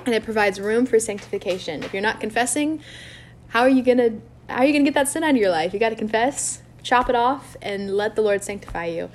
and 0.05 0.15
it 0.15 0.25
provides 0.25 0.59
room 0.59 0.87
for 0.87 0.99
sanctification. 0.99 1.83
If 1.83 1.93
you're 1.93 2.03
not 2.03 2.21
confessing, 2.21 2.83
how 3.49 3.61
are 3.61 3.69
you 3.69 3.83
gonna 3.83 4.21
how 4.49 4.59
are 4.59 4.65
you 4.65 4.73
gonna 4.73 4.85
get 4.85 4.95
that 4.95 5.09
sin 5.09 5.23
out 5.23 5.31
of 5.31 5.37
your 5.37 5.51
life? 5.51 5.73
You 5.73 5.79
got 5.79 5.91
to 5.91 5.97
confess 5.97 6.63
chop 6.83 7.09
it 7.09 7.15
off 7.15 7.57
and 7.63 7.97
let 7.97 8.17
the 8.17 8.23
Lord 8.23 8.43
sanctify 8.43 8.87
you. 8.87 9.11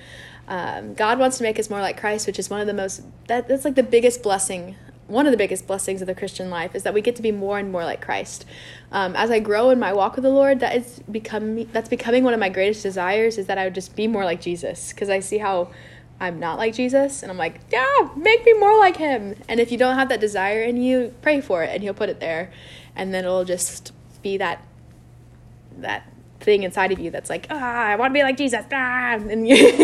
Um, 0.48 0.94
God 0.94 1.20
wants 1.20 1.38
to 1.38 1.44
make 1.44 1.60
us 1.60 1.70
more 1.70 1.82
like 1.82 2.00
Christ, 2.00 2.26
which 2.26 2.40
is 2.40 2.50
one 2.50 2.62
of 2.62 2.68
the 2.68 2.74
most 2.74 3.04
that, 3.28 3.48
that's 3.48 3.66
like 3.66 3.76
the 3.76 3.84
biggest 3.84 4.24
blessing. 4.24 4.76
One 5.08 5.26
of 5.26 5.32
the 5.32 5.38
biggest 5.38 5.68
blessings 5.68 6.02
of 6.02 6.08
the 6.08 6.16
Christian 6.16 6.50
life 6.50 6.76
is 6.76 6.84
that 6.84 6.94
we 6.94 7.02
get 7.02 7.16
to 7.16 7.22
be 7.22 7.32
more 7.32 7.58
and 7.58 7.72
more 7.72 7.86
like 7.86 8.02
Christ. 8.02 8.46
Um, 8.92 9.16
as 9.16 9.32
I 9.32 9.40
grow 9.40 9.70
in 9.70 9.80
my 9.80 9.94
walk 9.94 10.16
with 10.16 10.24
the 10.24 10.30
Lord, 10.30 10.60
that 10.60 10.76
is 10.76 11.00
becoming 11.10 11.70
that's 11.72 11.90
becoming 11.90 12.24
one 12.24 12.34
of 12.34 12.40
my 12.40 12.50
greatest 12.50 12.84
desires. 12.84 13.38
Is 13.38 13.48
that 13.48 13.58
I 13.58 13.64
would 13.64 13.76
just 13.76 13.96
be 13.96 14.08
more 14.08 14.26
like 14.26 14.42
Jesus 14.42 14.92
because 14.92 15.10
I 15.10 15.20
see 15.22 15.38
how 15.38 15.72
I'm 16.20 16.40
not 16.40 16.58
like 16.58 16.74
Jesus, 16.74 17.22
and 17.22 17.32
I'm 17.32 17.38
like, 17.38 17.62
yeah, 17.72 18.10
make 18.16 18.44
me 18.44 18.54
more 18.54 18.78
like 18.78 18.98
Him. 18.98 19.36
And 19.48 19.60
if 19.60 19.72
you 19.72 19.78
don't 19.78 19.96
have 19.96 20.10
that 20.10 20.20
desire 20.20 20.64
in 20.64 20.78
you, 20.78 21.14
pray 21.22 21.42
for 21.42 21.64
it, 21.64 21.70
and 21.74 21.84
He'll 21.84 21.94
put 21.94 22.10
it 22.10 22.20
there, 22.20 22.52
and 22.96 23.14
then 23.14 23.24
it'll 23.24 23.46
just 23.46 23.94
be 24.22 24.38
that 24.38 24.64
that 25.78 26.12
thing 26.40 26.64
inside 26.64 26.92
of 26.92 27.00
you 27.00 27.12
that's 27.12 27.30
like, 27.30 27.48
ah, 27.50 27.86
I 27.86 27.96
want 27.96 28.12
to 28.12 28.14
be 28.14 28.24
like 28.24 28.38
Jesus. 28.38 28.66
Ah, 28.72 29.16
and 29.16 29.48
you 29.48 29.56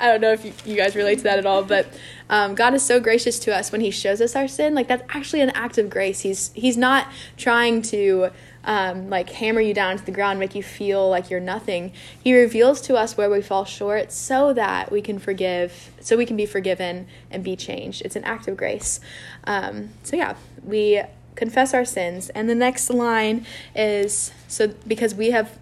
don't 0.00 0.20
know 0.20 0.32
if 0.32 0.44
you, 0.44 0.52
you, 0.64 0.76
guys 0.76 0.96
relate 0.96 1.18
to 1.18 1.24
that 1.24 1.38
at 1.38 1.46
all, 1.46 1.62
but 1.62 1.86
um, 2.28 2.54
God 2.54 2.74
is 2.74 2.82
so 2.82 2.98
gracious 2.98 3.38
to 3.40 3.54
us 3.54 3.70
when 3.72 3.80
He 3.80 3.90
shows 3.90 4.20
us 4.20 4.34
our 4.34 4.48
sin. 4.48 4.74
Like 4.74 4.88
that's 4.88 5.04
actually 5.08 5.42
an 5.42 5.50
act 5.50 5.78
of 5.78 5.90
grace. 5.90 6.20
He's 6.20 6.52
He's 6.54 6.76
not 6.76 7.08
trying 7.36 7.82
to 7.82 8.30
um, 8.66 9.08
like 9.08 9.30
hammer 9.30 9.60
you 9.60 9.72
down 9.72 9.96
to 9.96 10.04
the 10.04 10.12
ground, 10.12 10.40
make 10.40 10.54
you 10.54 10.62
feel 10.62 11.08
like 11.08 11.30
you're 11.30 11.40
nothing. 11.40 11.92
He 12.22 12.34
reveals 12.34 12.80
to 12.82 12.96
us 12.96 13.16
where 13.16 13.30
we 13.30 13.40
fall 13.40 13.64
short 13.64 14.12
so 14.12 14.52
that 14.52 14.90
we 14.90 15.00
can 15.00 15.18
forgive, 15.18 15.92
so 16.00 16.16
we 16.16 16.26
can 16.26 16.36
be 16.36 16.46
forgiven 16.46 17.06
and 17.30 17.44
be 17.44 17.54
changed. 17.54 18.02
It's 18.04 18.16
an 18.16 18.24
act 18.24 18.48
of 18.48 18.56
grace. 18.56 19.00
Um, 19.44 19.90
so 20.02 20.16
yeah, 20.16 20.36
we 20.64 21.02
confess 21.36 21.72
our 21.72 21.84
sins. 21.84 22.30
And 22.30 22.48
the 22.48 22.54
next 22.54 22.90
line 22.90 23.46
is 23.74 24.32
so 24.48 24.68
because 24.86 25.14
we 25.14 25.30
have, 25.30 25.58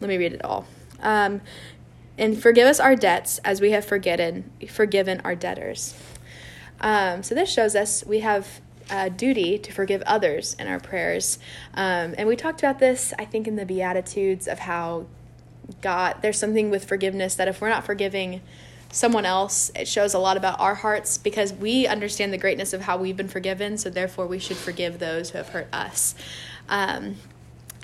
let 0.00 0.08
me 0.08 0.16
read 0.16 0.32
it 0.32 0.44
all. 0.44 0.66
Um, 1.00 1.40
and 2.16 2.40
forgive 2.40 2.66
us 2.66 2.80
our 2.80 2.96
debts 2.96 3.38
as 3.38 3.60
we 3.60 3.70
have 3.70 3.84
forgiven 3.84 4.50
forgiven 4.68 5.20
our 5.24 5.34
debtors. 5.34 5.94
Um, 6.80 7.22
so 7.22 7.34
this 7.34 7.50
shows 7.50 7.74
us 7.74 8.04
we 8.06 8.20
have 8.20 8.60
a 8.90 9.08
duty 9.08 9.58
to 9.58 9.72
forgive 9.72 10.02
others 10.02 10.54
in 10.58 10.66
our 10.66 10.80
prayers. 10.80 11.38
Um, 11.74 12.14
and 12.18 12.26
we 12.26 12.36
talked 12.36 12.60
about 12.60 12.78
this, 12.78 13.14
I 13.18 13.24
think, 13.24 13.46
in 13.46 13.56
the 13.56 13.64
Beatitudes 13.64 14.48
of 14.48 14.60
how 14.60 15.06
God, 15.80 16.16
there's 16.22 16.38
something 16.38 16.70
with 16.70 16.84
forgiveness 16.84 17.34
that 17.36 17.48
if 17.48 17.60
we're 17.60 17.68
not 17.68 17.84
forgiving 17.84 18.40
someone 18.92 19.24
else, 19.24 19.70
it 19.74 19.86
shows 19.86 20.14
a 20.14 20.18
lot 20.18 20.36
about 20.36 20.58
our 20.60 20.74
hearts 20.74 21.18
because 21.18 21.52
we 21.52 21.86
understand 21.86 22.32
the 22.32 22.38
greatness 22.38 22.72
of 22.72 22.82
how 22.82 22.96
we've 22.96 23.16
been 23.16 23.28
forgiven, 23.28 23.78
so 23.78 23.90
therefore 23.90 24.26
we 24.26 24.38
should 24.38 24.56
forgive 24.56 24.98
those 24.98 25.30
who 25.30 25.38
have 25.38 25.50
hurt 25.50 25.68
us. 25.72 26.14
Um, 26.68 27.16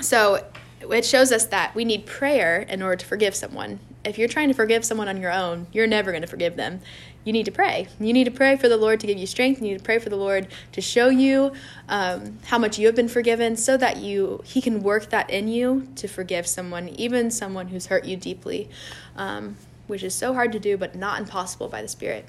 so 0.01 0.45
it 0.91 1.05
shows 1.05 1.33
us 1.33 1.47
that 1.47 1.75
we 1.75 1.85
need 1.85 2.07
prayer 2.07 2.59
in 2.59 2.83
order 2.83 2.97
to 2.97 3.07
forgive 3.07 3.35
someone. 3.35 3.81
If 4.05 4.19
you're 4.19 4.29
trying 4.29 4.49
to 4.49 4.55
forgive 4.55 4.85
someone 4.85 5.09
on 5.09 5.21
your 5.21 5.33
own, 5.33 5.67
you're 5.73 5.87
never 5.87 6.13
going 6.13 6.23
to 6.23 6.29
forgive 6.29 6.57
them. 6.57 6.81
You 7.25 7.33
need 7.33 7.47
to 7.47 7.51
pray. 7.51 7.89
You 7.99 8.13
need 8.13 8.25
to 8.25 8.31
pray 8.31 8.57
for 8.57 8.69
the 8.69 8.77
Lord 8.77 9.01
to 9.01 9.07
give 9.09 9.19
you 9.19 9.27
strength. 9.27 9.61
You 9.61 9.69
need 9.69 9.79
to 9.79 9.85
pray 9.85 9.99
for 9.99 10.11
the 10.11 10.17
Lord 10.17 10.47
to 10.73 10.81
show 10.81 11.09
you 11.09 11.53
um, 11.89 12.39
how 12.45 12.59
much 12.59 12.79
you 12.79 12.87
have 12.87 12.95
been 12.95 13.09
forgiven, 13.09 13.57
so 13.57 13.77
that 13.77 13.97
you 13.97 14.43
He 14.45 14.61
can 14.61 14.81
work 14.83 15.11
that 15.11 15.29
in 15.31 15.49
you 15.49 15.89
to 15.97 16.07
forgive 16.07 16.47
someone, 16.47 16.89
even 16.91 17.33
someone 17.33 17.69
who's 17.69 17.87
hurt 17.87 18.05
you 18.05 18.17
deeply. 18.17 18.69
Um, 19.17 19.57
which 19.87 20.03
is 20.03 20.15
so 20.15 20.35
hard 20.35 20.53
to 20.53 20.59
do 20.59 20.77
but 20.77 20.95
not 20.95 21.21
impossible 21.21 21.69
by 21.69 21.83
the 21.83 21.89
Spirit. 21.89 22.27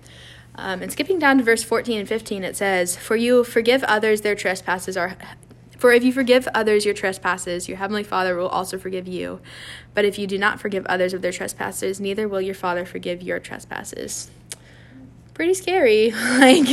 Um, 0.55 0.81
and 0.81 0.91
skipping 0.91 1.19
down 1.19 1.37
to 1.37 1.43
verse 1.43 1.63
14 1.63 1.99
and 1.99 2.09
15, 2.09 2.43
it 2.43 2.55
says, 2.55 2.95
For 2.95 3.15
you 3.15 3.43
forgive 3.43 3.83
others 3.83 4.21
their 4.21 4.35
trespasses 4.35 4.97
are. 4.97 5.15
For 5.77 5.93
if 5.93 6.03
you 6.03 6.11
forgive 6.11 6.47
others 6.55 6.85
your 6.85 6.95
trespasses, 6.95 7.67
your 7.67 7.77
heavenly 7.77 8.03
Father 8.03 8.35
will 8.35 8.47
also 8.47 8.79
forgive 8.79 9.07
you. 9.07 9.39
But 9.93 10.05
if 10.05 10.17
you 10.17 10.25
do 10.25 10.39
not 10.39 10.59
forgive 10.59 10.85
others 10.87 11.13
of 11.13 11.21
their 11.21 11.31
trespasses, 11.31 11.99
neither 11.99 12.27
will 12.27 12.41
your 12.41 12.55
Father 12.55 12.85
forgive 12.85 13.21
your 13.21 13.39
trespasses 13.39 14.31
pretty 15.37 15.53
scary. 15.53 16.11
like 16.39 16.65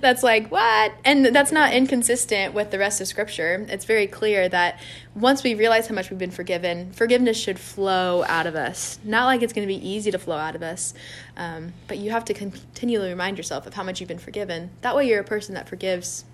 that's 0.00 0.22
like 0.22 0.48
what? 0.50 0.92
And 1.04 1.26
that's 1.26 1.50
not 1.50 1.74
inconsistent 1.74 2.54
with 2.54 2.70
the 2.70 2.78
rest 2.78 3.00
of 3.00 3.08
scripture. 3.08 3.66
It's 3.68 3.84
very 3.84 4.06
clear 4.06 4.48
that 4.48 4.80
once 5.16 5.42
we 5.42 5.54
realize 5.54 5.88
how 5.88 5.96
much 5.96 6.08
we've 6.08 6.18
been 6.18 6.30
forgiven, 6.30 6.92
forgiveness 6.92 7.36
should 7.36 7.58
flow 7.58 8.24
out 8.28 8.46
of 8.46 8.54
us. 8.54 9.00
Not 9.02 9.26
like 9.26 9.42
it's 9.42 9.52
going 9.52 9.66
to 9.66 9.74
be 9.74 9.86
easy 9.86 10.12
to 10.12 10.20
flow 10.20 10.36
out 10.36 10.54
of 10.54 10.62
us, 10.62 10.94
um, 11.36 11.72
but 11.88 11.98
you 11.98 12.12
have 12.12 12.24
to 12.26 12.34
continually 12.34 13.08
remind 13.08 13.36
yourself 13.36 13.66
of 13.66 13.74
how 13.74 13.82
much 13.82 13.98
you've 13.98 14.08
been 14.08 14.20
forgiven. 14.20 14.70
That 14.82 14.94
way, 14.94 15.08
you're 15.08 15.20
a 15.20 15.24
person 15.24 15.56
that 15.56 15.68
forgives 15.68 16.24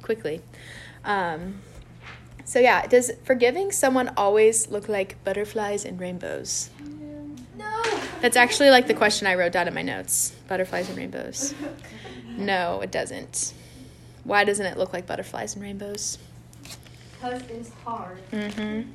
quickly. 0.00 0.42
Um, 1.04 1.60
so 2.44 2.60
yeah, 2.60 2.86
does 2.86 3.10
forgiving 3.24 3.72
someone 3.72 4.12
always 4.16 4.68
look 4.68 4.88
like 4.88 5.22
butterflies 5.24 5.84
and 5.84 5.98
rainbows? 5.98 6.70
No. 7.58 7.82
That's 8.20 8.36
actually 8.36 8.70
like 8.70 8.86
the 8.86 8.94
question 8.94 9.26
I 9.26 9.34
wrote 9.34 9.50
down 9.50 9.66
in 9.66 9.74
my 9.74 9.82
notes 9.82 10.33
butterflies 10.48 10.88
and 10.88 10.98
rainbows. 10.98 11.54
No, 12.36 12.80
it 12.80 12.90
doesn't. 12.90 13.54
Why 14.24 14.44
doesn't 14.44 14.66
it 14.66 14.78
look 14.78 14.92
like 14.92 15.06
butterflies 15.06 15.54
and 15.54 15.62
rainbows? 15.62 16.18
Because 17.12 17.42
it's 17.50 17.70
hard. 17.84 18.18
Mm-hmm. 18.32 18.90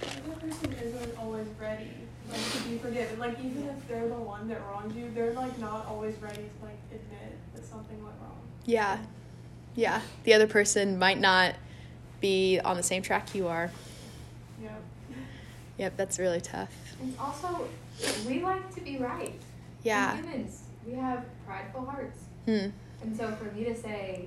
The 0.00 0.32
other 0.34 0.40
person 0.40 0.72
isn't 0.82 1.18
always 1.18 1.46
ready 1.60 1.90
like, 2.30 2.52
to 2.52 2.58
be 2.68 2.78
forgiven. 2.78 3.18
Like 3.18 3.38
even 3.40 3.68
if 3.68 3.88
they're 3.88 4.08
the 4.08 4.14
one 4.14 4.48
that 4.48 4.60
wronged 4.68 4.94
you, 4.94 5.10
they're 5.14 5.32
like 5.32 5.58
not 5.58 5.86
always 5.86 6.16
ready 6.20 6.42
to 6.42 6.64
like 6.64 6.78
admit 6.90 7.38
that 7.54 7.66
something 7.66 8.02
went 8.02 8.14
wrong. 8.20 8.38
Yeah. 8.64 8.98
Yeah. 9.74 10.00
The 10.24 10.34
other 10.34 10.46
person 10.46 10.98
might 10.98 11.20
not 11.20 11.54
be 12.20 12.60
on 12.60 12.76
the 12.76 12.82
same 12.82 13.02
track 13.02 13.34
you 13.34 13.48
are. 13.48 13.70
Yep. 14.62 14.82
Yep, 15.78 15.96
that's 15.96 16.18
really 16.18 16.40
tough. 16.40 16.72
And 17.00 17.16
also, 17.18 17.66
we 18.26 18.40
like 18.42 18.72
to 18.74 18.80
be 18.80 18.98
right. 18.98 19.34
Yeah. 19.82 20.14
We're 20.14 20.22
humans, 20.22 20.61
we 20.86 20.94
have 20.94 21.24
prideful 21.46 21.84
hearts. 21.84 22.18
Hmm. 22.46 22.68
And 23.02 23.16
so 23.16 23.30
for 23.32 23.44
me 23.56 23.64
to 23.64 23.74
say, 23.74 24.26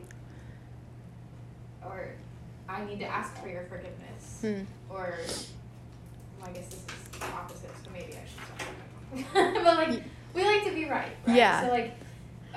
or 1.84 2.10
I 2.68 2.84
need 2.86 3.00
to 3.00 3.06
ask 3.06 3.36
for 3.42 3.48
your 3.48 3.64
forgiveness, 3.64 4.40
Hmm. 4.42 4.64
or 4.90 5.18
well, 6.40 6.50
I 6.50 6.52
guess 6.52 6.68
this 6.68 6.80
is 6.80 7.20
the 7.20 7.26
opposite, 7.28 7.72
so 7.84 7.90
maybe 7.92 8.14
I 8.14 8.26
should 8.26 9.34
stop. 9.34 9.54
but 9.64 9.78
like, 9.78 10.04
we 10.34 10.44
like 10.46 10.64
to 10.66 10.72
be 10.74 10.86
right, 10.86 11.16
right? 11.26 11.36
Yeah. 11.36 11.62
So 11.62 11.68
like, 11.70 11.96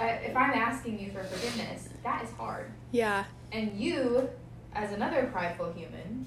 uh, 0.01 0.05
if 0.24 0.36
I'm 0.36 0.53
asking 0.53 0.99
you 0.99 1.11
for 1.12 1.22
forgiveness, 1.24 1.88
that 2.03 2.24
is 2.24 2.30
hard. 2.32 2.70
Yeah. 2.92 3.24
And 3.53 3.78
you, 3.78 4.28
as 4.74 4.92
another 4.92 5.28
prideful 5.32 5.72
human, 5.72 6.26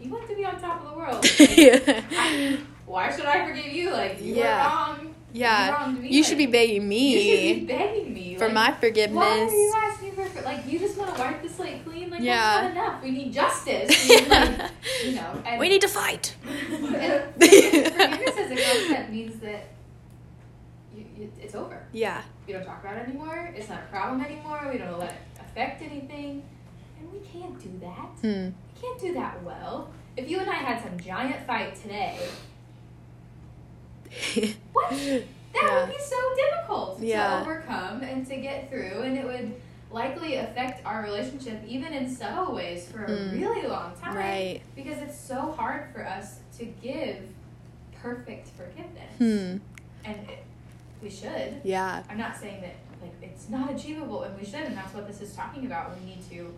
you 0.00 0.10
want 0.10 0.28
to 0.28 0.34
be 0.36 0.44
on 0.44 0.60
top 0.60 0.82
of 0.84 0.90
the 0.90 0.96
world. 0.96 1.24
Like, 1.38 2.04
I, 2.16 2.58
why 2.86 3.14
should 3.14 3.24
I 3.26 3.46
forgive 3.46 3.72
you? 3.72 3.90
Like 3.90 4.20
you 4.20 4.34
Yeah. 4.34 4.62
were 4.64 4.76
wrong. 4.76 5.14
Yeah. 5.32 5.90
You 5.96 6.22
should 6.22 6.38
be 6.38 6.46
begging 6.46 6.90
You 6.92 7.18
should 7.20 7.26
me 7.30 7.60
be 7.60 7.66
begging 7.66 8.14
me 8.14 8.36
for 8.36 8.46
like, 8.46 8.54
my 8.54 8.72
forgiveness. 8.72 9.16
Why 9.16 9.40
are 9.40 9.50
you 9.50 9.72
asking 9.76 10.12
for 10.12 10.24
for- 10.26 10.42
like 10.42 10.66
you 10.66 10.78
just 10.78 10.96
want 10.98 11.14
to 11.14 11.20
wipe 11.20 11.42
the 11.42 11.48
slate 11.48 11.84
clean? 11.84 12.10
Like 12.10 12.20
Yeah. 12.20 12.62
that's 12.62 12.74
not 12.74 12.84
enough. 12.84 13.02
We 13.02 13.10
need 13.12 13.32
justice. 13.32 14.08
We 14.08 14.16
need, 14.16 14.28
like, 14.28 14.70
you 15.04 15.12
know. 15.12 15.42
And, 15.46 15.60
We 15.60 15.68
need 15.68 15.80
to 15.80 15.88
fight. 15.88 16.34
and 16.46 16.54
forgiveness 17.34 18.36
as 18.38 18.50
a 18.50 18.56
concept 18.56 19.10
means 19.10 19.38
that 19.40 19.68
you, 20.94 21.04
you, 21.16 21.32
it's 21.40 21.54
over. 21.54 21.82
Yeah. 21.92 22.22
We 22.46 22.52
don't 22.52 22.64
talk 22.64 22.82
about 22.82 22.96
it 22.98 23.08
anymore. 23.08 23.52
It's 23.56 23.68
not 23.68 23.80
a 23.84 23.90
problem 23.90 24.20
anymore. 24.20 24.68
We 24.70 24.78
don't 24.78 24.98
let 24.98 25.10
it 25.12 25.16
affect 25.40 25.80
anything, 25.82 26.42
and 26.98 27.10
we 27.12 27.20
can't 27.20 27.58
do 27.62 27.70
that. 27.80 28.08
Hmm. 28.20 28.50
We 28.74 28.80
can't 28.82 29.00
do 29.00 29.14
that 29.14 29.42
well. 29.42 29.90
If 30.16 30.28
you 30.28 30.40
and 30.40 30.50
I 30.50 30.54
had 30.56 30.82
some 30.82 30.98
giant 31.00 31.46
fight 31.46 31.74
today, 31.80 32.18
what? 34.72 34.90
That 34.90 35.24
Yeah. 35.54 35.80
would 35.86 35.94
be 35.94 36.00
so 36.00 36.16
difficult 36.36 37.00
Yeah. 37.00 37.28
to 37.28 37.40
overcome 37.42 38.02
and 38.02 38.26
to 38.26 38.36
get 38.36 38.68
through, 38.70 39.02
and 39.02 39.16
it 39.18 39.24
would 39.26 39.54
likely 39.90 40.36
affect 40.36 40.84
our 40.86 41.02
relationship 41.02 41.62
even 41.66 41.92
in 41.92 42.08
subtle 42.14 42.54
ways 42.54 42.88
for 42.90 43.04
a 43.04 43.08
Mm. 43.10 43.32
really 43.40 43.66
long 43.68 43.92
time. 44.00 44.16
Right. 44.16 44.62
Because 44.74 44.98
it's 45.02 45.18
so 45.18 45.52
hard 45.52 45.92
for 45.92 46.06
us 46.06 46.38
to 46.58 46.64
give 46.64 47.18
perfect 48.00 48.48
forgiveness. 48.48 49.12
Hmm. 49.18 49.58
And 50.08 50.28
it, 50.28 50.44
we 51.02 51.10
should. 51.10 51.60
Yeah. 51.62 52.02
I'm 52.08 52.16
not 52.18 52.36
saying 52.36 52.62
that 52.62 52.74
like 53.02 53.12
it's 53.20 53.48
not 53.50 53.70
achievable 53.72 54.22
and 54.22 54.38
we 54.38 54.44
should 54.44 54.60
and 54.62 54.76
that's 54.76 54.94
what 54.94 55.06
this 55.06 55.20
is 55.20 55.34
talking 55.36 55.66
about. 55.66 55.96
We 56.00 56.06
need 56.06 56.28
to 56.30 56.54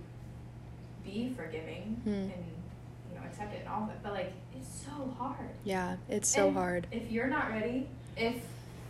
be 1.05 1.34
forgiving 1.36 2.00
Hmm. 2.05 2.11
and 2.11 2.44
accept 3.27 3.55
it 3.55 3.61
and 3.61 3.68
all 3.68 3.85
of 3.85 3.91
it. 3.91 3.97
But 4.03 4.12
like 4.12 4.33
it's 4.57 4.68
so 4.85 5.14
hard. 5.18 5.51
Yeah. 5.64 5.97
It's 6.09 6.29
so 6.29 6.49
And 6.49 6.57
hard. 6.57 6.87
If 6.93 7.11
you're 7.11 7.29
not 7.29 7.51
ready, 7.51 7.89
if 8.16 8.37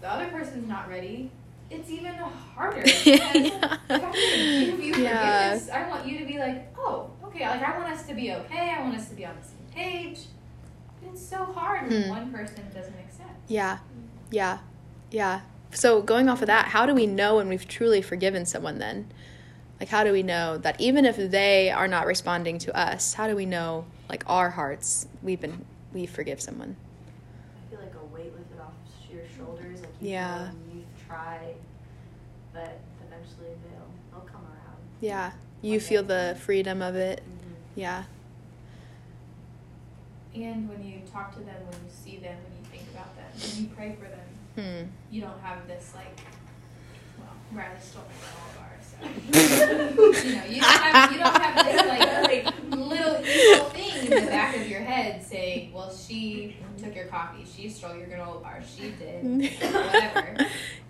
the 0.00 0.10
other 0.10 0.26
person's 0.26 0.68
not 0.68 0.88
ready, 0.88 1.30
it's 1.70 1.90
even 1.90 2.14
harder. 2.14 2.84
Yeah. 3.04 3.20
Because 3.32 3.78
if 3.90 4.04
I'm 4.04 4.12
give 4.60 4.80
you 4.80 4.96
Yeah. 4.96 5.50
forgiveness, 5.58 5.70
I 5.74 5.88
want 5.88 6.06
you 6.06 6.18
to 6.18 6.26
be 6.26 6.38
like, 6.38 6.74
oh, 6.78 7.10
okay, 7.24 7.48
like 7.48 7.62
I 7.62 7.78
want 7.78 7.92
us 7.92 8.06
to 8.06 8.14
be 8.14 8.32
okay, 8.32 8.74
I 8.76 8.82
want 8.82 8.96
us 8.96 9.08
to 9.08 9.14
be 9.14 9.24
on 9.24 9.34
the 9.40 9.46
same 9.46 9.66
page. 9.72 10.20
It's 11.06 11.24
so 11.24 11.44
hard 11.44 11.88
when 11.90 12.02
Hmm. 12.04 12.08
one 12.10 12.32
person 12.32 12.56
doesn't 12.74 12.94
accept. 12.94 13.30
Yeah. 13.48 13.78
Yeah. 14.30 14.58
Yeah. 15.10 15.40
So 15.72 16.02
going 16.02 16.28
off 16.28 16.40
of 16.42 16.46
that, 16.46 16.66
how 16.68 16.86
do 16.86 16.94
we 16.94 17.06
know 17.06 17.36
when 17.36 17.48
we've 17.48 17.66
truly 17.68 18.00
forgiven 18.02 18.46
someone 18.46 18.78
then? 18.78 19.10
Like 19.80 19.88
how 19.88 20.04
do 20.04 20.12
we 20.12 20.22
know 20.22 20.58
that 20.58 20.80
even 20.80 21.04
if 21.04 21.16
they 21.16 21.70
are 21.70 21.88
not 21.88 22.06
responding 22.06 22.58
to 22.60 22.76
us, 22.78 23.14
how 23.14 23.26
do 23.28 23.36
we 23.36 23.46
know 23.46 23.84
like 24.08 24.22
our 24.26 24.50
hearts 24.50 25.06
we've 25.22 25.40
been 25.40 25.64
we 25.92 26.06
forgive 26.06 26.40
someone? 26.40 26.76
I 27.56 27.70
feel 27.70 27.80
like 27.80 27.94
a 27.94 28.04
weight 28.14 28.32
lifted 28.36 28.60
off 28.60 28.72
your 29.12 29.22
shoulders. 29.36 29.80
Like 29.80 29.90
you 30.00 30.10
Yeah. 30.10 30.50
you've 30.74 31.06
tried, 31.08 31.54
but 32.52 32.78
eventually 33.06 33.50
they'll 33.64 33.88
they'll 34.20 34.28
come 34.30 34.42
around. 34.42 34.78
Yeah. 35.00 35.32
You 35.62 35.80
feel 35.80 36.02
the 36.02 36.36
freedom 36.40 36.80
of 36.82 36.94
it. 36.94 37.22
Yeah. 37.74 38.04
And 40.34 40.68
when 40.68 40.84
you 40.84 41.00
talk 41.12 41.32
to 41.34 41.40
them, 41.40 41.54
when 41.70 41.78
you 41.84 41.90
see 41.90 42.16
them, 42.18 42.36
when 42.36 42.52
you 42.58 42.64
think 42.70 42.90
about 42.92 43.14
them, 43.16 43.26
when 43.40 43.62
you 43.62 43.68
pray 43.74 43.96
for 43.96 44.08
them, 44.08 44.20
Hmm. 44.56 44.90
you 45.14 45.20
don't 45.20 45.40
have 45.40 45.66
this 45.68 45.92
like, 45.94 46.18
well, 47.18 47.28
Riley 47.52 47.78
stole 47.80 48.02
my 48.02 48.63
ours, 49.02 50.24
you 50.24 50.34
know, 50.36 50.44
you 50.44 50.60
don't 50.60 50.70
have 50.82 51.12
you 51.12 51.18
don't 51.18 51.36
have 51.42 51.64
this 51.64 51.88
like, 51.88 52.44
like 52.46 52.70
little 52.70 53.24
evil 53.24 53.64
thing 53.70 54.06
in 54.12 54.24
the 54.24 54.30
back 54.30 54.56
of 54.56 54.68
your 54.68 54.80
head 54.80 55.22
saying, 55.24 55.72
well, 55.72 55.92
she 55.94 56.56
took 56.82 56.94
your 56.94 57.06
coffee, 57.06 57.44
she 57.44 57.68
stole 57.68 57.96
your 57.96 58.06
granola 58.06 58.42
bar, 58.42 58.62
she 58.64 58.90
did 58.92 59.24
whatever. 59.72 60.36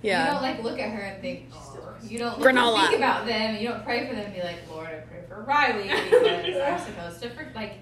Yeah. 0.03 0.27
You 0.27 0.33
don't 0.33 0.43
like 0.43 0.63
look 0.63 0.79
at 0.79 0.91
her 0.91 1.01
and 1.01 1.21
think, 1.23 1.47
oh, 1.55 1.95
you 2.03 2.19
don't 2.19 2.39
Granola. 2.39 2.89
think 2.89 2.99
about 2.99 3.27
them. 3.27 3.57
You 3.57 3.69
don't 3.69 3.85
pray 3.85 4.07
for 4.09 4.15
them 4.15 4.27
and 4.27 4.35
be 4.35 4.43
like, 4.43 4.69
Lord, 4.71 4.89
I 4.89 4.97
pray 5.09 5.21
for 5.29 5.43
Riley 5.43 5.85
because 5.85 6.61
I'm 6.63 6.79
supposed 6.79 7.23
to. 7.23 7.31
For, 7.31 7.51
like, 7.55 7.75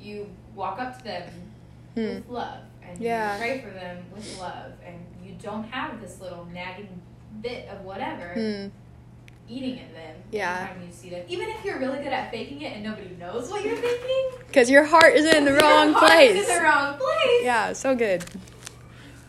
you 0.00 0.28
walk 0.54 0.78
up 0.80 0.98
to 0.98 1.04
them 1.04 1.30
Hmm. 1.94 2.00
with 2.00 2.28
love 2.28 2.58
and 2.88 3.00
Yeah. 3.00 3.34
you 3.34 3.40
pray 3.40 3.60
for 3.60 3.70
them 3.70 4.04
with 4.14 4.38
love, 4.38 4.72
and 4.86 4.96
you 5.24 5.34
don't 5.42 5.64
have 5.64 6.00
this 6.00 6.20
little 6.20 6.44
nagging 6.46 7.02
bit 7.42 7.68
of 7.68 7.84
whatever 7.84 8.28
Hmm. 8.34 8.68
Eating 9.50 9.76
it 9.78 9.92
then. 9.92 10.14
Yeah. 10.30 10.60
every 10.62 10.74
time 10.80 10.86
you 10.86 10.92
see 10.92 11.10
them. 11.10 11.24
Even 11.28 11.48
if 11.48 11.64
you're 11.64 11.78
really 11.78 11.98
good 11.98 12.12
at 12.12 12.30
faking 12.30 12.60
it 12.62 12.72
and 12.74 12.84
nobody 12.84 13.10
knows 13.18 13.50
what 13.50 13.64
you're 13.64 13.76
thinking, 13.76 14.30
Because 14.46 14.70
your 14.70 14.84
heart 14.84 15.14
is 15.14 15.26
in 15.26 15.44
the 15.44 15.50
your 15.50 15.60
wrong 15.60 15.92
heart 15.92 16.06
place. 16.06 16.40
is 16.42 16.48
in 16.48 16.56
the 16.56 16.62
wrong 16.62 16.94
place. 16.96 17.42
Yeah, 17.42 17.72
so 17.72 17.94
good. 17.96 18.24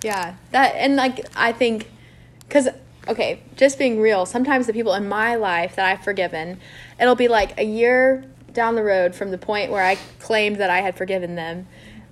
Yeah, 0.04 0.36
that 0.52 0.76
and 0.76 0.96
like 0.96 1.26
I 1.36 1.52
think, 1.52 1.90
because 2.48 2.70
okay, 3.08 3.42
just 3.56 3.78
being 3.80 4.00
real, 4.00 4.26
sometimes 4.26 4.68
the 4.68 4.74
people 4.74 4.94
in 4.94 5.08
my 5.10 5.36
life 5.36 5.76
that 5.76 5.86
I've 5.86 6.04
forgiven, 6.04 6.60
it'll 7.00 7.16
be 7.16 7.28
like 7.28 7.60
a 7.60 7.64
year 7.66 8.24
down 8.54 8.76
the 8.76 8.84
road 8.84 9.16
from 9.16 9.32
the 9.32 9.38
point 9.38 9.72
where 9.72 9.84
I 9.84 9.98
claimed 10.20 10.58
that 10.58 10.70
I 10.70 10.82
had 10.82 10.96
forgiven 10.96 11.36
them, 11.36 11.68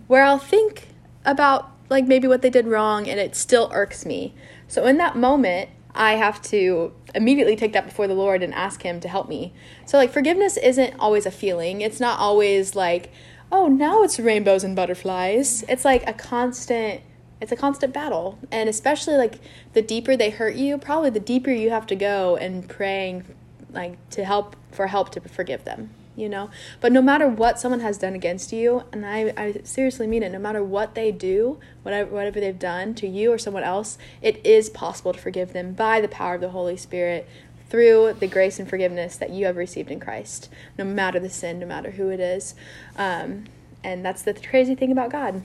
where 0.07 0.23
I'll 0.23 0.39
think 0.39 0.87
about 1.25 1.71
like 1.89 2.05
maybe 2.07 2.27
what 2.27 2.41
they 2.41 2.49
did 2.49 2.67
wrong 2.67 3.07
and 3.07 3.19
it 3.19 3.35
still 3.35 3.69
irks 3.73 4.05
me. 4.05 4.33
So 4.67 4.85
in 4.85 4.97
that 4.97 5.15
moment, 5.15 5.69
I 5.99 6.13
have 6.13 6.41
to 6.43 6.93
immediately 7.13 7.57
take 7.57 7.73
that 7.73 7.85
before 7.85 8.07
the 8.07 8.13
Lord 8.13 8.41
and 8.41 8.53
ask 8.53 8.81
Him 8.81 9.01
to 9.01 9.09
help 9.09 9.27
me. 9.27 9.53
So, 9.85 9.97
like, 9.97 10.11
forgiveness 10.11 10.55
isn't 10.55 10.95
always 10.97 11.25
a 11.25 11.31
feeling. 11.31 11.81
It's 11.81 11.99
not 11.99 12.17
always 12.19 12.73
like, 12.73 13.11
oh, 13.51 13.67
now 13.67 14.01
it's 14.03 14.17
rainbows 14.17 14.63
and 14.63 14.77
butterflies. 14.77 15.63
It's 15.67 15.83
like 15.83 16.07
a 16.07 16.13
constant. 16.13 17.01
It's 17.41 17.51
a 17.51 17.55
constant 17.55 17.93
battle, 17.93 18.37
and 18.51 18.67
especially 18.67 19.15
like 19.15 19.39
the 19.71 19.81
deeper 19.81 20.17
they 20.17 20.29
hurt 20.29 20.55
you, 20.55 20.77
probably 20.77 21.09
the 21.09 21.21
deeper 21.21 21.51
you 21.51 21.69
have 21.69 21.87
to 21.87 21.95
go 21.95 22.35
and 22.35 22.67
praying, 22.67 23.33
like 23.71 24.09
to 24.09 24.25
help 24.25 24.57
for 24.71 24.87
help 24.87 25.11
to 25.11 25.21
forgive 25.21 25.63
them. 25.63 25.89
You 26.19 26.27
know, 26.27 26.49
but 26.81 26.91
no 26.91 27.01
matter 27.01 27.27
what 27.27 27.59
someone 27.59 27.79
has 27.79 27.97
done 27.97 28.13
against 28.13 28.51
you, 28.51 28.83
and 28.91 29.05
I, 29.05 29.33
I 29.37 29.61
seriously 29.63 30.05
mean 30.05 30.21
it, 30.21 30.31
no 30.33 30.39
matter 30.39 30.61
what 30.61 30.93
they 30.93 31.11
do, 31.11 31.59
whatever 31.83 32.11
whatever 32.11 32.39
they've 32.41 32.59
done 32.59 32.93
to 32.95 33.07
you 33.07 33.31
or 33.31 33.37
someone 33.37 33.63
else, 33.63 33.97
it 34.21 34.45
is 34.45 34.69
possible 34.69 35.13
to 35.13 35.19
forgive 35.19 35.53
them 35.53 35.73
by 35.73 36.01
the 36.01 36.09
power 36.09 36.35
of 36.35 36.41
the 36.41 36.49
Holy 36.49 36.75
Spirit 36.75 37.27
through 37.69 38.17
the 38.19 38.27
grace 38.27 38.59
and 38.59 38.67
forgiveness 38.69 39.15
that 39.15 39.29
you 39.29 39.45
have 39.45 39.55
received 39.55 39.91
in 39.91 39.99
Christ, 39.99 40.49
no 40.77 40.83
matter 40.83 41.19
the 41.19 41.29
sin, 41.29 41.59
no 41.59 41.67
matter 41.67 41.91
who 41.91 42.09
it 42.09 42.19
is. 42.19 42.55
Um, 42.97 43.45
and 43.83 44.03
that's 44.03 44.23
the 44.23 44.33
crazy 44.33 44.75
thing 44.75 44.91
about 44.91 45.11
God. 45.11 45.41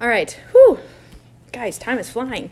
All 0.00 0.08
right. 0.08 0.38
Whew. 0.50 0.80
Guys, 1.52 1.78
time 1.78 1.98
is 1.98 2.10
flying. 2.10 2.50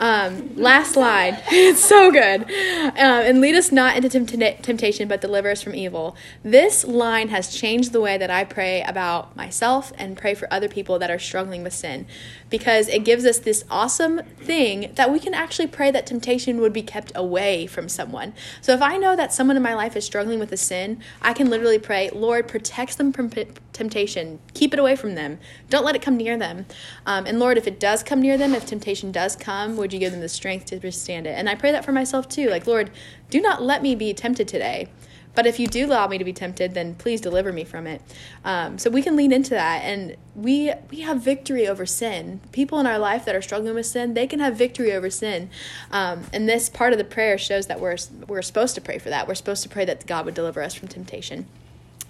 Um, 0.00 0.56
last 0.56 0.96
line. 0.96 1.36
it's 1.48 1.84
so 1.84 2.10
good. 2.10 2.42
Um, 2.42 2.96
and 2.96 3.40
lead 3.42 3.54
us 3.54 3.70
not 3.70 3.96
into 3.96 4.08
tempt- 4.08 4.62
temptation, 4.62 5.06
but 5.08 5.20
deliver 5.20 5.50
us 5.50 5.62
from 5.62 5.74
evil. 5.74 6.16
This 6.42 6.84
line 6.84 7.28
has 7.28 7.54
changed 7.54 7.92
the 7.92 8.00
way 8.00 8.16
that 8.16 8.30
I 8.30 8.44
pray 8.44 8.82
about 8.82 9.36
myself 9.36 9.92
and 9.98 10.16
pray 10.16 10.34
for 10.34 10.50
other 10.52 10.68
people 10.68 10.98
that 10.98 11.10
are 11.10 11.18
struggling 11.18 11.62
with 11.62 11.74
sin 11.74 12.06
because 12.50 12.88
it 12.88 13.04
gives 13.04 13.24
us 13.24 13.38
this 13.38 13.64
awesome 13.70 14.20
thing 14.36 14.92
that 14.96 15.10
we 15.10 15.18
can 15.18 15.32
actually 15.32 15.68
pray 15.68 15.90
that 15.90 16.06
temptation 16.06 16.60
would 16.60 16.72
be 16.72 16.82
kept 16.82 17.12
away 17.14 17.66
from 17.66 17.88
someone. 17.88 18.34
So 18.60 18.74
if 18.74 18.82
I 18.82 18.96
know 18.96 19.16
that 19.16 19.32
someone 19.32 19.56
in 19.56 19.62
my 19.62 19.74
life 19.74 19.96
is 19.96 20.04
struggling 20.04 20.40
with 20.40 20.52
a 20.52 20.56
sin, 20.56 21.00
I 21.22 21.32
can 21.32 21.48
literally 21.48 21.78
pray, 21.78 22.10
Lord, 22.10 22.48
protect 22.48 22.98
them 22.98 23.12
from 23.12 23.30
p- 23.30 23.46
temptation. 23.72 24.40
Keep 24.52 24.74
it 24.74 24.80
away 24.80 24.96
from 24.96 25.14
them. 25.14 25.38
Don't 25.68 25.84
let 25.84 25.94
it 25.94 26.02
come 26.02 26.16
near 26.16 26.36
them. 26.36 26.66
Um, 27.06 27.24
and 27.26 27.38
Lord, 27.38 27.56
if 27.56 27.66
it 27.66 27.78
does 27.78 28.02
come 28.02 28.20
near 28.20 28.36
them, 28.36 28.54
if 28.54 28.66
temptation 28.66 29.12
does 29.12 29.36
come, 29.36 29.76
would 29.76 29.92
you 29.92 30.00
give 30.00 30.12
them 30.12 30.20
the 30.20 30.28
strength 30.28 30.66
to 30.66 30.78
withstand 30.78 31.26
it? 31.26 31.30
And 31.30 31.48
I 31.48 31.54
pray 31.54 31.70
that 31.72 31.84
for 31.84 31.92
myself 31.92 32.28
too. 32.28 32.50
Like, 32.50 32.66
Lord, 32.66 32.90
do 33.30 33.40
not 33.40 33.62
let 33.62 33.82
me 33.82 33.94
be 33.94 34.12
tempted 34.12 34.48
today. 34.48 34.88
But 35.34 35.46
if 35.46 35.58
you 35.58 35.66
do 35.66 35.86
allow 35.86 36.08
me 36.08 36.18
to 36.18 36.24
be 36.24 36.32
tempted, 36.32 36.74
then 36.74 36.94
please 36.94 37.20
deliver 37.20 37.52
me 37.52 37.64
from 37.64 37.86
it. 37.86 38.02
Um, 38.44 38.78
so 38.78 38.90
we 38.90 39.02
can 39.02 39.16
lean 39.16 39.32
into 39.32 39.50
that, 39.50 39.82
and 39.84 40.16
we 40.34 40.72
we 40.90 41.00
have 41.00 41.22
victory 41.22 41.68
over 41.68 41.86
sin. 41.86 42.40
People 42.52 42.80
in 42.80 42.86
our 42.86 42.98
life 42.98 43.24
that 43.24 43.34
are 43.34 43.42
struggling 43.42 43.74
with 43.74 43.86
sin, 43.86 44.14
they 44.14 44.26
can 44.26 44.40
have 44.40 44.56
victory 44.56 44.92
over 44.92 45.10
sin. 45.10 45.50
Um, 45.90 46.24
and 46.32 46.48
this 46.48 46.68
part 46.68 46.92
of 46.92 46.98
the 46.98 47.04
prayer 47.04 47.38
shows 47.38 47.66
that 47.68 47.80
we're 47.80 47.96
we're 48.26 48.42
supposed 48.42 48.74
to 48.74 48.80
pray 48.80 48.98
for 48.98 49.10
that. 49.10 49.28
We're 49.28 49.34
supposed 49.34 49.62
to 49.62 49.68
pray 49.68 49.84
that 49.84 50.06
God 50.06 50.24
would 50.24 50.34
deliver 50.34 50.62
us 50.62 50.74
from 50.74 50.88
temptation. 50.88 51.46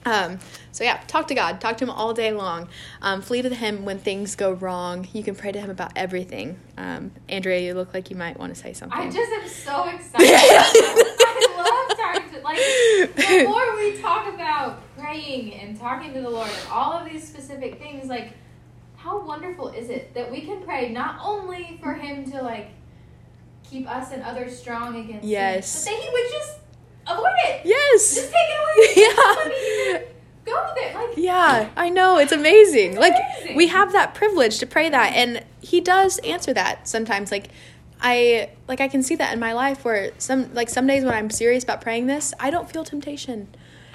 Um, 0.06 0.38
so 0.72 0.84
yeah, 0.84 1.00
talk 1.06 1.28
to 1.28 1.34
God. 1.34 1.60
Talk 1.60 1.76
to 1.78 1.84
Him 1.84 1.90
all 1.90 2.14
day 2.14 2.32
long. 2.32 2.68
Um, 3.02 3.20
flee 3.22 3.42
to 3.42 3.54
Him 3.54 3.84
when 3.84 3.98
things 3.98 4.34
go 4.36 4.52
wrong. 4.52 5.06
You 5.12 5.22
can 5.22 5.34
pray 5.34 5.52
to 5.52 5.60
Him 5.60 5.70
about 5.70 5.92
everything. 5.96 6.58
Um, 6.78 7.10
Andrea, 7.28 7.60
you 7.60 7.74
look 7.74 7.92
like 7.92 8.10
you 8.10 8.16
might 8.16 8.38
want 8.38 8.54
to 8.54 8.60
say 8.60 8.72
something. 8.72 8.98
I 8.98 9.10
just 9.10 9.30
am 9.32 9.48
so 9.48 9.88
excited. 9.94 10.26
I 10.32 11.54
love 11.56 11.98
talking 11.98 12.34
to 12.34 12.40
like 12.42 12.58
the 13.16 13.44
more 13.44 13.76
we 13.76 14.00
talk 14.00 14.32
about 14.34 14.80
praying 14.96 15.54
and 15.54 15.78
talking 15.78 16.14
to 16.14 16.20
the 16.22 16.30
Lord 16.30 16.48
and 16.48 16.68
all 16.70 16.92
of 16.92 17.04
these 17.10 17.26
specific 17.26 17.78
things, 17.78 18.08
like 18.08 18.32
how 18.96 19.24
wonderful 19.24 19.68
is 19.68 19.88
it 19.90 20.14
that 20.14 20.30
we 20.30 20.42
can 20.42 20.62
pray 20.62 20.90
not 20.92 21.18
only 21.22 21.78
for 21.82 21.94
Him 21.94 22.30
to 22.32 22.42
like 22.42 22.70
keep 23.68 23.88
us 23.88 24.12
and 24.12 24.22
others 24.22 24.58
strong 24.58 24.96
against 24.96 25.24
Yes. 25.26 25.68
sin, 25.68 25.92
but 25.92 25.98
that 25.98 26.02
He 26.04 26.10
would 26.10 26.30
just 26.32 26.58
avoid 27.12 27.32
it. 27.44 27.62
yes. 27.64 28.14
Just 28.14 28.32
take 28.32 28.48
it 28.48 28.58
away. 28.60 28.94
Yeah. 28.96 30.00
Go 30.46 30.64
with 30.68 30.84
it. 30.84 30.94
Like 30.94 31.16
Yeah, 31.16 31.68
I 31.76 31.90
know. 31.90 32.18
It's 32.18 32.32
amazing. 32.32 32.92
It's 32.92 33.00
like 33.00 33.14
amazing. 33.14 33.56
we 33.56 33.66
have 33.68 33.92
that 33.92 34.14
privilege 34.14 34.58
to 34.58 34.66
pray 34.66 34.88
that 34.88 35.12
and 35.14 35.44
he 35.60 35.80
does 35.80 36.18
answer 36.20 36.52
that 36.54 36.88
sometimes 36.88 37.30
like 37.30 37.48
I 38.00 38.50
like 38.66 38.80
I 38.80 38.88
can 38.88 39.02
see 39.02 39.16
that 39.16 39.32
in 39.32 39.38
my 39.38 39.52
life 39.52 39.84
where 39.84 40.12
some 40.18 40.52
like 40.54 40.70
some 40.70 40.86
days 40.86 41.04
when 41.04 41.14
I'm 41.14 41.30
serious 41.30 41.62
about 41.62 41.80
praying 41.82 42.06
this, 42.06 42.32
I 42.40 42.50
don't 42.50 42.70
feel 42.70 42.84
temptation. 42.84 43.48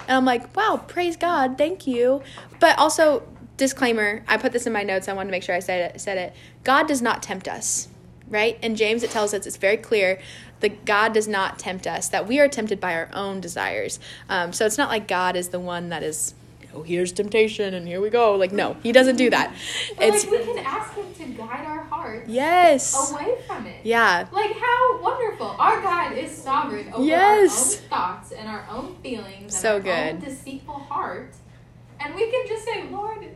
And 0.06 0.16
I'm 0.16 0.24
like, 0.24 0.54
"Wow, 0.56 0.84
praise 0.86 1.16
God. 1.16 1.58
Thank 1.58 1.86
you." 1.88 2.22
But 2.60 2.78
also 2.78 3.24
disclaimer, 3.56 4.22
I 4.28 4.36
put 4.36 4.52
this 4.52 4.66
in 4.66 4.72
my 4.72 4.84
notes. 4.84 5.08
I 5.08 5.12
wanted 5.14 5.28
to 5.28 5.32
make 5.32 5.42
sure 5.42 5.54
I 5.56 5.58
said 5.60 5.90
it, 5.94 6.00
said 6.00 6.18
it. 6.18 6.34
God 6.62 6.86
does 6.86 7.02
not 7.02 7.22
tempt 7.22 7.48
us. 7.48 7.88
Right? 8.28 8.58
In 8.62 8.74
James 8.76 9.02
it 9.02 9.10
tells 9.10 9.32
us 9.34 9.46
it's 9.46 9.56
very 9.56 9.76
clear 9.76 10.20
that 10.60 10.84
God 10.84 11.12
does 11.12 11.28
not 11.28 11.58
tempt 11.58 11.86
us, 11.86 12.08
that 12.08 12.26
we 12.26 12.40
are 12.40 12.48
tempted 12.48 12.80
by 12.80 12.94
our 12.94 13.08
own 13.12 13.40
desires. 13.40 13.98
Um, 14.28 14.52
so 14.52 14.64
it's 14.66 14.78
not 14.78 14.88
like 14.88 15.06
God 15.08 15.36
is 15.36 15.48
the 15.50 15.60
one 15.60 15.88
that 15.90 16.02
is 16.02 16.34
oh, 16.74 16.82
here's 16.82 17.10
temptation 17.12 17.72
and 17.74 17.86
here 17.88 18.00
we 18.00 18.10
go. 18.10 18.34
Like, 18.34 18.52
no, 18.52 18.76
he 18.82 18.92
doesn't 18.92 19.16
do 19.16 19.30
that. 19.30 19.54
but 19.96 20.04
It's 20.08 20.24
like 20.26 20.38
we 20.40 20.44
can 20.44 20.58
ask 20.64 20.94
Him 20.94 21.12
to 21.14 21.24
guide 21.26 21.64
our 21.66 21.82
hearts 21.84 22.28
yes. 22.28 23.10
away 23.10 23.38
from 23.46 23.66
it. 23.66 23.80
Yeah. 23.84 24.26
Like 24.32 24.52
how 24.58 25.00
wonderful! 25.02 25.46
Our 25.58 25.80
God 25.82 26.16
is 26.16 26.30
sovereign 26.36 26.92
over 26.92 27.02
Yes. 27.04 27.76
our 27.76 27.82
own 27.82 27.88
thoughts 27.88 28.32
and 28.32 28.48
our 28.48 28.66
own 28.70 28.96
feelings 29.02 29.56
So 29.58 29.76
and 29.76 29.88
our 29.88 29.94
own 29.94 30.16
good. 30.16 30.24
deceitful 30.26 30.74
heart, 30.74 31.32
and 32.00 32.14
we 32.14 32.30
can 32.30 32.46
just 32.46 32.64
say, 32.64 32.84
"Lord, 32.90 33.26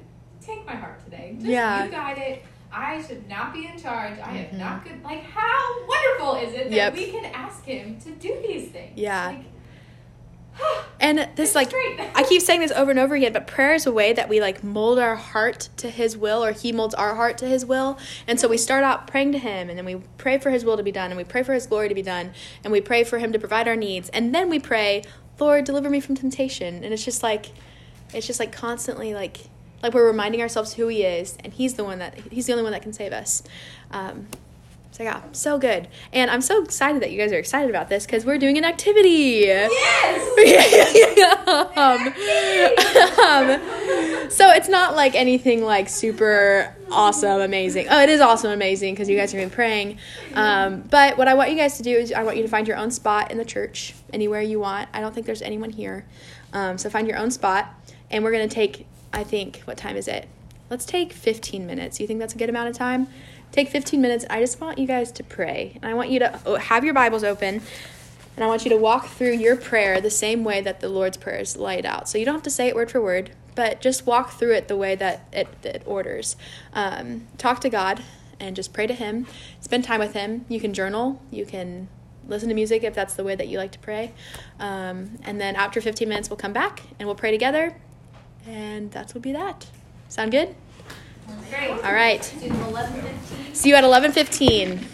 take 0.43 0.65
my 0.67 0.75
heart 0.75 1.03
today. 1.05 1.35
Just 1.37 1.47
Yeah. 1.47 1.85
you 1.85 1.91
guide 1.91 2.19
it. 2.19 2.45
I 2.73 3.03
should 3.03 3.29
not 3.29 3.53
be 3.53 3.67
in 3.67 3.79
charge. 3.79 4.19
I 4.19 4.37
am 4.37 4.59
not 4.59 4.85
mm-hmm. 4.85 4.95
good. 4.95 5.05
Like, 5.05 5.23
how 5.25 5.87
wonderful 5.87 6.35
is 6.37 6.55
it 6.55 6.71
that 6.71 6.77
Yep. 6.77 6.95
we 6.95 7.11
can 7.11 7.25
ask 7.27 7.65
Him 7.65 7.99
to 8.01 8.11
do 8.13 8.43
these 8.47 8.71
things? 8.71 8.93
Yeah. 8.97 9.29
Like, 9.29 9.45
And 11.01 11.29
this 11.37 11.55
like. 11.55 11.73
I 12.15 12.25
keep 12.29 12.43
saying 12.43 12.61
this 12.61 12.73
over 12.73 12.91
and 12.91 13.01
over 13.01 13.15
again, 13.15 13.33
but 13.33 13.47
prayer 13.47 13.75
is 13.75 13.87
a 13.87 13.93
way 13.93 14.13
that 14.13 14.29
we 14.29 14.41
like 14.41 14.63
mold 14.63 14.99
our 14.99 15.17
heart 15.17 15.71
to 15.79 15.89
His 15.89 16.17
will, 16.17 16.45
or 16.45 16.53
He 16.53 16.73
molds 16.73 16.95
our 16.95 17.15
heart 17.15 17.39
to 17.39 17.47
His 17.47 17.65
will. 17.65 17.99
And 18.27 18.39
so 18.39 18.49
we 18.49 18.57
mm-hmm. 18.57 18.63
start 18.63 18.85
out 18.85 19.07
praying 19.07 19.33
to 19.33 19.39
Him, 19.39 19.71
and 19.71 19.79
then 19.79 19.87
we 19.87 19.97
pray 20.19 20.39
for 20.39 20.51
His 20.51 20.65
will 20.65 20.77
to 20.77 20.83
be 20.83 20.93
done, 20.93 21.11
and 21.11 21.17
we 21.17 21.25
pray 21.25 21.43
for 21.43 21.55
His 21.55 21.67
glory 21.67 21.89
to 21.89 21.95
be 21.95 22.03
done, 22.03 22.33
and 22.63 22.73
we 22.73 22.81
pray 22.81 23.05
for 23.05 23.19
Him 23.19 23.33
to 23.33 23.39
provide 23.39 23.67
our 23.67 23.77
needs, 23.77 24.09
and 24.11 24.35
then 24.35 24.51
we 24.51 24.59
pray, 24.59 25.03
Lord, 25.41 25.65
deliver 25.65 25.89
me 25.89 26.01
from 26.01 26.17
temptation. 26.17 26.85
And 26.85 26.93
it's 26.93 27.05
just 27.05 27.23
like, 27.23 27.47
it's 28.13 28.27
just 28.27 28.39
like 28.39 28.53
constantly 28.53 29.15
like, 29.15 29.39
like 29.83 29.95
we're 29.95 30.07
reminding 30.07 30.41
ourselves 30.41 30.75
who 30.75 30.89
He 30.89 31.03
is, 31.03 31.37
and 31.45 31.53
He's 31.53 31.75
the 31.75 31.85
one 31.85 31.99
that 31.99 32.15
He's 32.31 32.47
the 32.47 32.53
only 32.53 32.63
one 32.63 32.73
that 32.73 32.83
can 32.83 32.93
save 32.93 33.13
us. 33.13 33.43
Um, 33.91 34.27
so 34.93 35.05
yeah, 35.05 35.23
so 35.33 35.57
good, 35.57 35.89
and 36.13 36.31
I'm 36.31 36.43
so 36.43 36.63
excited 36.63 37.01
that 37.01 37.13
you 37.13 37.19
guys 37.19 37.33
are 37.33 37.39
excited 37.39 37.71
about 37.71 37.89
this 37.89 38.05
because 38.05 38.27
we're 38.27 38.39
doing 38.39 38.59
an 38.59 38.65
activity. 38.65 39.51
um, 39.51 39.71
um, 43.19 44.31
so 44.31 44.51
it's 44.51 44.69
not 44.69 44.97
like 44.97 45.15
anything 45.15 45.65
like 45.65 45.89
super 45.89 46.75
awesome, 46.91 47.41
amazing. 47.41 47.87
Oh, 47.89 48.03
it 48.03 48.09
is 48.09 48.21
awesome, 48.21 48.51
amazing 48.51 48.95
because 48.95 49.09
you 49.09 49.17
guys 49.17 49.33
are 49.33 49.39
gonna 49.39 49.49
praying. 49.49 49.99
Um, 50.35 50.83
but 50.83 51.17
what 51.17 51.29
I 51.29 51.35
want 51.35 51.51
you 51.51 51.57
guys 51.57 51.77
to 51.79 51.83
do 51.83 51.97
is 51.97 52.13
I 52.13 52.23
want 52.23 52.37
you 52.37 52.43
to 52.43 52.49
find 52.49 52.69
your 52.69 52.77
own 52.77 52.91
spot 52.91 53.31
in 53.31 53.39
the 53.39 53.45
church, 53.45 53.95
anywhere 54.13 54.43
you 54.43 54.61
want. 54.61 54.89
I 54.93 55.01
don't 55.01 55.15
think 55.15 55.25
there's 55.25 55.43
anyone 55.43 55.71
here, 55.71 56.05
um, 56.53 56.77
so 56.79 56.91
find 56.91 57.09
your 57.09 57.17
own 57.17 57.31
spot, 57.31 57.73
and 58.11 58.25
we're 58.25 58.33
gonna 58.33 58.49
take. 58.49 58.87
I 59.13 59.25
think 59.25 59.61
what 59.65 59.77
time 59.77 59.97
is 59.97 60.09
it? 60.09 60.29
Let's 60.69 60.85
take 60.85 61.13
15 61.13 61.67
minutes. 61.67 61.99
You 61.99 62.07
think 62.07 62.21
that's 62.21 62.35
a 62.35 62.39
good 62.39 62.49
amount 62.49 62.69
of 62.69 62.77
time? 62.77 63.09
Take 63.51 63.69
15 63.69 64.01
minutes. 64.01 64.25
I 64.31 64.41
just 64.41 64.61
want 64.61 64.79
you 64.79 64.87
guys 64.87 65.11
to 65.13 65.25
pray, 65.25 65.73
and 65.83 65.91
I 65.91 65.95
want 65.95 66.11
you 66.11 66.21
to 66.21 66.41
oh, 66.47 66.57
have 66.57 66.85
your 66.85 66.95
Bibles 66.95 67.25
open. 67.25 67.61
And 68.37 68.45
I 68.45 68.47
want 68.47 68.65
you 68.65 68.71
to 68.71 68.77
walk 68.77 69.09
through 69.09 69.33
your 69.33 69.57
prayer 69.57 70.01
the 70.01 70.11
same 70.11 70.45
way 70.45 70.61
that 70.61 70.81
the 70.81 70.89
Lord's 70.89 71.17
Prayer 71.17 71.41
is 71.41 71.57
laid 71.57 71.85
out. 71.85 72.09
So 72.09 72.17
you 72.17 72.25
don't 72.25 72.35
have 72.35 72.45
to 72.45 72.51
say 72.51 72.69
it 72.69 72.75
word 72.77 72.91
for 72.91 73.01
word, 73.01 73.33
but 73.55 73.81
just 73.81 74.07
walk 74.07 74.31
through 74.31 74.55
it 74.55 74.69
the 74.69 74.77
way 74.77 74.95
that 74.95 75.27
it, 75.33 75.49
it 75.65 75.83
orders. 75.85 76.37
Um, 76.73 77.27
talk 77.37 77.61
to 77.63 77.69
God 77.69 78.03
and 78.39 78.57
just 78.57 78.73
pray 78.73 78.87
to 78.87 78.95
Him. 78.95 79.27
Spend 79.61 79.85
time 79.85 80.01
with 80.01 80.15
Him. 80.15 80.47
You 80.49 80.61
can 80.61 80.73
journal. 80.73 81.21
You 81.31 81.45
can 81.45 81.89
listen 82.29 82.49
to 82.49 82.55
music 82.55 82.85
if 82.85 82.95
that's 82.95 83.15
the 83.15 83.25
way 83.25 83.35
that 83.35 83.49
you 83.49 83.59
like 83.59 83.73
to 83.73 83.79
pray. 83.81 84.13
Um, 84.59 85.19
and 85.25 85.41
then 85.41 85.57
after 85.57 85.81
15 85.81 86.09
minutes, 86.09 86.31
we'll 86.31 86.37
come 86.37 86.53
back 86.53 86.83
and 86.99 87.07
we'll 87.09 87.17
pray 87.17 87.33
together. 87.33 87.75
And 88.47 88.91
that 88.93 89.13
will 89.15 89.21
be 89.21 89.33
that. 89.33 89.67
Sound 90.09 90.33
good? 90.33 90.55
Great. 91.51 91.71
All 91.71 91.93
right. 91.93 92.25
See 93.53 93.69
you 93.69 93.75
at 93.75 93.85
11:15. 93.85 94.85